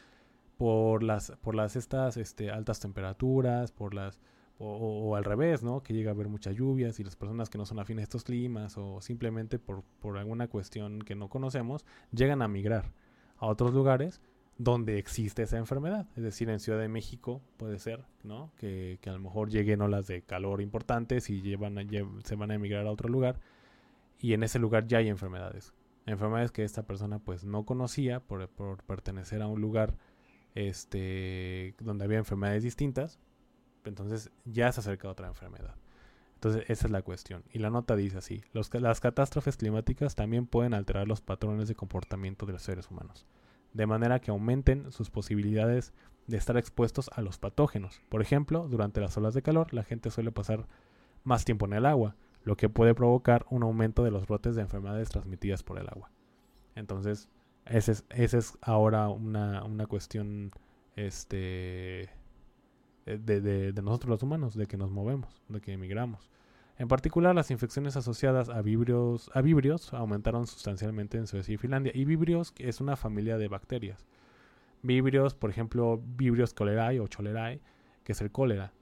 por 0.57 1.03
las, 1.03 1.33
por 1.43 1.57
las 1.57 1.75
estas 1.75 2.17
este, 2.17 2.53
altas 2.53 2.79
temperaturas, 2.79 3.73
por 3.73 3.95
las 3.95 4.21
o, 4.59 5.17
al 5.17 5.25
revés, 5.25 5.63
¿no? 5.63 5.83
Que 5.83 5.93
llega 5.93 6.11
a 6.11 6.15
haber 6.15 6.29
muchas 6.29 6.55
lluvias 6.55 7.01
y 7.01 7.05
las 7.05 7.17
personas 7.17 7.51
que 7.51 7.59
no 7.59 7.67
son 7.67 7.79
afines 7.81 8.03
a 8.03 8.05
estos 8.05 8.25
climas 8.25 8.79
o 8.79 9.01
simplemente 9.01 9.59
por, 9.59 9.83
por 10.01 10.17
alguna 10.17 10.49
cuestión 10.49 11.03
que 11.03 11.15
no 11.15 11.29
conocemos, 11.29 11.85
llegan 12.13 12.41
a 12.43 12.49
migrar 12.49 12.93
a 13.39 13.47
otros 13.47 13.75
lugares 13.75 14.21
donde 14.57 14.99
existe 14.99 15.43
esa 15.43 15.59
enfermedad. 15.59 16.07
Es 16.17 16.23
decir, 16.23 16.49
en 16.49 16.61
Ciudad 16.61 16.79
de 16.79 16.89
México 16.89 17.43
puede 17.57 17.79
ser, 17.81 18.05
¿no? 18.23 18.53
Que, 18.57 18.99
que 19.01 19.11
a 19.11 19.13
lo 19.15 19.19
mejor 19.19 19.51
lleguen 19.51 19.83
olas 19.83 20.07
de 20.07 20.23
calor 20.23 20.61
importantes 20.61 21.31
y 21.31 21.43
llevan 21.43 21.77
se 22.23 22.37
van 22.37 22.53
a 22.53 22.55
emigrar 22.55 22.87
a 22.87 22.93
otro 22.93 23.09
lugar 23.09 23.41
y 24.21 24.35
en 24.35 24.45
ese 24.45 24.59
lugar 24.59 24.87
ya 24.87 24.99
hay 24.99 25.09
enfermedades. 25.09 25.75
Enfermedades 26.07 26.53
que 26.53 26.65
esta 26.65 26.85
persona 26.85 27.19
pues 27.19 27.45
no 27.45 27.65
conocía 27.65 28.21
por, 28.21 28.49
por 28.49 28.83
pertenecer 28.85 29.43
a 29.43 29.49
un 29.49 29.61
lugar 29.61 29.97
este, 30.55 31.75
donde 31.81 32.05
había 32.05 32.19
enfermedades 32.19 32.63
distintas 32.63 33.19
entonces 33.91 34.31
ya 34.45 34.71
se 34.73 34.81
acerca 34.81 35.09
otra 35.09 35.29
enfermedad. 35.29 35.75
Entonces 36.35 36.65
esa 36.69 36.87
es 36.87 36.91
la 36.91 37.03
cuestión. 37.03 37.43
Y 37.53 37.59
la 37.59 37.71
nota 37.71 37.97
dice 37.97 38.19
así, 38.19 38.43
las 38.53 39.01
catástrofes 39.01 39.57
climáticas 39.57 40.15
también 40.15 40.47
pueden 40.47 40.75
alterar 40.75 41.09
los 41.09 41.21
patrones 41.21 41.69
de 41.69 41.75
comportamiento 41.75 42.45
de 42.45 42.53
los 42.53 42.63
seres 42.63 42.91
humanos, 42.91 43.25
de 43.73 43.87
manera 43.87 44.21
que 44.21 44.31
aumenten 44.31 44.93
sus 44.93 45.11
posibilidades 45.11 45.95
de 46.27 46.37
estar 46.37 46.57
expuestos 46.57 47.11
a 47.15 47.23
los 47.23 47.39
patógenos. 47.39 48.03
Por 48.09 48.21
ejemplo, 48.21 48.69
durante 48.69 49.01
las 49.01 49.17
olas 49.17 49.35
de 49.35 49.43
calor 49.43 49.73
la 49.73 49.85
gente 49.85 50.11
suele 50.11 50.33
pasar 50.33 50.67
más 51.23 51.45
tiempo 51.45 51.67
en 51.67 51.73
el 51.73 51.87
agua, 51.87 52.17
lo 52.43 52.57
que 52.57 52.69
puede 52.69 52.95
provocar 52.95 53.47
un 53.49 53.63
aumento 53.63 54.05
de 54.05 54.11
los 54.11 54.27
brotes 54.27 54.55
de 54.55 54.63
enfermedades 54.63 55.09
transmitidas 55.09 55.63
por 55.63 55.79
el 55.79 55.89
agua. 55.89 56.11
Entonces, 56.75 57.31
esa 57.65 57.93
es, 57.93 58.05
ese 58.11 58.39
es 58.39 58.59
ahora 58.61 59.09
una, 59.09 59.65
una 59.65 59.87
cuestión 59.87 60.51
este, 60.97 62.11
eh, 63.07 63.19
de, 63.19 63.83
nosotros 63.83 64.11
los 64.11 64.23
humanos, 64.23 64.55
de 64.55 64.67
que 64.67 64.77
nos 64.77 64.91
movemos, 64.91 65.43
de 65.49 65.61
que 65.61 65.73
emigramos. 65.73 66.31
En 66.79 66.89
particular, 66.89 67.35
las 67.35 67.51
infecciones 67.51 67.97
asociadas 67.97 68.49
a 68.49 68.61
vibrios, 68.63 69.31
a 69.35 69.43
vibrios 69.43 69.93
aumentaron 69.93 70.47
sustancialmente 70.47 71.19
en 71.19 71.27
Suecia 71.27 71.55
y 71.55 71.57
Finlandia. 71.57 71.93
Y 71.95 72.05
vibrios 72.05 72.53
es 72.59 72.81
una 72.81 72.97
familia 72.97 73.39
de 73.39 73.49
bacterias. 73.49 74.07
Vibrios, 74.83 75.35
por 75.35 75.51
ejemplo, 75.51 76.03
Vibrios 76.05 76.55
cholerae 76.55 77.01
o 77.01 77.07
cholerae, 77.07 77.61
que 78.03 78.13
es 78.13 78.21
el 78.21 78.33
cólera. 78.33 78.73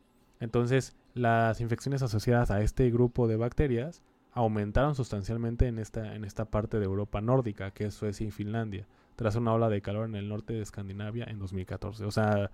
Entonces, 0.41 0.97
las 1.15 1.61
infecciones 1.61 2.03
asociadas 2.03 2.51
a 2.51 2.63
este 2.63 2.91
grupo 2.91 3.29
de 3.29 3.37
bacterias 3.37 4.03
aumentaron 4.33 4.95
sustancialmente 4.95 5.67
en 5.67 5.79
esta, 5.79 6.15
en 6.15 6.25
esta 6.25 6.47
parte 6.47 6.79
de 6.79 6.87
Europa 6.87 7.21
nórdica, 7.21 7.71
que 7.71 7.85
es 7.85 7.95
Suecia 7.95 8.27
y 8.27 8.31
Finlandia, 8.31 8.87
tras 9.17 9.37
una 9.37 9.53
ola 9.53 9.69
de 9.69 9.83
calor 9.83 10.07
en 10.07 10.15
el 10.15 10.29
norte 10.29 10.55
de 10.55 10.63
Escandinavia 10.63 11.25
en 11.25 11.39
2014. 11.39 12.05
O 12.05 12.11
sea, 12.11 12.51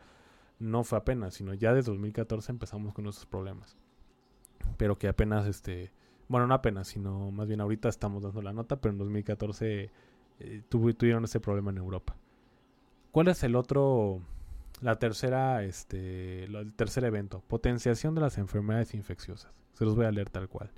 no 0.59 0.85
fue 0.85 0.99
apenas, 0.99 1.35
sino 1.35 1.55
ya 1.55 1.73
desde 1.73 1.91
2014 1.91 2.53
empezamos 2.53 2.95
con 2.95 3.07
esos 3.07 3.27
problemas. 3.27 3.77
Pero 4.77 4.99
que 4.99 5.09
apenas, 5.09 5.47
este, 5.47 5.93
bueno, 6.29 6.47
no 6.47 6.55
apenas, 6.55 6.89
sino 6.89 7.31
más 7.31 7.49
bien 7.49 7.61
ahorita 7.61 7.89
estamos 7.89 8.23
dando 8.23 8.43
la 8.43 8.53
nota, 8.53 8.81
pero 8.81 8.93
en 8.93 8.99
2014 8.99 9.91
eh, 10.41 10.63
tuvieron 10.69 11.25
ese 11.25 11.41
problema 11.41 11.71
en 11.71 11.79
Europa. 11.79 12.17
¿Cuál 13.13 13.29
es 13.29 13.43
el 13.43 13.57
otro, 13.57 14.21
la 14.81 14.97
tercera, 14.97 15.65
este, 15.65 16.45
el 16.45 16.75
tercer 16.75 17.05
evento? 17.05 17.43
Potenciación 17.49 18.15
de 18.15 18.21
las 18.21 18.39
enfermedades 18.39 18.95
infecciosas. 18.95 19.53
Se 19.73 19.85
los 19.85 19.95
voy 19.97 20.07
a 20.07 20.11
leer 20.11 20.29
tal 20.29 20.49
cual. 20.49 20.71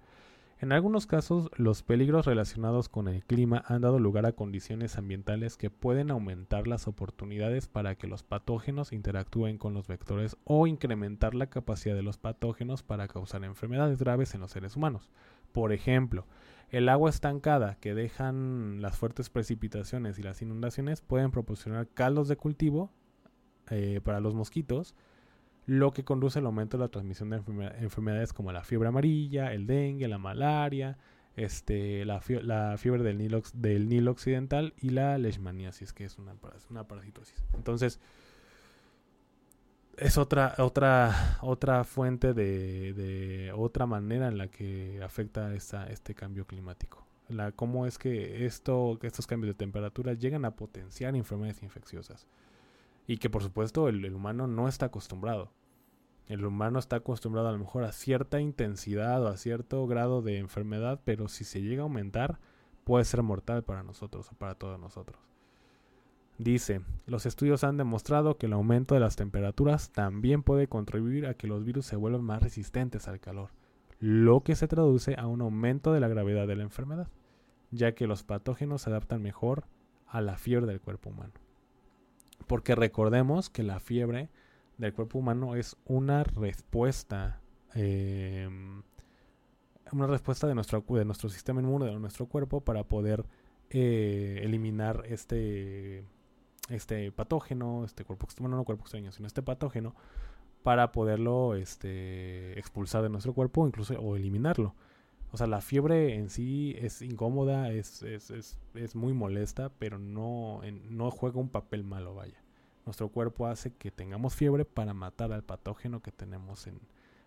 En 0.60 0.72
algunos 0.72 1.06
casos, 1.06 1.48
los 1.56 1.82
peligros 1.82 2.26
relacionados 2.26 2.90
con 2.90 3.08
el 3.08 3.24
clima 3.24 3.64
han 3.66 3.80
dado 3.80 3.98
lugar 3.98 4.26
a 4.26 4.32
condiciones 4.32 4.98
ambientales 4.98 5.56
que 5.56 5.70
pueden 5.70 6.10
aumentar 6.10 6.66
las 6.66 6.86
oportunidades 6.86 7.66
para 7.66 7.94
que 7.94 8.06
los 8.06 8.22
patógenos 8.22 8.92
interactúen 8.92 9.56
con 9.56 9.72
los 9.72 9.88
vectores 9.88 10.36
o 10.44 10.66
incrementar 10.66 11.34
la 11.34 11.46
capacidad 11.46 11.94
de 11.94 12.02
los 12.02 12.18
patógenos 12.18 12.82
para 12.82 13.08
causar 13.08 13.42
enfermedades 13.44 14.00
graves 14.00 14.34
en 14.34 14.42
los 14.42 14.50
seres 14.50 14.76
humanos. 14.76 15.08
Por 15.52 15.72
ejemplo, 15.72 16.26
el 16.68 16.90
agua 16.90 17.08
estancada 17.08 17.76
que 17.80 17.94
dejan 17.94 18.82
las 18.82 18.98
fuertes 18.98 19.30
precipitaciones 19.30 20.18
y 20.18 20.22
las 20.22 20.42
inundaciones 20.42 21.00
pueden 21.00 21.30
proporcionar 21.30 21.88
caldos 21.88 22.28
de 22.28 22.36
cultivo 22.36 22.90
eh, 23.70 24.02
para 24.04 24.20
los 24.20 24.34
mosquitos, 24.34 24.94
lo 25.66 25.92
que 25.92 26.04
conduce 26.04 26.38
al 26.38 26.46
aumento 26.46 26.76
de 26.76 26.84
la 26.84 26.88
transmisión 26.88 27.30
de 27.30 27.36
enfermedades 27.80 28.32
como 28.32 28.52
la 28.52 28.64
fiebre 28.64 28.88
amarilla, 28.88 29.52
el 29.52 29.66
dengue, 29.66 30.08
la 30.08 30.18
malaria, 30.18 30.98
este, 31.36 32.04
la, 32.04 32.20
fiebre 32.20 33.02
del 33.02 33.18
Nilo, 33.18 33.42
del 33.54 33.88
Nilo 33.88 34.10
occidental 34.10 34.74
y 34.78 34.90
la 34.90 35.16
leishmaniasis, 35.18 35.92
que 35.92 36.04
es 36.04 36.18
una, 36.18 36.34
una 36.70 36.84
parasitosis. 36.88 37.44
Entonces, 37.54 38.00
es 39.96 40.18
otra, 40.18 40.54
otra, 40.58 41.38
otra 41.42 41.84
fuente 41.84 42.32
de, 42.32 42.94
de, 42.94 43.52
otra 43.52 43.86
manera 43.86 44.28
en 44.28 44.38
la 44.38 44.48
que 44.48 45.00
afecta 45.02 45.54
esta, 45.54 45.86
este 45.88 46.14
cambio 46.14 46.46
climático. 46.46 47.06
La, 47.28 47.52
cómo 47.52 47.86
es 47.86 47.98
que 47.98 48.44
esto, 48.46 48.98
estos 49.02 49.26
cambios 49.26 49.54
de 49.54 49.58
temperatura 49.58 50.14
llegan 50.14 50.44
a 50.44 50.56
potenciar 50.56 51.14
enfermedades 51.14 51.62
infecciosas 51.62 52.26
y 53.10 53.16
que 53.16 53.28
por 53.28 53.42
supuesto 53.42 53.88
el, 53.88 54.14
humano 54.14 54.46
no 54.46 54.68
está 54.68 54.86
acostumbrado. 54.86 55.50
El 56.28 56.44
humano 56.44 56.78
está 56.78 56.94
acostumbrado 56.94 57.48
a 57.48 57.52
lo 57.52 57.58
mejor 57.58 57.82
a 57.82 57.90
cierta 57.90 58.40
intensidad 58.40 59.20
o 59.24 59.26
a 59.26 59.36
cierto 59.36 59.84
grado 59.88 60.22
de 60.22 60.38
enfermedad, 60.38 61.00
pero 61.04 61.26
si 61.26 61.42
se 61.42 61.60
llega 61.60 61.82
a 61.82 61.86
aumentar, 61.86 62.38
puede 62.84 63.04
ser 63.04 63.24
mortal 63.24 63.64
para 63.64 63.82
nosotros 63.82 64.30
o 64.30 64.36
para 64.36 64.54
todos 64.54 64.78
nosotros. 64.78 65.20
Dice, 66.38 66.82
los 67.06 67.26
estudios 67.26 67.64
han 67.64 67.78
demostrado 67.78 68.38
que 68.38 68.46
el 68.46 68.52
aumento 68.52 68.94
de 68.94 69.00
las 69.00 69.16
temperaturas 69.16 69.90
también 69.90 70.44
puede 70.44 70.68
contribuir 70.68 71.26
a 71.26 71.34
que 71.34 71.48
los 71.48 71.64
virus 71.64 71.86
se 71.86 71.96
vuelvan 71.96 72.22
más 72.22 72.40
resistentes 72.40 73.08
al 73.08 73.18
calor, 73.18 73.50
lo 73.98 74.44
que 74.44 74.54
se 74.54 74.68
traduce 74.68 75.16
a 75.18 75.26
un 75.26 75.40
aumento 75.40 75.92
de 75.92 75.98
la 75.98 76.06
gravedad 76.06 76.46
de 76.46 76.54
la 76.54 76.62
enfermedad, 76.62 77.08
ya 77.72 77.90
que 77.90 78.06
los 78.06 78.22
patógenos 78.22 78.82
se 78.82 78.90
adaptan 78.90 79.20
mejor 79.20 79.64
a 80.06 80.20
la 80.20 80.36
fiebre 80.36 80.68
del 80.68 80.80
cuerpo 80.80 81.10
humano. 81.10 81.32
Porque 82.46 82.74
recordemos 82.74 83.50
que 83.50 83.62
la 83.62 83.80
fiebre 83.80 84.28
del 84.78 84.92
cuerpo 84.92 85.18
humano 85.18 85.54
es 85.54 85.76
una 85.84 86.24
respuesta, 86.24 87.40
em, 87.74 88.82
una 89.92 90.06
respuesta 90.06 90.46
de 90.46 90.54
nuestro, 90.54 90.84
de 90.88 91.04
nuestro 91.04 91.28
sistema 91.28 91.60
inmune, 91.60 91.86
de 91.86 91.98
nuestro 91.98 92.26
cuerpo, 92.26 92.60
para 92.60 92.84
poder 92.84 93.24
eh, 93.70 94.40
eliminar 94.42 95.04
este 95.06 96.04
este 96.70 97.10
patógeno, 97.12 97.84
este 97.84 98.04
cuerpo 98.04 98.26
extraño, 98.26 98.56
no 98.56 98.64
cuerpo 98.64 98.84
extraño, 98.84 99.12
sino 99.12 99.26
este 99.26 99.42
patógeno, 99.42 99.94
para 100.62 100.92
poderlo 100.92 101.54
este, 101.54 102.58
expulsar 102.58 103.02
de 103.02 103.08
nuestro 103.08 103.34
cuerpo 103.34 103.66
incluso 103.66 103.94
o 104.00 104.16
eliminarlo. 104.16 104.74
O 105.32 105.36
sea, 105.36 105.46
la 105.46 105.60
fiebre 105.60 106.16
en 106.16 106.28
sí 106.30 106.74
es 106.78 107.02
incómoda, 107.02 107.70
es, 107.70 108.02
es, 108.02 108.30
es, 108.30 108.58
es 108.74 108.96
muy 108.96 109.12
molesta, 109.12 109.70
pero 109.78 109.98
no, 109.98 110.60
no 110.88 111.10
juega 111.10 111.38
un 111.38 111.48
papel 111.48 111.84
malo, 111.84 112.14
vaya. 112.14 112.42
Nuestro 112.84 113.08
cuerpo 113.10 113.46
hace 113.46 113.72
que 113.74 113.90
tengamos 113.90 114.34
fiebre 114.34 114.64
para 114.64 114.94
matar 114.94 115.32
al 115.32 115.44
patógeno 115.44 116.00
que 116.00 116.10
tenemos 116.10 116.66
en, 116.66 116.80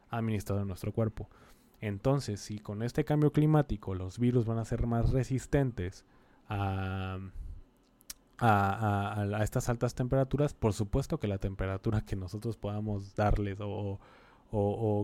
administrado 0.10 0.62
en 0.62 0.68
nuestro 0.68 0.92
cuerpo. 0.92 1.30
Entonces, 1.80 2.40
si 2.40 2.60
con 2.60 2.82
este 2.82 3.04
cambio 3.04 3.32
climático 3.32 3.94
los 3.94 4.20
virus 4.20 4.46
van 4.46 4.58
a 4.58 4.66
ser 4.66 4.88
más 4.88 5.12
resistentes 5.12 6.06
a, 6.48 7.20
a, 8.40 9.40
estas 9.44 9.70
altas 9.70 9.96
temperaturas, 9.96 10.54
por 10.54 10.74
supuesto 10.74 11.20
que 11.20 11.28
la 11.28 11.38
temperatura 11.38 12.02
que 12.02 12.16
nosotros 12.16 12.58
podamos 12.58 13.16
darles 13.16 13.60
o, 13.62 14.00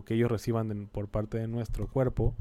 que 0.06 0.14
ellos 0.14 0.30
reciban 0.30 0.88
por 0.92 1.08
parte 1.08 1.38
de 1.38 1.48
nuestro 1.48 1.88
cuerpo, 1.88 2.34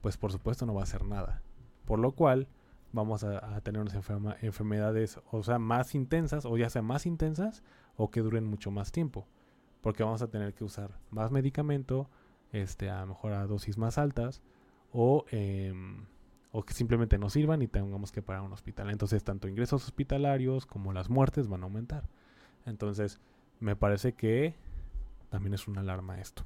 pues 0.00 0.16
por 0.16 0.32
supuesto 0.32 0.66
no 0.66 0.74
va 0.74 0.82
a 0.82 0.86
ser 0.86 1.04
nada. 1.04 1.42
Por 1.84 1.98
lo 1.98 2.12
cual 2.12 2.48
vamos 2.92 3.24
a, 3.24 3.60
tener 3.60 3.80
unas 3.80 3.94
enfermedades, 3.94 5.20
o 5.30 5.42
sea, 5.42 5.58
más 5.58 5.94
intensas, 5.94 6.44
o 6.46 6.56
ya 6.56 6.70
sea 6.70 6.82
más 6.82 7.06
intensas, 7.06 7.62
o 7.96 8.10
que 8.10 8.20
duren 8.20 8.44
mucho 8.44 8.70
más 8.70 8.92
tiempo. 8.92 9.26
Porque 9.80 10.02
vamos 10.02 10.22
a 10.22 10.28
tener 10.28 10.54
que 10.54 10.64
usar 10.64 10.98
más 11.10 11.30
medicamento, 11.30 12.08
este, 12.52 12.90
a 12.90 13.00
lo 13.00 13.08
mejor 13.08 13.32
a 13.32 13.46
dosis 13.46 13.78
más 13.78 13.98
altas, 13.98 14.42
o... 14.92 15.24
Eh, 15.30 15.72
o 16.50 16.64
que 16.64 16.74
simplemente 16.74 17.18
no 17.18 17.28
sirvan 17.28 17.62
y 17.62 17.68
tengamos 17.68 18.10
que 18.10 18.22
parar 18.22 18.42
un 18.42 18.52
hospital. 18.52 18.90
Entonces, 18.90 19.22
tanto 19.22 19.48
ingresos 19.48 19.84
hospitalarios 19.84 20.66
como 20.66 20.92
las 20.92 21.10
muertes 21.10 21.46
van 21.46 21.62
a 21.62 21.64
aumentar. 21.64 22.08
Entonces, 22.64 23.20
me 23.60 23.76
parece 23.76 24.14
que 24.14 24.54
también 25.28 25.54
es 25.54 25.68
una 25.68 25.82
alarma 25.82 26.20
esto. 26.20 26.44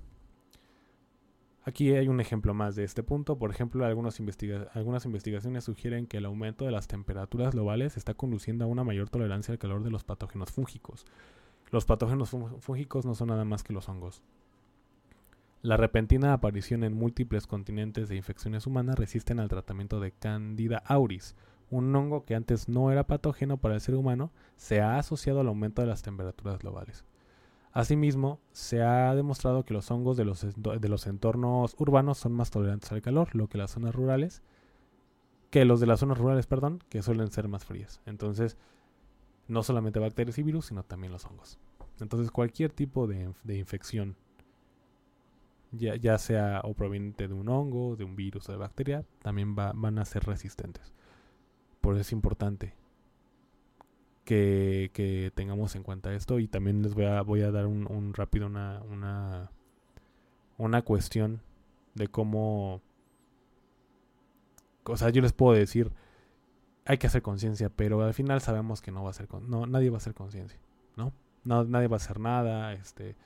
Aquí 1.65 1.93
hay 1.95 2.09
un 2.09 2.21
ejemplo 2.21 2.55
más 2.55 2.75
de 2.75 2.83
este 2.83 3.05
punto. 3.05 3.39
Por 3.39 3.51
ejemplo, 3.51 3.87
algunas, 3.87 4.19
investigaciones 4.19 5.65
sugieren 5.65 6.07
que 6.07 6.17
el 6.17 6.25
aumento 6.25 6.65
de 6.65 6.73
las 6.73 6.89
temperaturas 6.89 7.55
globales 7.55 7.97
está 7.97 8.15
conduciendo 8.15 8.65
a 8.65 8.69
una 8.69 8.83
mayor 8.83 9.09
tolerancia 9.09 9.53
al 9.53 9.59
calor 9.59 9.85
de 9.85 9.91
los 9.91 10.03
patógenos 10.03 10.51
fúngicos. 10.51 11.07
Los 11.71 11.85
patógenos 11.85 12.31
fúngicos 12.61 13.07
no 13.07 13.15
son 13.15 13.29
nada 13.29 13.45
más 13.45 13.63
que 13.63 13.73
los 13.73 13.89
hongos. 13.89 14.23
La 15.63 15.77
repentina 15.77 16.33
aparición 16.33 16.83
en 16.83 16.95
múltiples 16.95 17.47
continentes 17.47 18.09
de 18.09 18.17
infecciones 18.17 18.67
humanas 18.67 18.99
resisten 18.99 19.39
al 19.39 19.49
tratamiento 19.49 20.01
de 20.01 20.11
Candida 20.11 20.83
auris, 20.85 21.37
un 21.71 21.95
hongo 21.95 22.25
que 22.25 22.35
antes 22.35 22.69
no 22.69 22.91
era 22.91 23.07
patógeno 23.07 23.59
para 23.59 23.75
el 23.77 23.81
ser 23.81 23.95
humano, 23.95 24.33
se 24.57 24.81
ha 24.81 24.99
asociado 24.99 25.41
al 25.41 25.47
aumento 25.47 25.81
de 25.81 25.87
las 25.87 26.03
temperaturas 26.03 26.59
globales. 26.59 27.05
Asimismo, 27.73 28.39
se 28.53 28.83
ha 28.83 29.15
demostrado 29.15 29.65
que 29.65 29.73
los 29.73 29.91
hongos 29.91 30.19
de 30.19 30.27
los, 30.27 30.47
de 30.57 30.89
los 30.89 31.07
entornos 31.07 31.75
urbanos 31.79 32.19
son 32.19 32.33
más 32.33 32.51
tolerantes 32.51 32.93
al 32.93 33.01
calor, 33.01 33.35
lo 33.35 33.49
que 33.49 33.57
las 33.57 33.71
zonas 33.71 33.95
rurales, 33.95 34.43
que 35.51 35.65
los 35.65 35.81
de 35.81 35.87
las 35.87 36.01
zonas 36.01 36.19
rurales, 36.19 36.47
perdón, 36.47 36.81
que 36.91 37.03
suelen 37.03 37.31
ser 37.31 37.49
más 37.49 37.65
frías. 37.65 38.03
Entonces, 38.05 38.59
no 39.49 39.63
solamente 39.63 40.01
bacterias 40.01 40.37
y 40.37 40.43
virus, 40.43 40.67
sino 40.67 40.83
también 40.83 41.13
los 41.13 41.25
hongos. 41.25 41.59
Entonces, 42.01 42.31
cualquier 42.31 42.73
tipo 42.73 43.07
de, 43.07 43.33
infección 43.47 44.17
ya, 45.71 46.19
sea 46.19 46.61
o 46.65 46.75
proveniente 46.75 47.27
de 47.27 47.35
un 47.35 47.49
hongo, 47.49 47.97
de 47.97 48.05
un 48.05 48.17
virus 48.17 48.51
o 48.51 48.53
de 48.53 48.59
bacteria, 48.59 49.05
también 49.23 49.55
van 49.55 49.99
a 49.99 50.05
ser 50.05 50.25
resistentes. 50.25 50.93
Por 51.81 51.95
eso 51.95 52.03
es 52.03 52.13
importante 52.13 52.75
que, 54.35 55.33
tengamos 55.35 55.75
en 55.77 55.83
cuenta 55.83 56.15
esto 56.15 56.39
y 56.39 56.49
también 56.49 56.83
les 56.83 56.95
voy 56.95 57.05
a, 57.05 57.23
voy 57.23 57.43
a 57.43 57.51
dar 57.51 57.67
un, 57.67 58.13
rápido 58.15 58.47
una, 58.47 58.83
una, 58.91 59.51
una 60.59 60.83
cuestión 60.83 61.43
de 61.95 62.09
cómo... 62.09 62.81
O 64.85 64.97
sea, 64.97 65.11
yo 65.11 65.23
les 65.23 65.33
puedo 65.33 65.53
decir, 65.53 65.93
hay 66.85 66.99
que 66.99 67.07
hacer 67.07 67.23
conciencia, 67.23 67.69
pero 67.69 68.03
al 68.03 68.15
final 68.15 68.41
sabemos 68.41 68.83
que 68.83 68.91
no 68.91 69.05
va 69.05 69.11
a 69.11 69.13
ser, 69.13 69.29
no, 69.43 69.67
nadie 69.67 69.91
va 69.91 69.97
a 69.97 69.99
hacer 69.99 70.15
conciencia, 70.15 70.59
¿no? 70.97 71.13
Nadie 71.45 71.87
va 71.87 71.97
a 71.97 72.03
hacer 72.03 72.19
nada, 72.19 72.73
este, 72.73 73.17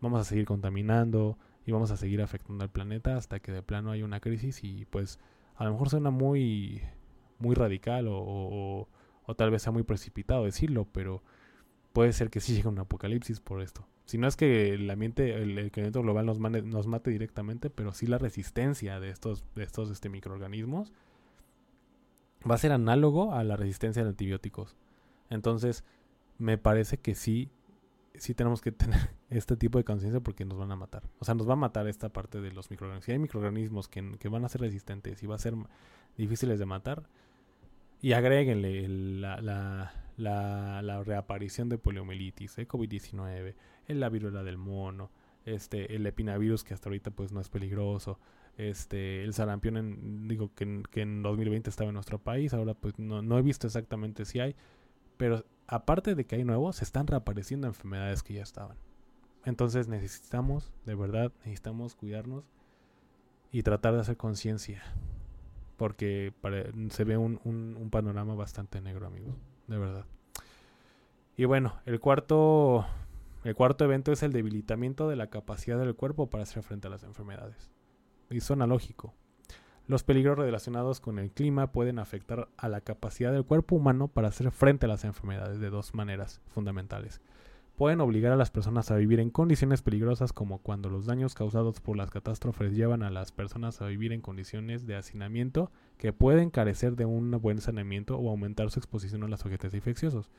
vamos 0.00 0.20
a 0.20 0.24
seguir 0.24 0.46
contaminando, 0.46 1.36
y 1.66 1.72
vamos 1.72 1.90
a 1.90 1.96
seguir 1.96 2.22
afectando 2.22 2.64
al 2.64 2.70
planeta 2.70 3.16
hasta 3.16 3.40
que 3.40 3.52
de 3.52 3.62
plano 3.62 3.90
haya 3.90 4.04
una 4.04 4.20
crisis 4.20 4.64
y 4.64 4.84
pues 4.86 5.20
a 5.56 5.64
lo 5.64 5.72
mejor 5.72 5.90
suena 5.90 6.10
muy 6.10 6.82
muy 7.38 7.54
radical 7.54 8.06
o, 8.08 8.88
tal 9.34 9.50
vez 9.50 9.62
sea 9.62 9.72
muy 9.72 9.82
precipitado 9.82 10.44
decirlo, 10.44 10.86
pero 10.92 11.22
puede 11.92 12.12
ser 12.12 12.30
que 12.30 12.40
sí 12.40 12.54
llegue 12.54 12.68
un 12.68 12.78
apocalipsis 12.78 13.40
por 13.40 13.60
esto. 13.60 13.86
Si 14.04 14.18
no 14.18 14.26
es 14.26 14.36
que 14.36 14.74
el 14.74 14.90
ambiente, 14.90 15.34
el, 15.34 15.54
calentamiento 15.54 16.02
global 16.02 16.26
nos, 16.26 16.38
nos 16.40 16.86
mate 16.86 17.10
directamente, 17.10 17.70
pero 17.70 17.92
sí 17.92 18.06
la 18.06 18.18
resistencia 18.18 19.00
de 19.00 19.10
estos, 19.10 19.44
de 19.54 19.62
estos 19.62 19.90
este, 19.90 20.08
microorganismos 20.08 20.92
va 22.48 22.56
a 22.56 22.58
ser 22.58 22.72
análogo 22.72 23.32
a 23.32 23.44
la 23.44 23.56
resistencia 23.56 24.02
de 24.02 24.10
antibióticos. 24.10 24.76
Entonces, 25.30 25.84
me 26.38 26.58
parece 26.58 26.98
que 26.98 27.14
sí 27.14 27.50
sí 28.14 28.34
tenemos 28.34 28.60
que 28.60 28.72
tener 28.72 29.10
este 29.30 29.56
tipo 29.56 29.78
de 29.78 29.84
conciencia 29.84 30.20
porque 30.20 30.44
nos 30.44 30.58
van 30.58 30.70
a 30.72 30.76
matar. 30.76 31.02
O 31.18 31.24
sea, 31.24 31.34
nos 31.34 31.48
va 31.48 31.54
a 31.54 31.56
matar 31.56 31.86
esta 31.88 32.10
parte 32.10 32.40
de 32.40 32.52
los 32.52 32.70
microorganismos. 32.70 33.04
Si 33.04 33.12
hay 33.12 33.18
microorganismos 33.18 33.88
que, 33.88 34.16
que 34.18 34.28
van 34.28 34.44
a 34.44 34.48
ser 34.48 34.60
resistentes 34.60 35.22
y 35.22 35.26
va 35.26 35.36
a 35.36 35.38
ser 35.38 35.54
difíciles 36.16 36.58
de 36.58 36.66
matar, 36.66 37.04
y 38.02 38.12
agréguenle 38.12 38.88
la, 38.88 39.40
la, 39.40 40.82
la, 40.82 41.02
reaparición 41.04 41.68
de 41.68 41.78
poliomielitis, 41.78 42.58
el 42.58 42.66
COVID-19, 42.66 43.54
la 43.86 44.08
viruela 44.08 44.42
del 44.42 44.58
mono, 44.58 45.10
este, 45.44 45.94
el 45.94 46.04
epinavirus 46.04 46.64
que 46.64 46.74
hasta 46.74 46.88
ahorita 46.88 47.12
pues 47.12 47.32
no 47.32 47.40
es 47.40 47.48
peligroso, 47.48 48.18
este, 48.56 49.22
el 49.22 49.32
sarampión, 49.34 49.76
en, 49.76 50.28
digo 50.28 50.52
que 50.54 50.82
que 50.90 51.02
en 51.02 51.22
2020 51.22 51.70
estaba 51.70 51.88
en 51.88 51.94
nuestro 51.94 52.18
país, 52.18 52.52
ahora 52.52 52.74
pues 52.74 52.98
no, 52.98 53.22
no 53.22 53.38
he 53.38 53.42
visto 53.42 53.68
exactamente 53.68 54.24
si 54.24 54.40
hay, 54.40 54.56
pero 55.16 55.44
aparte 55.68 56.16
de 56.16 56.26
que 56.26 56.34
hay 56.34 56.44
nuevos, 56.44 56.76
se 56.76 56.84
están 56.84 57.06
reapareciendo 57.06 57.68
enfermedades 57.68 58.24
que 58.24 58.34
ya 58.34 58.42
estaban. 58.42 58.76
Entonces 59.44 59.86
necesitamos, 59.86 60.72
de 60.86 60.96
verdad, 60.96 61.32
necesitamos 61.44 61.94
cuidarnos 61.94 62.44
y 63.52 63.62
tratar 63.62 63.94
de 63.94 64.00
hacer 64.00 64.16
conciencia. 64.16 64.82
Porque 65.82 66.32
se 66.90 67.02
ve 67.02 67.16
un, 67.16 67.88
panorama 67.90 68.36
bastante 68.36 68.80
negro, 68.80 69.08
amigos. 69.08 69.34
De 69.66 69.78
verdad. 69.78 70.04
Y 71.36 71.44
bueno, 71.44 71.74
el 71.86 71.98
cuarto, 71.98 72.86
el 73.42 73.56
cuarto 73.56 73.84
evento 73.84 74.12
es 74.12 74.22
el 74.22 74.32
debilitamiento 74.32 75.08
de 75.08 75.16
la 75.16 75.26
capacidad 75.26 75.80
del 75.80 75.96
cuerpo 75.96 76.30
para 76.30 76.44
hacer 76.44 76.62
frente 76.62 76.86
a 76.86 76.90
las 76.90 77.02
enfermedades. 77.02 77.72
Y 78.30 78.38
suena 78.38 78.68
lógico. 78.68 79.12
Los 79.88 80.04
peligros 80.04 80.38
relacionados 80.38 81.00
con 81.00 81.18
el 81.18 81.32
clima 81.32 81.72
pueden 81.72 81.98
afectar 81.98 82.48
a 82.56 82.68
la 82.68 82.80
capacidad 82.80 83.32
del 83.32 83.44
cuerpo 83.44 83.74
humano 83.74 84.06
para 84.06 84.28
hacer 84.28 84.52
frente 84.52 84.86
a 84.86 84.88
las 84.88 85.02
enfermedades 85.02 85.58
de 85.58 85.68
dos 85.68 85.96
maneras 85.96 86.40
fundamentales. 86.46 87.20
Pueden 87.76 88.00
obligar 88.00 88.32
a 88.32 88.36
las 88.36 88.50
personas 88.50 88.90
a 88.90 88.96
vivir 88.96 89.18
en 89.18 89.30
condiciones 89.30 89.82
peligrosas 89.82 90.32
como 90.32 90.58
cuando 90.58 90.90
los 90.90 91.06
daños 91.06 91.34
causados 91.34 91.80
por 91.80 91.96
las 91.96 92.10
catástrofes 92.10 92.74
llevan 92.74 93.02
a 93.02 93.10
las 93.10 93.32
personas 93.32 93.80
a 93.80 93.86
vivir 93.86 94.12
en 94.12 94.20
condiciones 94.20 94.86
de 94.86 94.94
hacinamiento 94.94 95.70
que 95.96 96.12
pueden 96.12 96.50
carecer 96.50 96.96
de 96.96 97.06
un 97.06 97.30
buen 97.40 97.60
saneamiento 97.60 98.18
o 98.18 98.28
aumentar 98.28 98.70
su 98.70 98.78
exposición 98.78 99.24
a 99.24 99.28
los 99.28 99.44
agentes 99.44 99.72
infecciosos. 99.74 100.30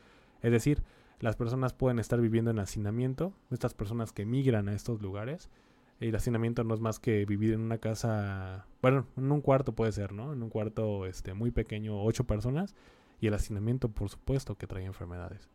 Es 0.41 0.51
decir, 0.51 0.83
las 1.19 1.35
personas 1.35 1.73
pueden 1.73 1.99
estar 1.99 2.21
viviendo 2.21 2.51
en 2.51 2.59
hacinamiento, 2.59 3.33
estas 3.49 3.73
personas 3.73 4.11
que 4.11 4.25
migran 4.25 4.69
a 4.69 4.73
estos 4.73 5.01
lugares, 5.01 5.49
el 5.99 6.15
hacinamiento 6.15 6.63
no 6.63 6.73
es 6.73 6.81
más 6.81 6.99
que 6.99 7.25
vivir 7.25 7.53
en 7.53 7.61
una 7.61 7.77
casa, 7.77 8.67
bueno, 8.81 9.07
en 9.17 9.31
un 9.31 9.41
cuarto 9.41 9.73
puede 9.73 9.91
ser, 9.91 10.11
¿no? 10.11 10.33
En 10.33 10.43
un 10.43 10.49
cuarto 10.49 11.05
este, 11.05 11.33
muy 11.33 11.51
pequeño, 11.51 12.03
ocho 12.03 12.25
personas, 12.25 12.75
y 13.21 13.27
el 13.27 13.33
hacinamiento, 13.33 13.89
por 13.89 14.09
supuesto, 14.09 14.55
que 14.55 14.67
trae 14.67 14.85
enfermedades. 14.85 15.49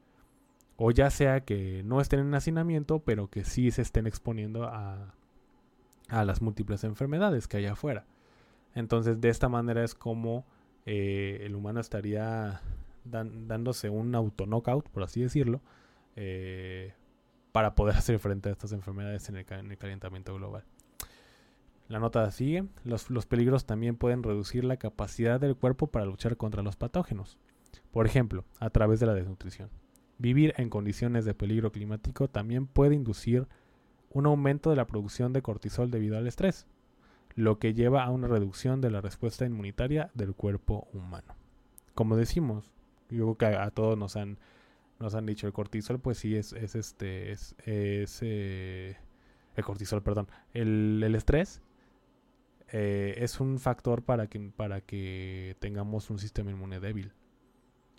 O 0.80 0.92
ya 0.92 1.10
sea 1.10 1.40
que 1.40 1.82
no 1.84 2.00
estén 2.00 2.20
en 2.20 2.34
hacinamiento, 2.34 3.00
pero 3.00 3.28
que 3.28 3.44
sí 3.44 3.70
se 3.72 3.82
estén 3.82 4.06
exponiendo 4.06 4.64
a, 4.64 5.12
a 6.08 6.24
las 6.24 6.40
múltiples 6.40 6.84
enfermedades 6.84 7.48
que 7.48 7.56
hay 7.58 7.66
afuera. 7.66 8.06
Entonces, 8.74 9.20
de 9.20 9.28
esta 9.28 9.48
manera 9.48 9.82
es 9.82 9.96
como 9.96 10.46
eh, 10.86 11.40
el 11.42 11.54
humano 11.54 11.80
estaría 11.80 12.62
dándose 13.04 13.90
un 13.90 14.14
auto-knockout, 14.14 14.88
por 14.88 15.02
así 15.02 15.20
decirlo, 15.20 15.60
eh, 16.16 16.94
para 17.52 17.74
poder 17.74 17.96
hacer 17.98 18.18
frente 18.18 18.48
a 18.48 18.52
estas 18.52 18.72
enfermedades 18.72 19.28
en 19.28 19.36
el, 19.36 19.44
calentamiento 19.44 20.34
global. 20.34 20.64
La 21.88 21.98
nota 21.98 22.30
sigue, 22.30 22.66
los, 22.84 23.10
los, 23.10 23.26
peligros 23.26 23.64
también 23.64 23.96
pueden 23.96 24.22
reducir 24.22 24.64
la 24.64 24.76
capacidad 24.76 25.40
del 25.40 25.56
cuerpo 25.56 25.88
para 25.88 26.04
luchar 26.04 26.36
contra 26.36 26.62
los 26.62 26.76
patógenos, 26.76 27.38
por 27.90 28.06
ejemplo, 28.06 28.44
a 28.60 28.70
través 28.70 29.00
de 29.00 29.06
la 29.06 29.14
desnutrición. 29.14 29.70
Vivir 30.18 30.52
en 30.56 30.68
condiciones 30.68 31.24
de 31.24 31.34
peligro 31.34 31.70
climático 31.70 32.28
también 32.28 32.66
puede 32.66 32.96
inducir 32.96 33.46
un 34.10 34.26
aumento 34.26 34.70
de 34.70 34.76
la 34.76 34.86
producción 34.86 35.32
de 35.32 35.42
cortisol 35.42 35.90
debido 35.90 36.18
al 36.18 36.26
estrés, 36.26 36.66
lo 37.34 37.58
que 37.60 37.72
lleva 37.72 38.02
a 38.02 38.10
una 38.10 38.26
reducción 38.26 38.80
de 38.80 38.90
la 38.90 39.00
respuesta 39.00 39.46
inmunitaria 39.46 40.10
del 40.14 40.34
cuerpo 40.34 40.88
humano. 40.92 41.36
Como 41.94 42.16
decimos, 42.16 42.72
yo 43.10 43.36
creo 43.36 43.52
que 43.52 43.56
a, 43.56 43.70
todos 43.70 43.96
nos 43.96 44.16
han, 44.16 44.38
nos 44.98 45.14
han 45.14 45.24
dicho 45.24 45.46
el 45.46 45.52
cortisol, 45.52 46.00
pues 46.00 46.18
sí 46.18 46.34
es, 46.34 46.52
es 46.52 46.74
este, 46.74 47.30
es, 47.30 47.54
eh, 47.62 48.96
el 49.54 49.64
cortisol, 49.64 50.02
perdón, 50.02 50.28
el, 50.52 51.14
estrés 51.14 51.62
eh, 52.72 53.14
es 53.18 53.38
un 53.38 53.60
factor 53.60 54.02
para 54.02 54.26
que, 54.26 54.40
para 54.40 54.80
que 54.80 55.56
tengamos 55.60 56.10
un 56.10 56.18
sistema 56.18 56.50
inmune 56.50 56.80
débil. 56.80 57.12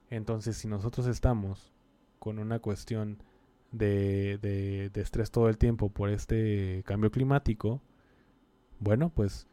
Entonces, 0.09 0.57
si 0.57 0.67
nosotros 0.67 1.07
estamos 1.07 1.71
con 2.19 2.39
una 2.39 2.59
cuestión 2.59 3.23
de, 3.71 4.37
de, 4.41 5.01
estrés 5.01 5.31
todo 5.31 5.49
el 5.49 5.57
tiempo 5.57 5.89
por 5.89 6.09
este 6.09 6.83
cambio 6.85 7.11
climático, 7.11 7.81
bueno, 8.79 9.09
pues 9.09 9.47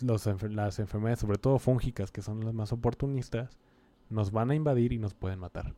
las 0.00 0.26
enfermedades, 0.26 1.18
sobre 1.18 1.38
todo 1.38 1.58
fúngicas, 1.58 2.10
que 2.10 2.22
son 2.22 2.44
las 2.44 2.54
más 2.54 2.72
oportunistas, 2.72 3.58
nos 4.08 4.30
van 4.30 4.50
a 4.50 4.54
invadir 4.54 4.92
y 4.92 4.98
nos 4.98 5.14
pueden 5.14 5.38
matar. 5.38 5.74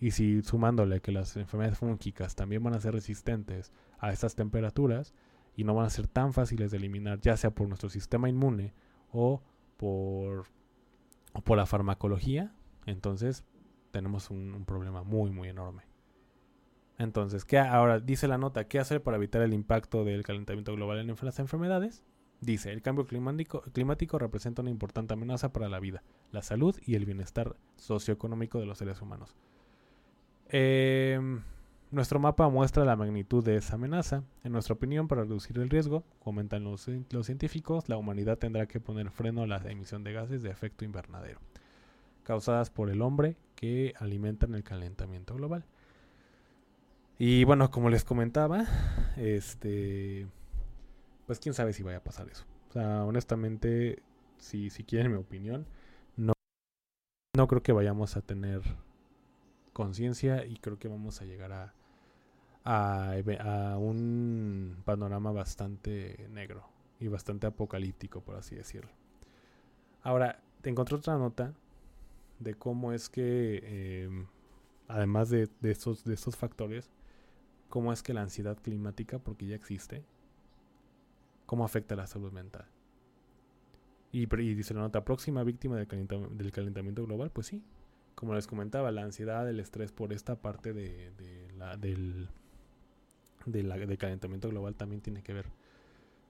Y 0.00 0.10
si 0.10 0.42
sumándole 0.42 1.00
que 1.00 1.12
las 1.12 1.36
enfermedades 1.36 1.78
fúngicas 1.78 2.34
también 2.34 2.62
van 2.62 2.74
a 2.74 2.80
ser 2.80 2.94
resistentes 2.94 3.72
a 3.98 4.12
estas 4.12 4.34
temperaturas 4.34 5.14
y 5.56 5.64
no 5.64 5.74
van 5.74 5.86
a 5.86 5.90
ser 5.90 6.06
tan 6.08 6.32
fáciles 6.32 6.70
de 6.70 6.78
eliminar, 6.78 7.20
ya 7.20 7.36
sea 7.36 7.54
por 7.54 7.68
nuestro 7.68 7.88
sistema 7.88 8.28
inmune 8.28 8.74
o 9.12 9.40
por, 9.76 10.46
por 11.44 11.56
la 11.56 11.66
farmacología, 11.66 12.52
entonces 12.86 13.44
tenemos 13.94 14.28
un, 14.28 14.64
problema 14.66 15.04
muy, 15.04 15.30
muy 15.30 15.48
enorme. 15.48 15.84
Entonces, 16.98 17.44
¿qué 17.44 17.58
ahora 17.58 18.00
dice 18.00 18.26
la 18.26 18.38
nota? 18.38 18.66
¿Qué 18.66 18.80
hacer 18.80 19.00
para 19.04 19.18
evitar 19.18 19.40
el 19.40 19.54
impacto 19.54 20.04
del 20.04 20.24
calentamiento 20.24 20.74
global 20.74 20.98
en 20.98 21.14
las 21.22 21.38
enfermedades? 21.38 22.02
Dice, 22.40 22.72
el 22.72 22.82
cambio 22.82 23.06
climático, 23.06 24.18
representa 24.18 24.62
una 24.62 24.70
importante 24.70 25.14
amenaza 25.14 25.52
para 25.52 25.68
la 25.68 25.78
vida, 25.78 26.02
la 26.32 26.42
salud 26.42 26.76
y 26.84 26.96
el 26.96 27.04
bienestar 27.04 27.54
socioeconómico 27.76 28.58
de 28.58 28.66
los 28.66 28.78
seres 28.78 29.00
humanos. 29.00 29.36
Em, 30.48 31.42
nuestro 31.92 32.18
mapa 32.18 32.48
muestra 32.48 32.84
la 32.84 32.96
magnitud 32.96 33.44
de 33.44 33.56
esa 33.56 33.76
amenaza. 33.76 34.24
En 34.42 34.50
nuestra 34.50 34.74
opinión, 34.74 35.06
para 35.06 35.22
reducir 35.22 35.56
el 35.58 35.70
riesgo, 35.70 36.02
comentan 36.18 36.64
los, 36.64 36.90
los 37.10 37.26
científicos, 37.26 37.88
la 37.88 37.96
humanidad 37.96 38.38
tendrá 38.38 38.66
que 38.66 38.80
poner 38.80 39.12
freno 39.12 39.42
a 39.42 39.46
la 39.46 39.58
emisión 39.70 40.02
de 40.02 40.12
gases 40.12 40.42
de 40.42 40.50
efecto 40.50 40.84
invernadero, 40.84 41.38
causadas 42.24 42.70
por 42.70 42.90
el 42.90 43.02
hombre 43.02 43.36
que 43.54 43.94
alimentan 43.98 44.54
el 44.54 44.64
calentamiento 44.64 45.34
global. 45.34 45.64
Y 47.18 47.44
bueno, 47.44 47.70
como 47.70 47.90
les 47.90 48.04
comentaba, 48.04 48.64
este 49.16 50.26
pues 51.26 51.38
quién 51.38 51.54
sabe 51.54 51.72
si 51.72 51.82
vaya 51.82 51.98
a 51.98 52.04
pasar 52.04 52.28
eso. 52.28 52.44
O 52.70 52.72
sea, 52.72 53.04
honestamente, 53.04 54.02
si, 54.38 54.70
si 54.70 54.84
quieren 54.84 55.12
mi 55.12 55.18
opinión, 55.18 55.66
no, 56.16 56.32
no 57.36 57.46
creo 57.46 57.62
que 57.62 57.72
vayamos 57.72 58.16
a 58.16 58.20
tener 58.20 58.62
conciencia 59.72 60.44
y 60.44 60.56
creo 60.56 60.78
que 60.78 60.88
vamos 60.88 61.20
a 61.20 61.24
llegar 61.24 61.52
a, 61.52 61.72
a, 62.64 63.76
un 63.78 64.76
panorama 64.84 65.32
bastante 65.32 66.28
negro 66.30 66.68
y 67.00 67.08
bastante 67.08 67.46
apocalíptico, 67.46 68.20
por 68.20 68.36
así 68.36 68.54
decirlo. 68.54 68.90
Ahora, 70.02 70.40
te 70.60 70.70
encontré 70.70 70.96
otra 70.96 71.16
nota 71.16 71.54
de 72.38 72.54
cómo 72.54 72.92
es 72.92 73.08
que, 73.08 74.04
em, 74.04 74.26
además 74.88 75.30
de, 75.30 75.48
de, 75.60 75.70
estos, 75.70 76.04
de 76.04 76.14
estos 76.14 76.36
factores, 76.36 76.90
cómo 77.68 77.92
es 77.92 78.02
que 78.02 78.14
la 78.14 78.22
ansiedad 78.22 78.56
climática, 78.62 79.18
porque 79.18 79.46
ya 79.46 79.56
existe, 79.56 80.04
cómo 81.46 81.64
afecta 81.64 81.96
la 81.96 82.06
salud 82.06 82.32
mental. 82.32 82.66
Y, 84.12 84.26
dice 84.26 84.74
la 84.74 84.80
nota 84.80 85.04
próxima 85.04 85.42
víctima 85.42 85.76
del, 85.76 85.88
calentamiento 86.52 87.04
global, 87.04 87.32
pues 87.32 87.48
sí, 87.48 87.64
como 88.14 88.34
les 88.34 88.46
comentaba, 88.46 88.92
la 88.92 89.02
ansiedad, 89.02 89.48
el 89.48 89.58
estrés 89.58 89.90
por 89.90 90.12
esta 90.12 90.36
parte 90.36 90.72
de, 90.72 91.10
la, 91.58 91.76
del, 91.76 92.28
del 93.44 93.98
calentamiento 93.98 94.48
global 94.50 94.76
también 94.76 95.00
tiene 95.00 95.24
que 95.24 95.32
ver, 95.32 95.46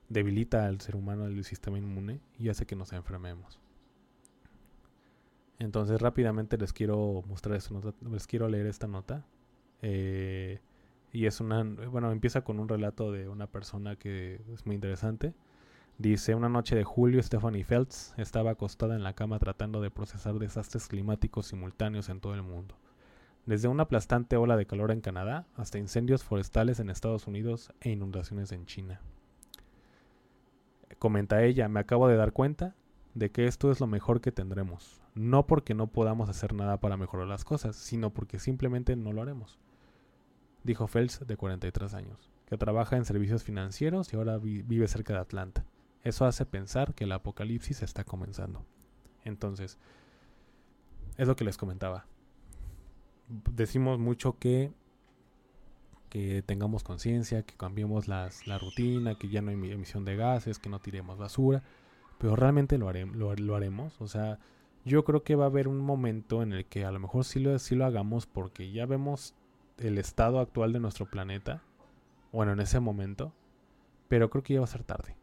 debilita 0.09 0.67
al 0.67 0.81
ser 0.81 0.97
humano 0.97 1.27
el 1.27 1.45
sistema 1.45 1.77
inmune 1.77 2.21
y 2.39 2.49
hace 2.49 2.65
que 2.65 2.75
nos 2.75 2.91
enfermemos. 2.95 3.61
Entonces 5.59 6.01
rápidamente 6.01 6.59
les 6.59 6.73
quiero 6.73 7.23
mostrar 7.27 7.57
esta 7.57 7.75
nota, 7.75 7.95
les 8.11 8.27
quiero 8.27 8.49
leer 8.49 8.67
esta 8.67 8.87
nota. 8.87 9.25
Eh, 9.83 10.61
y 11.13 11.27
es 11.27 11.41
una, 11.41 11.63
bueno, 11.63 12.11
empieza 12.11 12.43
con 12.43 12.59
un 12.59 12.69
relato 12.69 13.13
de 13.13 13.29
una 13.29 13.47
persona 13.47 13.97
que 13.97 14.41
es 14.53 14.67
muy 14.67 14.75
interesante. 14.75 15.33
Dice, 15.97 16.35
una 16.35 16.49
noche 16.49 16.75
de 16.75 16.83
julio, 16.83 17.23
Stephanie 17.23 17.63
Feltz 17.63 18.15
estaba 18.19 18.51
acostada 18.51 18.97
en 18.97 19.05
la 19.05 19.13
cama 19.13 19.39
tratando 19.39 19.81
de 19.81 19.93
procesar 19.93 20.41
desastres 20.41 20.89
climáticos 20.89 21.47
simultáneos 21.47 22.09
en 22.09 22.21
todo 22.21 22.35
el 22.35 22.43
mundo. 22.43 22.75
Desde 23.47 23.69
una 23.69 23.85
aplastante 23.85 24.37
ola 24.37 24.57
de 24.57 24.67
calor 24.67 24.91
en 24.91 25.01
Canadá 25.01 25.47
hasta 25.55 25.79
incendios 25.79 26.25
forestales 26.25 26.81
en 26.81 26.91
Estados 26.91 27.29
Unidos 27.29 27.73
e 27.81 27.91
inundaciones 27.91 28.51
en 28.51 28.67
China. 28.67 29.01
Comenta 30.99 31.45
ella, 31.45 31.69
me 31.69 31.79
acabo 31.79 32.09
de 32.09 32.17
dar 32.17 32.33
cuenta 32.33 32.75
de 33.15 33.31
que 33.31 33.47
esto 33.47 33.71
es 33.71 33.81
lo 33.81 33.87
mejor 33.87 34.21
que 34.21 34.33
tendremos. 34.33 35.01
No 35.15 35.47
porque 35.47 35.75
no 35.75 35.87
podamos 35.87 36.29
hacer 36.29 36.55
nada 36.55 36.79
para 36.81 36.97
mejorar 36.97 37.27
las 37.27 37.45
cosas, 37.45 37.77
sino 37.77 38.11
porque 38.11 38.39
simplemente 38.39 38.97
no 38.97 39.13
lo 39.13 39.23
haremos 39.23 39.59
dijo 40.65 40.89
Phelps, 40.89 41.25
de 41.25 41.37
43 41.37 41.95
años, 41.95 42.33
que 42.47 42.59
trabaja 42.59 42.97
en 42.97 43.05
servicios 43.05 43.45
financieros 43.45 44.13
y 44.13 44.17
ahora 44.17 44.39
vive 44.39 44.89
cerca 44.89 45.13
de 45.13 45.21
Atlanta. 45.21 45.65
Eso 46.03 46.25
hace 46.25 46.45
pensar 46.45 46.95
que 46.95 47.05
el 47.05 47.13
apocalipsis 47.13 47.83
está 47.83 48.05
comenzando. 48.05 48.65
Entonces, 49.25 49.79
es 51.17 51.29
lo 51.29 51.37
que 51.37 51.45
les 51.45 51.57
comentaba. 51.57 52.07
Decimos 53.29 53.99
mucho 53.99 54.39
que 54.39 54.73
que 56.11 56.45
tengamos 56.47 56.85
conciencia, 56.85 57.43
que 57.43 57.57
cambiemos 57.57 58.07
las, 58.07 58.47
la 58.47 58.57
rutina, 58.57 59.19
que 59.19 59.29
ya 59.29 59.43
no 59.43 59.51
hay 59.51 59.57
emisión 59.73 60.05
de 60.05 60.15
gases, 60.15 60.61
que 60.61 60.69
no 60.69 60.79
tiremos 60.79 61.19
basura, 61.19 61.65
pero 62.19 62.37
realmente 62.37 62.79
lo, 62.79 62.89
haremos, 62.89 63.17
lo, 63.41 63.55
haremos. 63.55 64.01
O 64.01 64.07
sea, 64.07 64.39
yo 64.85 65.05
creo 65.05 65.23
que 65.23 65.37
va 65.37 65.45
a 65.45 65.49
haber 65.49 65.69
un 65.69 65.79
momento 65.79 66.43
en 66.43 66.53
el 66.53 66.67
que 66.67 66.85
a 66.85 66.93
lo 66.93 67.01
mejor 67.01 67.25
sí 67.25 67.41
lo, 67.41 67.59
sí 67.59 67.75
lo 67.75 67.85
hagamos 67.85 68.27
porque 68.27 68.73
ya 68.73 68.87
vemos 68.87 69.35
el 69.79 69.99
estado 69.99 70.41
actual 70.41 70.73
de 70.73 70.81
nuestro 70.81 71.07
planeta, 71.07 71.63
bueno, 72.33 72.53
en 72.53 72.61
ese 72.61 72.81
momento, 72.81 73.33
pero 74.09 74.31
creo 74.31 74.43
que 74.43 74.55
ya 74.55 74.61
va 74.61 74.65
a 74.65 74.69
ser 74.69 74.85
tarde. 74.85 75.17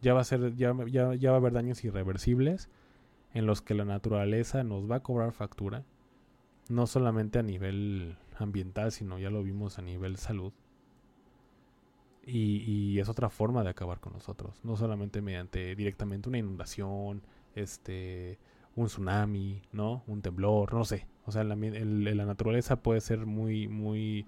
Ya 0.00 0.14
va 0.14 0.20
a 0.20 0.24
ser, 0.24 0.54
ya, 0.54 0.74
ya, 0.86 1.14
ya 1.14 1.30
va 1.30 1.36
a 1.36 1.40
haber 1.40 1.52
daños 1.52 1.82
irreversibles 1.84 2.68
en 3.34 3.46
los 3.46 3.62
que 3.62 3.74
la 3.74 3.84
naturaleza 3.84 4.62
nos 4.64 4.90
va 4.90 4.96
a 4.96 5.02
cobrar 5.02 5.32
factura, 5.32 5.84
no 6.68 6.86
solamente 6.86 7.38
a 7.38 7.42
nivel 7.42 8.16
ambiental, 8.36 8.92
sino 8.92 9.18
ya 9.18 9.30
lo 9.30 9.42
vimos 9.42 9.78
a 9.78 9.82
nivel 9.82 10.16
salud. 10.16 10.52
Y, 12.24 12.62
y, 12.66 12.98
es 13.00 13.08
otra 13.08 13.30
forma 13.30 13.62
de 13.64 13.70
acabar 13.70 14.00
con 14.00 14.12
nosotros, 14.12 14.60
no 14.62 14.76
solamente 14.76 15.22
mediante 15.22 15.74
directamente 15.74 16.28
una 16.28 16.36
inundación, 16.36 17.22
este, 17.54 18.38
un 18.76 18.86
tsunami, 18.86 19.62
¿no? 19.72 20.02
Un 20.06 20.22
temblor, 20.22 20.74
no 20.74 20.84
sé. 20.84 21.06
O 21.24 21.32
sea, 21.32 21.44
la, 21.44 21.56
la 21.56 22.24
naturaleza 22.26 22.82
puede 22.82 23.00
ser 23.00 23.26
muy, 23.26 23.66
muy, 23.68 24.26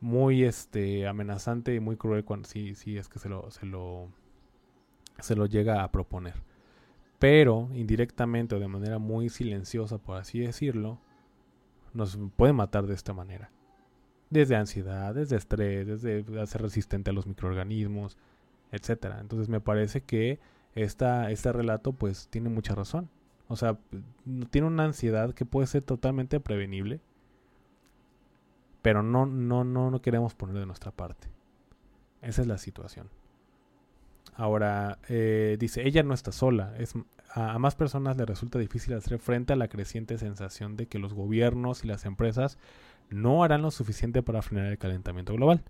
muy, 0.00 0.44
este, 0.44 1.06
amenazante 1.06 1.74
y 1.74 1.80
muy 1.80 1.96
cruel 1.96 2.24
cuando 2.24 2.48
sí, 2.48 2.74
es 2.96 3.08
que 3.08 3.18
se 3.18 3.28
lo, 3.28 3.50
se 3.50 3.64
lo, 3.64 4.08
se 5.18 5.36
lo 5.36 5.46
llega 5.46 5.82
a 5.82 5.90
proponer. 5.90 6.34
Pero 7.18 7.70
indirectamente 7.72 8.54
o 8.54 8.60
de 8.60 8.68
manera 8.68 8.98
muy 8.98 9.30
silenciosa, 9.30 9.98
por 9.98 10.18
así 10.18 10.40
decirlo, 10.40 10.98
nos 11.94 12.18
puede 12.36 12.52
matar 12.52 12.86
de 12.86 12.94
esta 12.94 13.14
manera. 13.14 13.50
Desde 14.30 14.56
ansiedad, 14.56 15.14
desde 15.14 15.36
estrés, 15.36 15.86
desde 15.86 16.24
hacer 16.40 16.62
resistente 16.62 17.10
a 17.10 17.12
los 17.12 17.26
microorganismos, 17.26 18.16
etcétera. 18.72 19.20
Entonces 19.20 19.48
me 19.48 19.60
parece 19.60 20.00
que 20.02 20.40
esta, 20.74 21.30
este 21.30 21.52
relato 21.52 21.92
pues 21.92 22.28
tiene 22.28 22.48
mucha 22.48 22.74
razón. 22.74 23.08
O 23.48 23.56
sea, 23.56 23.78
tiene 24.50 24.66
una 24.66 24.84
ansiedad 24.84 25.34
que 25.34 25.44
puede 25.44 25.66
ser 25.66 25.82
totalmente 25.82 26.40
prevenible. 26.40 27.00
pero 28.82 29.02
no, 29.02 29.24
no, 29.26 29.64
no, 29.64 29.90
no 29.90 30.02
queremos 30.02 30.34
poner 30.34 30.56
de 30.56 30.66
nuestra 30.66 30.90
parte. 30.90 31.28
Esa 32.20 32.42
es 32.42 32.48
la 32.48 32.58
situación. 32.58 33.08
Ahora, 34.36 34.98
eh, 35.08 35.56
dice, 35.58 35.86
ella 35.86 36.02
no 36.02 36.12
está 36.12 36.32
sola. 36.32 36.74
Es, 36.78 36.94
a, 37.30 37.58
más 37.58 37.76
personas 37.76 38.16
le 38.16 38.26
resulta 38.26 38.58
difícil 38.58 38.94
hacer 38.94 39.18
frente 39.18 39.52
a 39.52 39.56
la 39.56 39.68
creciente 39.68 40.18
sensación 40.18 40.76
de 40.76 40.86
que 40.86 40.98
los 40.98 41.14
gobiernos 41.14 41.84
y 41.84 41.88
las 41.88 42.04
empresas 42.04 42.58
no 43.10 43.44
harán 43.44 43.62
lo 43.62 43.70
suficiente 43.70 44.22
para 44.22 44.42
frenar 44.42 44.66
el 44.66 44.78
calentamiento 44.78 45.34
global. 45.34 45.62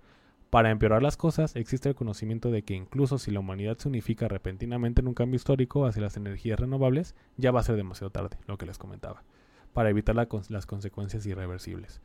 Para 0.50 0.70
empeorar 0.70 1.02
las 1.02 1.16
cosas, 1.16 1.56
existe 1.56 1.88
el 1.88 1.94
conocimiento 1.96 2.50
de 2.50 2.62
que 2.62 2.74
incluso 2.74 3.18
si 3.18 3.32
la 3.32 3.40
humanidad 3.40 3.76
se 3.76 3.88
unifica 3.88 4.28
repentinamente 4.28 5.00
en 5.00 5.08
un 5.08 5.14
cambio 5.14 5.36
histórico 5.36 5.84
hacia 5.84 6.02
las 6.02 6.16
energías 6.16 6.60
renovables, 6.60 7.16
ya 7.36 7.50
va 7.50 7.60
a 7.60 7.64
ser 7.64 7.74
demasiado 7.74 8.10
tarde, 8.10 8.36
lo 8.46 8.56
que 8.56 8.66
les 8.66 8.78
comentaba, 8.78 9.24
para 9.72 9.90
evitar 9.90 10.14
las 10.14 10.66
consecuencias 10.66 11.26
irreversibles. 11.26 12.00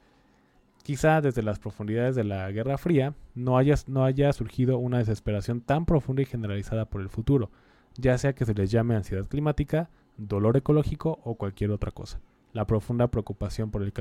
Quizá 0.82 1.21
desde 1.21 1.43
las 1.43 1.59
profundidades 1.59 2.15
de 2.15 2.23
la 2.23 2.49
Guerra 2.51 2.80
Fría 2.80 3.13
no 3.36 3.57
haya, 3.57 4.34
surgido 4.34 4.80
una 4.80 4.97
desesperación 4.97 5.61
tan 5.61 5.86
profunda 5.86 6.23
y 6.23 6.25
generalizada 6.25 6.86
por 6.86 7.01
el 7.01 7.09
futuro, 7.09 7.51
ya 7.97 8.17
sea 8.17 8.34
que 8.34 8.45
se 8.45 8.55
les 8.55 8.71
llame 8.71 8.95
ansiedad 8.95 9.27
climática, 9.27 9.91
dolor 10.17 10.57
ecológico 10.57 11.19
o 11.23 11.36
cualquier 11.36 11.69
otra 11.69 11.91
cosa. 11.91 12.19
La 12.53 12.65
profunda 12.65 13.07
preocupación 13.07 13.69
por 13.71 13.83
el, 13.83 13.93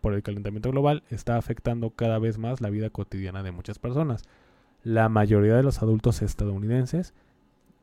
por 0.00 0.14
el 0.14 0.22
calentamiento 0.22 0.70
global 0.70 1.04
está 1.10 1.36
afectando 1.36 1.90
cada 1.90 2.18
vez 2.18 2.38
más 2.38 2.60
la 2.60 2.70
vida 2.70 2.90
cotidiana 2.90 3.42
de 3.42 3.52
muchas 3.52 3.78
personas. 3.78 4.22
La 4.82 5.08
mayoría 5.08 5.56
de 5.56 5.62
los 5.62 5.82
adultos 5.82 6.22
estadounidenses 6.22 7.14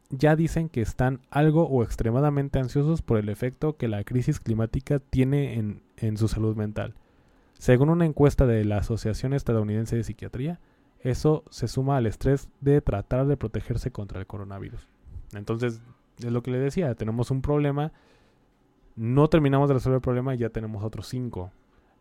ya 0.09 0.35
dicen 0.35 0.69
que 0.69 0.81
están 0.81 1.21
algo 1.31 1.67
o 1.67 1.83
extremadamente 1.83 2.59
ansiosos 2.59 3.01
por 3.01 3.17
el 3.17 3.29
efecto 3.29 3.77
que 3.77 3.87
la 3.87 4.03
crisis 4.03 4.39
climática 4.39 4.99
tiene 4.99 5.55
en, 5.55 5.81
en 5.97 6.17
su 6.17 6.27
salud 6.27 6.55
mental. 6.55 6.93
Según 7.57 7.89
una 7.89 8.05
encuesta 8.05 8.45
de 8.45 8.65
la 8.65 8.77
Asociación 8.77 9.33
Estadounidense 9.33 9.95
de 9.95 10.03
Psiquiatría, 10.03 10.59
eso 10.99 11.43
se 11.49 11.67
suma 11.67 11.97
al 11.97 12.05
estrés 12.05 12.49
de 12.61 12.81
tratar 12.81 13.25
de 13.25 13.37
protegerse 13.37 13.91
contra 13.91 14.19
el 14.19 14.27
coronavirus. 14.27 14.87
Entonces, 15.33 15.81
es 16.19 16.31
lo 16.31 16.43
que 16.43 16.51
le 16.51 16.59
decía, 16.59 16.93
tenemos 16.95 17.31
un 17.31 17.41
problema, 17.41 17.91
no 18.95 19.27
terminamos 19.27 19.67
de 19.67 19.75
resolver 19.75 19.97
el 19.97 20.01
problema 20.01 20.35
y 20.35 20.39
ya 20.39 20.49
tenemos 20.49 20.83
otros 20.83 21.07
cinco. 21.07 21.51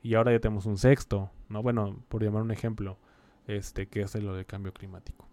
Y 0.02 0.14
ahora 0.14 0.32
ya 0.32 0.40
tenemos 0.40 0.66
un 0.66 0.78
sexto, 0.78 1.30
¿no? 1.48 1.62
Bueno, 1.62 1.96
por 2.08 2.22
llamar 2.22 2.42
un 2.42 2.50
ejemplo, 2.50 2.98
este, 3.46 3.86
que 3.86 4.02
es 4.02 4.14
lo 4.16 4.34
del 4.34 4.46
cambio 4.46 4.72
climático. 4.72 5.28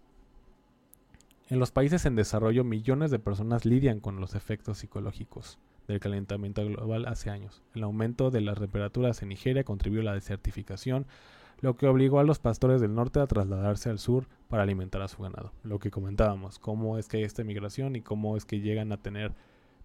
En 1.48 1.58
los 1.58 1.72
países 1.72 2.06
en 2.06 2.14
desarrollo, 2.14 2.62
millones 2.62 3.10
de 3.10 3.18
personas 3.18 3.64
lidian 3.64 3.98
con 3.98 4.20
los 4.20 4.36
efectos 4.36 4.78
psicológicos 4.78 5.58
del 5.88 5.98
calentamiento 5.98 6.64
global 6.64 7.06
hace 7.06 7.30
años. 7.30 7.62
El 7.74 7.82
aumento 7.82 8.30
de 8.30 8.40
las 8.40 8.60
temperaturas 8.60 9.20
en 9.22 9.30
Nigeria 9.30 9.64
contribuyó 9.64 10.02
a 10.02 10.04
la 10.04 10.14
desertificación, 10.14 11.06
lo 11.60 11.76
que 11.76 11.88
obligó 11.88 12.20
a 12.20 12.24
los 12.24 12.38
pastores 12.38 12.80
del 12.80 12.94
norte 12.94 13.18
a 13.18 13.26
trasladarse 13.26 13.90
al 13.90 13.98
sur 13.98 14.28
para 14.48 14.62
alimentar 14.62 15.02
a 15.02 15.08
su 15.08 15.22
ganado. 15.22 15.52
Lo 15.64 15.80
que 15.80 15.90
comentábamos, 15.90 16.60
cómo 16.60 16.98
es 16.98 17.08
que 17.08 17.16
hay 17.16 17.24
esta 17.24 17.42
migración 17.42 17.96
y 17.96 18.00
cómo 18.00 18.36
es 18.36 18.44
que 18.44 18.60
llegan 18.60 18.92
a 18.92 18.96
tener 18.98 19.34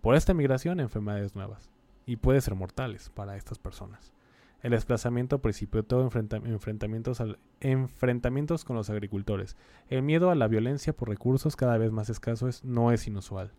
por 0.05 0.13
esta 0.13 0.35
migración 0.35 0.79
enfermedades 0.79 1.33
nuevas 1.33 1.71
y 2.05 2.17
puede 2.17 2.39
ser 2.39 2.53
mortales 2.53 3.09
para 3.09 3.37
estas 3.37 3.57
personas. 3.57 4.13
El 4.61 4.69
desplazamiento 4.69 5.39
precipitó 5.39 5.99
enfrentamientos, 5.99 7.23
enfrentamientos 7.59 8.65
con 8.65 8.75
los 8.75 8.91
agricultores. 8.91 9.57
El 9.89 10.03
miedo 10.03 10.29
a 10.29 10.35
la 10.35 10.47
violencia 10.47 10.93
por 10.93 11.09
recursos 11.09 11.55
cada 11.55 11.79
vez 11.79 11.91
más 11.91 12.11
escasos 12.11 12.63
no 12.63 12.91
es 12.91 13.07
inusual. 13.07 13.51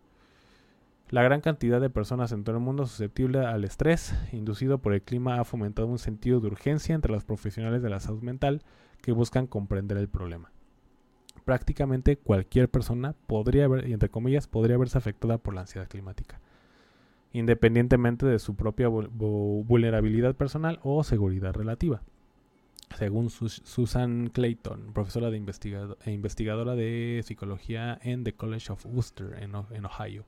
La 1.11 1.25
gran 1.25 1.41
cantidad 1.41 1.81
de 1.81 1.91
personas 1.91 2.31
en 2.31 2.45
todo 2.45 2.55
el 2.55 2.63
mundo 2.63 2.87
susceptible 2.87 3.41
al 3.41 3.65
estrés 3.65 4.15
inducido 4.31 4.79
por 4.79 4.93
el 4.93 5.03
clima 5.03 5.41
ha 5.41 5.45
fomentado 5.45 5.89
un 5.89 5.99
sentido 5.99 6.39
de 6.39 6.47
urgencia 6.47 6.95
entre 6.95 7.11
los 7.11 7.25
profesionales 7.25 7.83
de 7.83 7.91
la 7.91 7.99
salud 7.99 8.23
mental 8.23 8.63
que 9.03 9.11
buscan 9.11 9.49
comprender 9.49 9.97
el 9.97 10.09
problema. 10.09 10.53
Prácticamente 11.47 12.17
cualquier 12.17 12.69
persona 12.69 13.15
podría 13.29 13.67
haber, 13.67 13.87
entre 13.87 14.09
comillas, 14.09 14.49
podría 14.49 14.77
verse 14.77 14.99
afectada 14.99 15.39
por 15.39 15.55
la 15.55 15.61
ansiedad 15.61 15.89
climática, 15.89 16.41
independientemente 17.33 18.27
de 18.27 18.41
su 18.41 18.57
propia 18.57 18.89
vulnerabilidad 18.89 20.35
personal 20.35 20.81
o 20.83 21.05
seguridad 21.05 21.55
relativa. 21.55 22.03
Según 22.99 23.31
Susan 23.31 24.29
Clayton, 24.31 24.93
profesora 24.93 25.31
de 25.31 25.37
e 26.05 26.11
investigadora 26.11 26.75
de 26.75 27.23
psicología 27.25 27.97
en 28.03 28.25
the 28.25 28.33
College 28.33 28.73
of 28.73 28.85
Worcester 28.85 29.39
en 29.41 29.85
Ohio. 29.85 30.25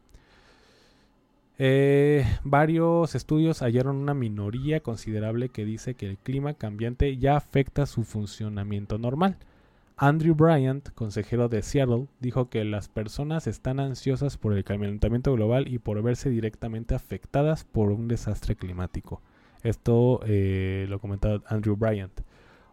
Eh, 1.60 2.24
varios 2.44 3.16
estudios 3.16 3.62
hallaron 3.62 3.96
una 3.96 4.14
minoría 4.14 4.78
considerable 4.78 5.48
que 5.48 5.64
dice 5.64 5.94
que 5.94 6.06
el 6.08 6.16
clima 6.16 6.54
cambiante 6.54 7.16
ya 7.16 7.36
afecta 7.36 7.86
su 7.86 8.04
funcionamiento 8.04 8.98
normal. 8.98 9.36
Andrew 10.00 10.32
Bryant, 10.32 10.90
consejero 10.90 11.48
de 11.48 11.60
Seattle, 11.60 12.06
dijo 12.20 12.48
que 12.48 12.64
las 12.64 12.88
personas 12.88 13.48
están 13.48 13.80
ansiosas 13.80 14.36
por 14.36 14.52
el 14.52 14.62
calentamiento 14.62 15.32
global 15.32 15.66
y 15.66 15.80
por 15.80 16.00
verse 16.04 16.30
directamente 16.30 16.94
afectadas 16.94 17.64
por 17.64 17.90
un 17.90 18.06
desastre 18.06 18.54
climático. 18.54 19.20
Esto 19.64 20.20
eh, 20.24 20.86
lo 20.88 21.00
comentó 21.00 21.42
Andrew 21.48 21.74
Bryant. 21.74 22.20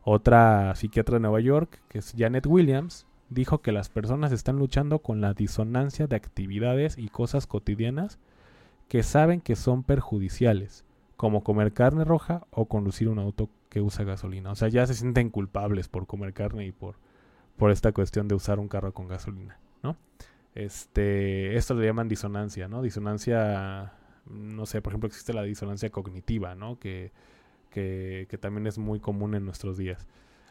Otra 0.03 0.75
psiquiatra 0.75 1.15
de 1.15 1.21
Nueva 1.21 1.39
York, 1.39 1.81
que 1.87 1.97
es 1.97 2.13
Janet 2.15 2.45
Williams, 2.45 3.07
dijo 3.31 3.63
que 3.63 3.71
las 3.71 3.89
personas 3.89 4.31
están 4.31 4.57
luchando 4.57 4.99
con 4.99 5.19
la 5.19 5.33
disonancia 5.33 6.05
de 6.05 6.15
actividades 6.15 6.95
y 6.95 7.09
cosas 7.09 7.47
cotidianas 7.47 8.19
que 8.87 9.01
saben 9.01 9.41
que 9.41 9.55
son 9.55 9.81
perjudiciales, 9.81 10.85
como 11.17 11.43
comer 11.43 11.73
carne 11.73 12.03
roja 12.03 12.45
o 12.51 12.65
conducir 12.65 13.09
un 13.09 13.17
auto 13.17 13.49
que 13.69 13.81
usa 13.81 14.05
gasolina. 14.05 14.51
O 14.51 14.55
sea, 14.55 14.67
ya 14.67 14.85
se 14.85 14.93
sienten 14.93 15.31
culpables 15.31 15.87
por 15.87 16.05
comer 16.05 16.33
carne 16.33 16.67
y 16.67 16.71
por, 16.71 16.97
por 17.57 17.71
esta 17.71 17.91
cuestión 17.91 18.27
de 18.27 18.35
usar 18.35 18.59
un 18.59 18.67
carro 18.67 18.93
con 18.93 19.07
gasolina, 19.07 19.59
¿no? 19.83 19.97
Este, 20.53 21.55
esto 21.55 21.73
le 21.73 21.85
llaman 21.85 22.07
disonancia, 22.07 22.67
¿no? 22.67 22.81
Disonancia, 22.81 23.93
no 24.25 24.65
sé, 24.65 24.81
por 24.81 24.91
ejemplo, 24.93 25.07
existe 25.07 25.33
la 25.33 25.43
disonancia 25.43 25.89
cognitiva, 25.89 26.55
¿no? 26.55 26.79
Que, 26.79 27.11
que, 27.69 28.27
que 28.29 28.37
también 28.37 28.67
es 28.67 28.77
muy 28.77 28.99
común 28.99 29.35
en 29.35 29.45
nuestros 29.45 29.77
días. 29.77 30.07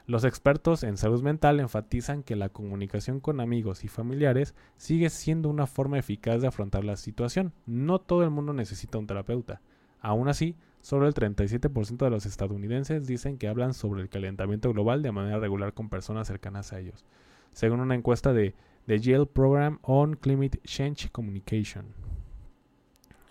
Los 0.07 0.25
expertos 0.25 0.83
en 0.83 0.99
salud 0.99 1.23
mental 1.23 1.61
enfatizan 1.61 2.23
que 2.23 2.37
la 2.37 2.51
comunicación 2.51 3.21
con 3.21 3.41
amigos 3.41 3.85
y 3.85 3.89
familiares 3.89 4.55
sigue 4.77 5.09
siendo 5.09 5.49
una 5.49 5.67
forma 5.67 5.99
eficaz 5.99 6.43
de 6.43 6.49
afrontar 6.49 6.85
la 6.85 6.97
situación. 6.97 7.55
No 7.65 8.01
todo 8.01 8.23
el 8.23 8.29
mundo 8.29 8.53
necesita 8.53 8.99
un 8.99 9.07
terapeuta. 9.07 9.63
Aún 10.01 10.29
así, 10.29 10.57
solo 10.85 11.09
el 11.09 11.15
37% 11.15 11.97
de 11.97 12.11
los 12.11 12.27
estadounidenses 12.27 13.07
dicen 13.07 13.39
que 13.39 13.49
hablan 13.49 13.73
sobre 13.73 14.03
el 14.03 14.11
calentamiento 14.11 14.71
global 14.71 15.01
de 15.01 15.13
manera 15.13 15.39
regular 15.39 15.73
con 15.73 15.89
personas 15.89 16.29
cercanas 16.29 16.75
a 16.75 16.79
ellos, 16.79 17.07
según 17.53 17.81
una 17.81 17.95
encuesta 17.95 18.35
de 18.35 18.55
The 18.87 19.01
Yale 19.01 19.25
Program 19.25 19.79
on 19.81 20.17
Climate 20.17 20.61
Change 20.63 21.11
Communication. 21.11 21.87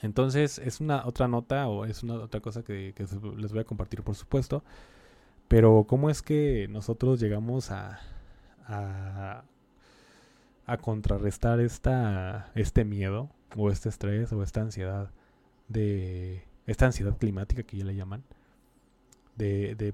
Entonces, 0.02 0.58
es 0.58 0.82
una 0.82 1.06
otra 1.06 1.28
nota 1.28 1.68
o 1.68 1.86
es 1.86 2.02
una 2.02 2.16
otra 2.16 2.42
cosa 2.42 2.64
que, 2.64 2.94
que 2.96 3.06
les 3.38 3.52
voy 3.52 3.62
a 3.62 3.66
compartir, 3.66 4.02
por 4.02 4.16
supuesto. 4.16 4.64
Pero 5.48 5.86
¿cómo 5.88 6.10
es 6.10 6.24
que 6.24 6.68
nosotros 6.72 7.20
llegamos 7.20 7.70
a, 7.70 8.00
a, 8.66 9.44
contrarrestar 10.82 11.60
esta, 11.60 12.52
este 12.56 12.84
miedo 12.84 13.30
o 13.56 13.70
este 13.70 13.90
estrés 13.90 14.34
o 14.34 14.42
esta 14.42 14.62
ansiedad 14.62 15.12
de 15.68 16.48
esta 16.68 16.86
ansiedad 16.86 17.18
climática 17.18 17.64
que 17.64 17.78
ya 17.78 17.86
le 17.86 17.96
llaman? 17.96 18.24
De, 19.36 19.76
de, 19.76 19.94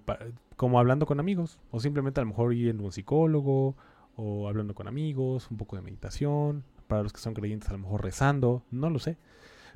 como 0.58 0.80
hablando 0.80 1.06
con 1.06 1.20
amigos 1.20 1.60
o 1.72 1.80
simplemente 1.80 2.20
a 2.20 2.24
lo 2.24 2.30
mejor 2.30 2.54
yendo 2.54 2.84
a 2.84 2.88
un 2.88 2.92
psicólogo 2.92 3.76
o 4.18 4.50
hablando 4.50 4.76
con 4.76 4.88
amigos, 4.88 5.50
un 5.50 5.58
poco 5.58 5.78
de 5.78 5.82
meditación, 5.82 6.64
para 6.88 7.04
los 7.04 7.14
que 7.14 7.22
son 7.22 7.34
creyentes 7.34 7.70
a 7.70 7.74
lo 7.74 7.80
mejor 7.80 8.04
rezando, 8.04 8.64
no 8.72 8.90
lo 8.90 9.00
sé. 9.00 9.18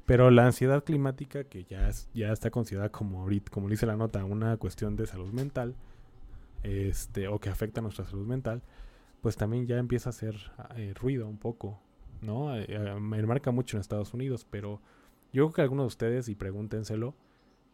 Pero 0.05 0.31
la 0.31 0.45
ansiedad 0.45 0.83
climática, 0.83 1.45
que 1.45 1.63
ya, 1.63 1.89
ya 2.13 2.33
está 2.33 2.49
considerada 2.51 2.89
como, 2.89 3.25
como 3.51 3.69
dice 3.69 3.85
la 3.85 3.95
nota, 3.95 4.25
una 4.25 4.57
cuestión 4.57 4.97
de 4.97 5.07
salud 5.07 5.31
mental, 5.31 5.75
este, 6.63 7.29
o 7.29 7.39
que 7.39 7.49
afecta 7.49 7.79
a 7.79 7.83
nuestra 7.83 8.03
salud 8.03 8.27
mental, 8.27 8.61
pues 9.21 9.37
también 9.37 9.65
ya 9.65 9.77
empieza 9.77 10.09
a 10.09 10.11
hacer 10.11 10.35
eh, 10.75 10.93
ruido 10.99 11.27
un 11.27 11.37
poco, 11.37 11.79
¿no? 12.21 12.53
Eh, 12.57 12.65
eh, 12.67 12.99
me 12.99 13.21
marca 13.23 13.51
mucho 13.51 13.77
en 13.77 13.81
Estados 13.81 14.13
Unidos, 14.13 14.45
pero 14.49 14.81
yo 15.33 15.45
creo 15.45 15.53
que 15.53 15.61
algunos 15.63 15.85
de 15.85 15.87
ustedes, 15.87 16.29
y 16.29 16.35
pregúntenselo, 16.35 17.15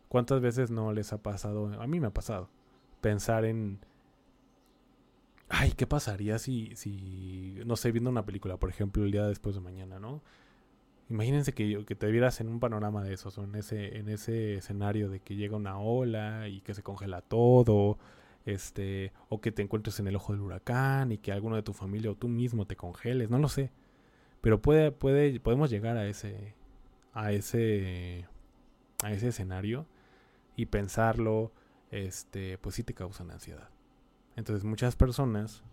¿cuántas 0.08 0.42
veces 0.42 0.72
no 0.72 0.94
les 0.94 1.14
ha 1.14 1.22
pasado? 1.22 1.72
A 1.82 1.88
mí 1.88 2.00
me 2.00 2.08
ha 2.08 2.14
pasado, 2.14 2.50
pensar 3.02 3.46
en... 3.46 3.80
Ay, 5.50 5.72
¿qué 5.72 5.88
pasaría 5.88 6.38
si, 6.40 6.76
si, 6.76 7.58
no 7.66 7.76
sé, 7.76 7.92
viendo 7.92 8.10
una 8.10 8.26
película, 8.26 8.58
por 8.58 8.70
ejemplo, 8.70 9.04
el 9.04 9.12
día 9.12 9.26
después 9.26 9.56
de 9.56 9.62
mañana, 9.62 10.00
¿no? 10.00 10.22
Imagínense 11.10 11.54
que, 11.54 11.86
que 11.86 11.96
te 11.96 12.12
vieras 12.12 12.40
en 12.40 12.50
un 12.50 12.60
panorama 12.60 13.04
de 13.04 13.14
esos, 13.14 13.38
o 13.40 13.44
en 13.44 13.56
ese, 13.56 13.98
en 13.98 14.10
ese 14.10 14.56
escenario 14.56 15.10
de 15.10 15.20
que 15.20 15.36
llega 15.36 15.58
una 15.58 15.80
ola 15.80 16.48
y 16.48 16.62
que 16.62 16.76
se 16.76 16.84
congela 16.84 17.22
todo, 17.22 17.98
este, 18.46 19.12
o 19.28 19.42
que 19.42 19.52
te 19.52 19.64
encuentres 19.64 20.00
en 20.00 20.08
el 20.08 20.16
ojo 20.16 20.34
del 20.34 20.42
huracán 20.42 21.12
y 21.12 21.18
que 21.18 21.32
alguno 21.32 21.56
de 21.56 21.64
tu 21.64 21.74
familia 21.74 22.12
o 22.12 22.16
tú 22.16 22.28
mismo 22.28 22.66
te 22.66 22.76
congeles, 22.76 23.30
no 23.30 23.40
lo 23.40 23.50
sé. 23.50 23.72
Pero 24.42 24.62
puede, 24.62 24.92
puede, 24.92 25.40
podemos 25.40 25.70
llegar 25.72 25.98
a 25.98 26.08
ese, 26.08 26.56
a 27.14 27.32
ese, 27.32 28.26
a 29.04 29.12
ese 29.12 29.30
escenario 29.30 29.86
y 30.56 30.68
pensarlo 30.68 31.52
este, 31.92 32.58
pues 32.58 32.76
sí 32.76 32.84
te 32.84 32.94
causan 32.94 33.32
ansiedad. 33.32 33.70
Entonces 34.36 34.64
muchas 34.64 34.96
personas, 34.96 35.64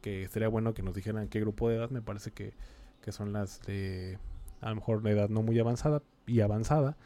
que 0.00 0.28
sería 0.28 0.48
bueno 0.48 0.74
que 0.74 0.82
nos 0.82 0.94
dijeran 0.94 1.28
qué 1.28 1.40
grupo 1.40 1.68
de 1.68 1.76
edad, 1.76 1.90
me 1.90 2.02
parece 2.02 2.30
que, 2.30 2.54
que 3.02 3.12
son 3.12 3.32
las 3.32 3.60
de 3.62 4.18
a 4.60 4.70
lo 4.70 4.76
mejor 4.76 5.02
de 5.02 5.10
edad 5.10 5.28
no 5.28 5.42
muy 5.42 5.58
avanzada 5.58 6.02
y 6.26 6.40
avanzada, 6.40 6.96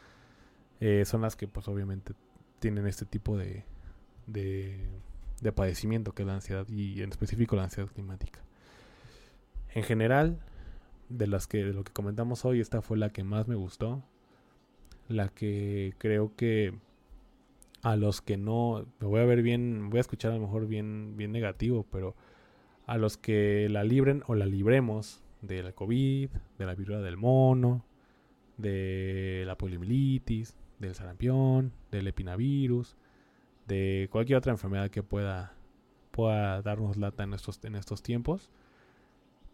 eh, 0.79 1.03
son 1.05 1.21
las 1.21 1.35
que 1.35 1.47
pues 1.47 1.67
obviamente 1.67 2.13
tienen 2.59 2.87
este 2.87 3.05
tipo 3.05 3.37
de, 3.37 3.65
de, 4.27 4.87
de 5.41 5.51
padecimiento 5.51 6.13
que 6.13 6.23
es 6.23 6.27
la 6.27 6.35
ansiedad 6.35 6.67
y 6.69 7.01
en 7.01 7.09
específico 7.09 7.55
la 7.55 7.63
ansiedad 7.63 7.89
climática. 7.89 8.39
En 9.73 9.83
general, 9.83 10.39
de 11.09 11.27
las 11.27 11.47
que 11.47 11.65
de 11.65 11.73
lo 11.73 11.83
que 11.83 11.91
comentamos 11.91 12.45
hoy, 12.45 12.59
esta 12.59 12.81
fue 12.81 12.97
la 12.97 13.09
que 13.09 13.23
más 13.23 13.47
me 13.47 13.55
gustó. 13.55 14.03
La 15.07 15.29
que 15.29 15.93
creo 15.97 16.35
que 16.35 16.73
a 17.81 17.95
los 17.95 18.21
que 18.21 18.37
no, 18.37 18.85
me 18.99 19.07
voy 19.07 19.21
a 19.21 19.25
ver 19.25 19.41
bien, 19.41 19.89
voy 19.89 19.97
a 19.97 20.01
escuchar 20.01 20.31
a 20.31 20.35
lo 20.35 20.41
mejor 20.41 20.67
bien, 20.67 21.15
bien 21.17 21.31
negativo, 21.31 21.85
pero 21.91 22.15
a 22.85 22.97
los 22.97 23.17
que 23.17 23.67
la 23.69 23.83
libren 23.83 24.23
o 24.27 24.35
la 24.35 24.45
libremos 24.45 25.23
de 25.41 25.63
la 25.63 25.71
COVID, 25.71 26.29
de 26.57 26.65
la 26.65 26.75
viruela 26.75 27.01
del 27.01 27.17
mono, 27.17 27.85
de 28.57 29.43
la 29.45 29.57
poliomielitis, 29.57 30.57
del 30.79 30.95
sarampión, 30.95 31.71
del 31.91 32.07
epinavirus, 32.07 32.95
de 33.67 34.09
cualquier 34.11 34.37
otra 34.37 34.51
enfermedad 34.51 34.89
que 34.89 35.03
pueda, 35.03 35.53
pueda 36.11 36.61
darnos 36.61 36.97
lata 36.97 37.23
en 37.23 37.33
estos, 37.33 37.63
en 37.63 37.75
estos 37.75 38.01
tiempos, 38.01 38.49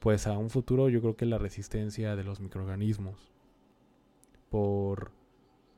pues 0.06 0.28
a 0.28 0.38
un 0.38 0.52
futuro 0.52 0.88
yo 0.88 1.02
creo 1.02 1.18
que 1.18 1.26
la 1.26 1.40
resistencia 1.40 2.16
de 2.16 2.24
los 2.24 2.40
microorganismos 2.40 3.34
por 4.52 5.10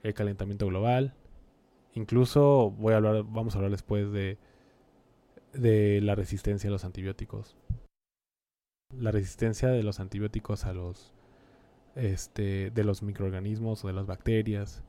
el 0.04 0.14
calentamiento 0.14 0.68
global, 0.68 1.14
incluso 1.94 2.72
voy 2.72 2.92
a 2.92 2.98
hablar, 2.98 3.24
vamos 3.24 3.56
a 3.56 3.60
hablar 3.60 3.72
después 3.72 4.12
de, 4.12 4.38
de 5.54 6.02
la 6.02 6.14
resistencia 6.16 6.70
a 6.70 6.72
los 6.72 6.84
antibióticos. 6.84 7.56
La 8.94 9.12
resistencia 9.12 9.70
de 9.70 9.82
los 9.82 10.02
antibióticos 10.02 10.66
a 10.66 10.74
los 10.74 11.14
este 11.96 12.70
de 12.72 12.84
los 12.84 13.04
microorganismos 13.04 13.86
o 13.86 13.88
de 13.88 13.94
las 13.94 14.08
bacterias, 14.08 14.84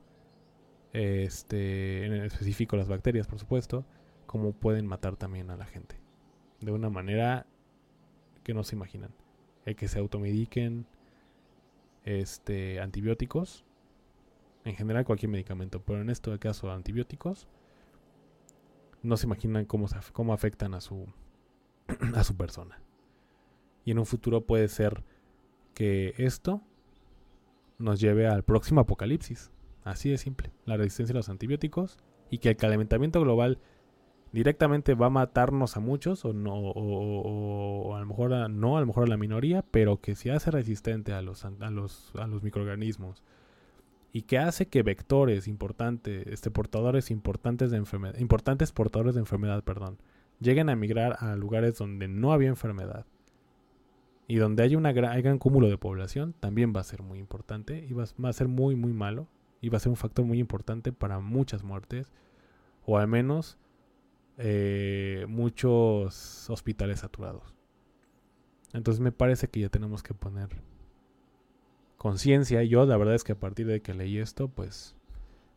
este, 0.92 2.06
en 2.06 2.12
específico 2.24 2.76
las 2.76 2.88
bacterias, 2.88 3.28
por 3.28 3.38
supuesto, 3.38 3.86
como 4.26 4.50
pueden 4.50 4.88
matar 4.88 5.16
también 5.16 5.52
a 5.52 5.56
la 5.56 5.66
gente. 5.66 5.94
De 6.60 6.72
una 6.72 6.90
manera 6.90 7.46
que 8.42 8.52
no 8.52 8.64
se 8.64 8.74
imaginan. 8.74 9.12
El 9.68 9.76
que 9.76 9.86
se 9.86 9.98
automediquen 9.98 10.86
este, 12.04 12.80
antibióticos, 12.80 13.66
en 14.64 14.74
general 14.74 15.04
cualquier 15.04 15.30
medicamento, 15.30 15.82
pero 15.82 16.00
en 16.00 16.08
este 16.08 16.38
caso 16.38 16.72
antibióticos, 16.72 17.48
no 19.02 19.18
se 19.18 19.26
imaginan 19.26 19.66
cómo, 19.66 19.86
cómo 20.14 20.32
afectan 20.32 20.72
a 20.72 20.80
su, 20.80 21.06
a 22.14 22.24
su 22.24 22.34
persona. 22.34 22.80
Y 23.84 23.90
en 23.90 23.98
un 23.98 24.06
futuro 24.06 24.46
puede 24.46 24.68
ser 24.68 25.04
que 25.74 26.14
esto 26.16 26.62
nos 27.76 28.00
lleve 28.00 28.26
al 28.26 28.44
próximo 28.44 28.80
apocalipsis. 28.80 29.50
Así 29.84 30.08
de 30.08 30.16
simple. 30.16 30.50
La 30.64 30.78
resistencia 30.78 31.12
a 31.12 31.18
los 31.18 31.28
antibióticos 31.28 31.98
y 32.30 32.38
que 32.38 32.48
el 32.48 32.56
calentamiento 32.56 33.20
global 33.20 33.58
directamente 34.32 34.94
va 34.94 35.06
a 35.06 35.10
matarnos 35.10 35.76
a 35.76 35.80
muchos 35.80 36.24
o 36.24 36.32
no 36.32 36.54
o, 36.54 37.96
a 37.96 38.00
lo 38.00 38.06
mejor 38.06 38.50
no 38.50 38.76
a 38.76 38.80
lo 38.80 38.86
mejor 38.86 39.04
a 39.04 39.06
la 39.06 39.16
minoría 39.16 39.62
pero 39.70 40.00
que 40.00 40.14
se 40.14 40.32
hace 40.32 40.50
resistente 40.50 41.12
a 41.12 41.22
los 41.22 41.44
a 41.44 41.70
los 41.70 42.12
a 42.16 42.26
los 42.26 42.42
microorganismos. 42.42 43.22
Y 44.10 44.22
que 44.22 44.38
hace 44.38 44.66
que 44.68 44.82
vectores 44.82 45.48
importantes 45.48 46.26
este 46.26 46.50
portadores 46.50 47.10
importantes 47.10 47.70
de 47.70 47.76
enfermedad 47.76 48.18
importantes 48.18 48.72
portadores 48.72 49.14
de 49.14 49.20
enfermedad 49.20 49.62
perdón 49.64 49.98
lleguen 50.40 50.70
a 50.70 50.76
migrar 50.76 51.16
a 51.20 51.36
lugares 51.36 51.76
donde 51.76 52.08
no 52.08 52.32
había 52.32 52.48
enfermedad. 52.48 53.04
Y 54.30 54.36
donde 54.36 54.62
hay 54.62 54.76
una 54.76 54.92
gran, 54.92 55.20
gran 55.22 55.38
cúmulo 55.38 55.68
de 55.68 55.78
población 55.78 56.34
también 56.38 56.72
va 56.76 56.80
a 56.80 56.84
ser 56.84 57.02
muy 57.02 57.18
importante 57.18 57.86
y 57.88 57.92
va 57.92 58.04
a 58.04 58.32
ser 58.32 58.48
muy 58.48 58.76
muy 58.76 58.92
malo 58.92 59.26
y 59.60 59.70
va 59.70 59.78
a 59.78 59.80
ser 59.80 59.90
un 59.90 59.96
factor 59.96 60.24
muy 60.24 60.38
importante 60.38 60.92
para 60.92 61.18
muchas 61.20 61.64
muertes 61.64 62.12
o 62.84 62.98
al 62.98 63.08
menos 63.08 63.58
eh, 64.38 65.26
muchos 65.28 66.48
hospitales 66.48 67.00
saturados. 67.00 67.54
Entonces 68.72 69.00
me 69.00 69.12
parece 69.12 69.48
que 69.48 69.60
ya 69.60 69.68
tenemos 69.68 70.02
que 70.02 70.14
poner 70.14 70.48
conciencia. 71.96 72.62
Yo 72.64 72.84
la 72.86 72.96
verdad 72.96 73.14
es 73.14 73.24
que 73.24 73.32
a 73.32 73.40
partir 73.40 73.66
de 73.66 73.82
que 73.82 73.94
leí 73.94 74.18
esto, 74.18 74.48
pues, 74.48 74.94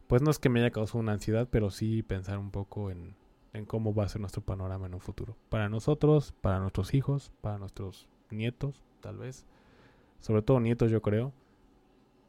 pues 0.07 0.21
no 0.21 0.31
es 0.31 0.39
que 0.39 0.49
me 0.49 0.59
haya 0.59 0.71
causado 0.71 0.99
una 0.99 1.13
ansiedad, 1.13 1.47
pero 1.49 1.71
sí 1.71 2.03
pensar 2.03 2.37
un 2.37 2.51
poco 2.51 2.91
en, 2.91 3.15
en 3.53 3.65
cómo 3.65 3.93
va 3.93 4.05
a 4.05 4.09
ser 4.09 4.21
nuestro 4.21 4.41
panorama 4.41 4.87
en 4.87 4.93
un 4.93 5.01
futuro. 5.01 5.35
Para 5.49 5.69
nosotros, 5.69 6.33
para 6.41 6.59
nuestros 6.59 6.93
hijos, 6.93 7.31
para 7.41 7.57
nuestros 7.57 8.07
nietos, 8.29 8.81
tal 9.01 9.17
vez. 9.17 9.45
Sobre 10.19 10.41
todo 10.41 10.59
nietos, 10.59 10.91
yo 10.91 11.01
creo 11.01 11.33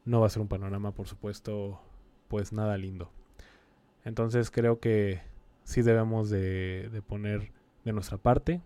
no 0.05 0.19
va 0.19 0.27
a 0.27 0.29
ser 0.29 0.41
un 0.41 0.47
panorama, 0.47 0.91
por 0.91 1.07
supuesto, 1.07 1.79
pues 2.27 2.51
nada 2.51 2.77
lindo. 2.77 3.09
Entonces 4.03 4.51
creo 4.51 4.79
que 4.79 5.21
sí 5.63 5.81
debemos 5.81 6.29
de, 6.29 7.01
poner 7.07 7.51
de 7.83 7.93
nuestra 7.93 8.17
parte, 8.17 8.61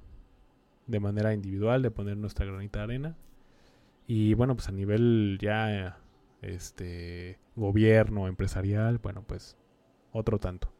de 0.87 0.99
manera 0.99 1.33
individual, 1.33 1.81
de 1.81 1.91
poner 1.91 2.17
nuestra 2.17 2.45
granita 2.45 2.79
de 2.79 2.83
arena. 2.83 3.17
Y 4.07 4.33
bueno, 4.35 4.55
pues 4.55 4.69
a 4.69 4.71
nivel 4.71 5.37
ya 5.41 5.97
este 6.41 7.39
gobierno, 7.55 8.27
empresarial, 8.27 8.99
bueno, 8.99 9.23
pues 9.25 9.57
otro 10.11 10.39
tanto. 10.39 10.71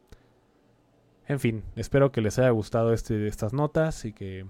En 1.26 1.40
fin, 1.40 1.62
espero 1.76 2.10
que 2.10 2.22
les 2.22 2.38
haya 2.38 2.50
gustado 2.50 2.92
este, 2.92 3.26
estas 3.26 3.52
notas 3.52 4.04
y 4.06 4.12
que, 4.12 4.46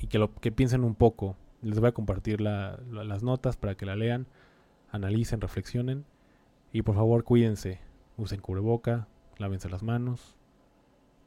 y 0.00 0.06
que, 0.06 0.18
lo, 0.18 0.32
que 0.34 0.52
piensen 0.52 0.84
un 0.84 0.94
poco. 0.94 1.36
Les 1.62 1.80
voy 1.80 1.88
a 1.88 1.92
compartir 1.92 2.40
las 2.40 3.22
notas 3.24 3.56
para 3.56 3.74
que 3.74 3.84
la 3.84 3.96
lean 3.96 4.28
analicen, 4.90 5.40
reflexionen 5.40 6.04
y 6.72 6.82
por 6.82 6.94
favor 6.94 7.24
cuídense, 7.24 7.80
usen 8.16 8.40
cubreboca, 8.40 9.08
lávense 9.38 9.68
las 9.68 9.82
manos, 9.82 10.37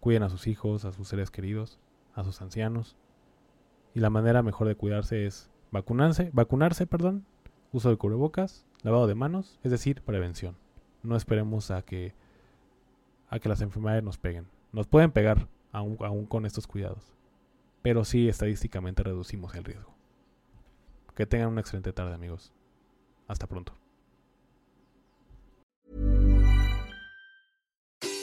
cuiden 0.02 0.24
a 0.24 0.30
sus 0.30 0.48
hijos, 0.48 0.84
a 0.84 0.92
sus 0.92 1.08
seres 1.08 1.32
queridos, 1.32 1.80
a 2.14 2.26
sus 2.26 2.42
ancianos. 2.42 2.98
Y 3.94 4.02
la 4.02 4.10
manera 4.10 4.44
mejor 4.44 4.68
de 4.68 4.76
cuidarse 4.76 5.26
es 5.26 5.50
vacunarse, 5.72 6.30
vacunarse, 6.34 6.86
perdón, 6.86 7.26
uso 7.72 7.90
de 7.90 7.98
cubrebocas, 7.98 8.66
lavado 8.82 9.08
de 9.08 9.16
manos, 9.16 9.60
es 9.64 9.72
decir, 9.72 10.02
prevención. 10.02 10.58
No 11.04 11.16
esperemos 11.16 11.72
a 11.72 11.84
que 11.84 12.14
a 13.30 13.40
que 13.40 13.48
las 13.48 13.62
enfermedades 13.62 14.04
nos 14.04 14.18
peguen. 14.18 14.48
Nos 14.74 14.88
pueden 14.88 15.12
pegar 15.12 15.48
aún, 15.72 15.98
aún 16.02 16.26
con 16.26 16.46
estos 16.46 16.68
cuidados, 16.68 17.14
pero 17.82 18.04
sí 18.04 18.28
estadísticamente 18.28 19.04
reducimos 19.04 19.56
el 19.56 19.64
riesgo. 19.64 19.96
Que 21.16 21.26
tengan 21.26 21.48
una 21.50 21.62
excelente 21.62 21.94
tarde, 21.94 22.14
amigos. 22.14 22.52
Hasta 23.28 23.48
pronto. 23.48 23.81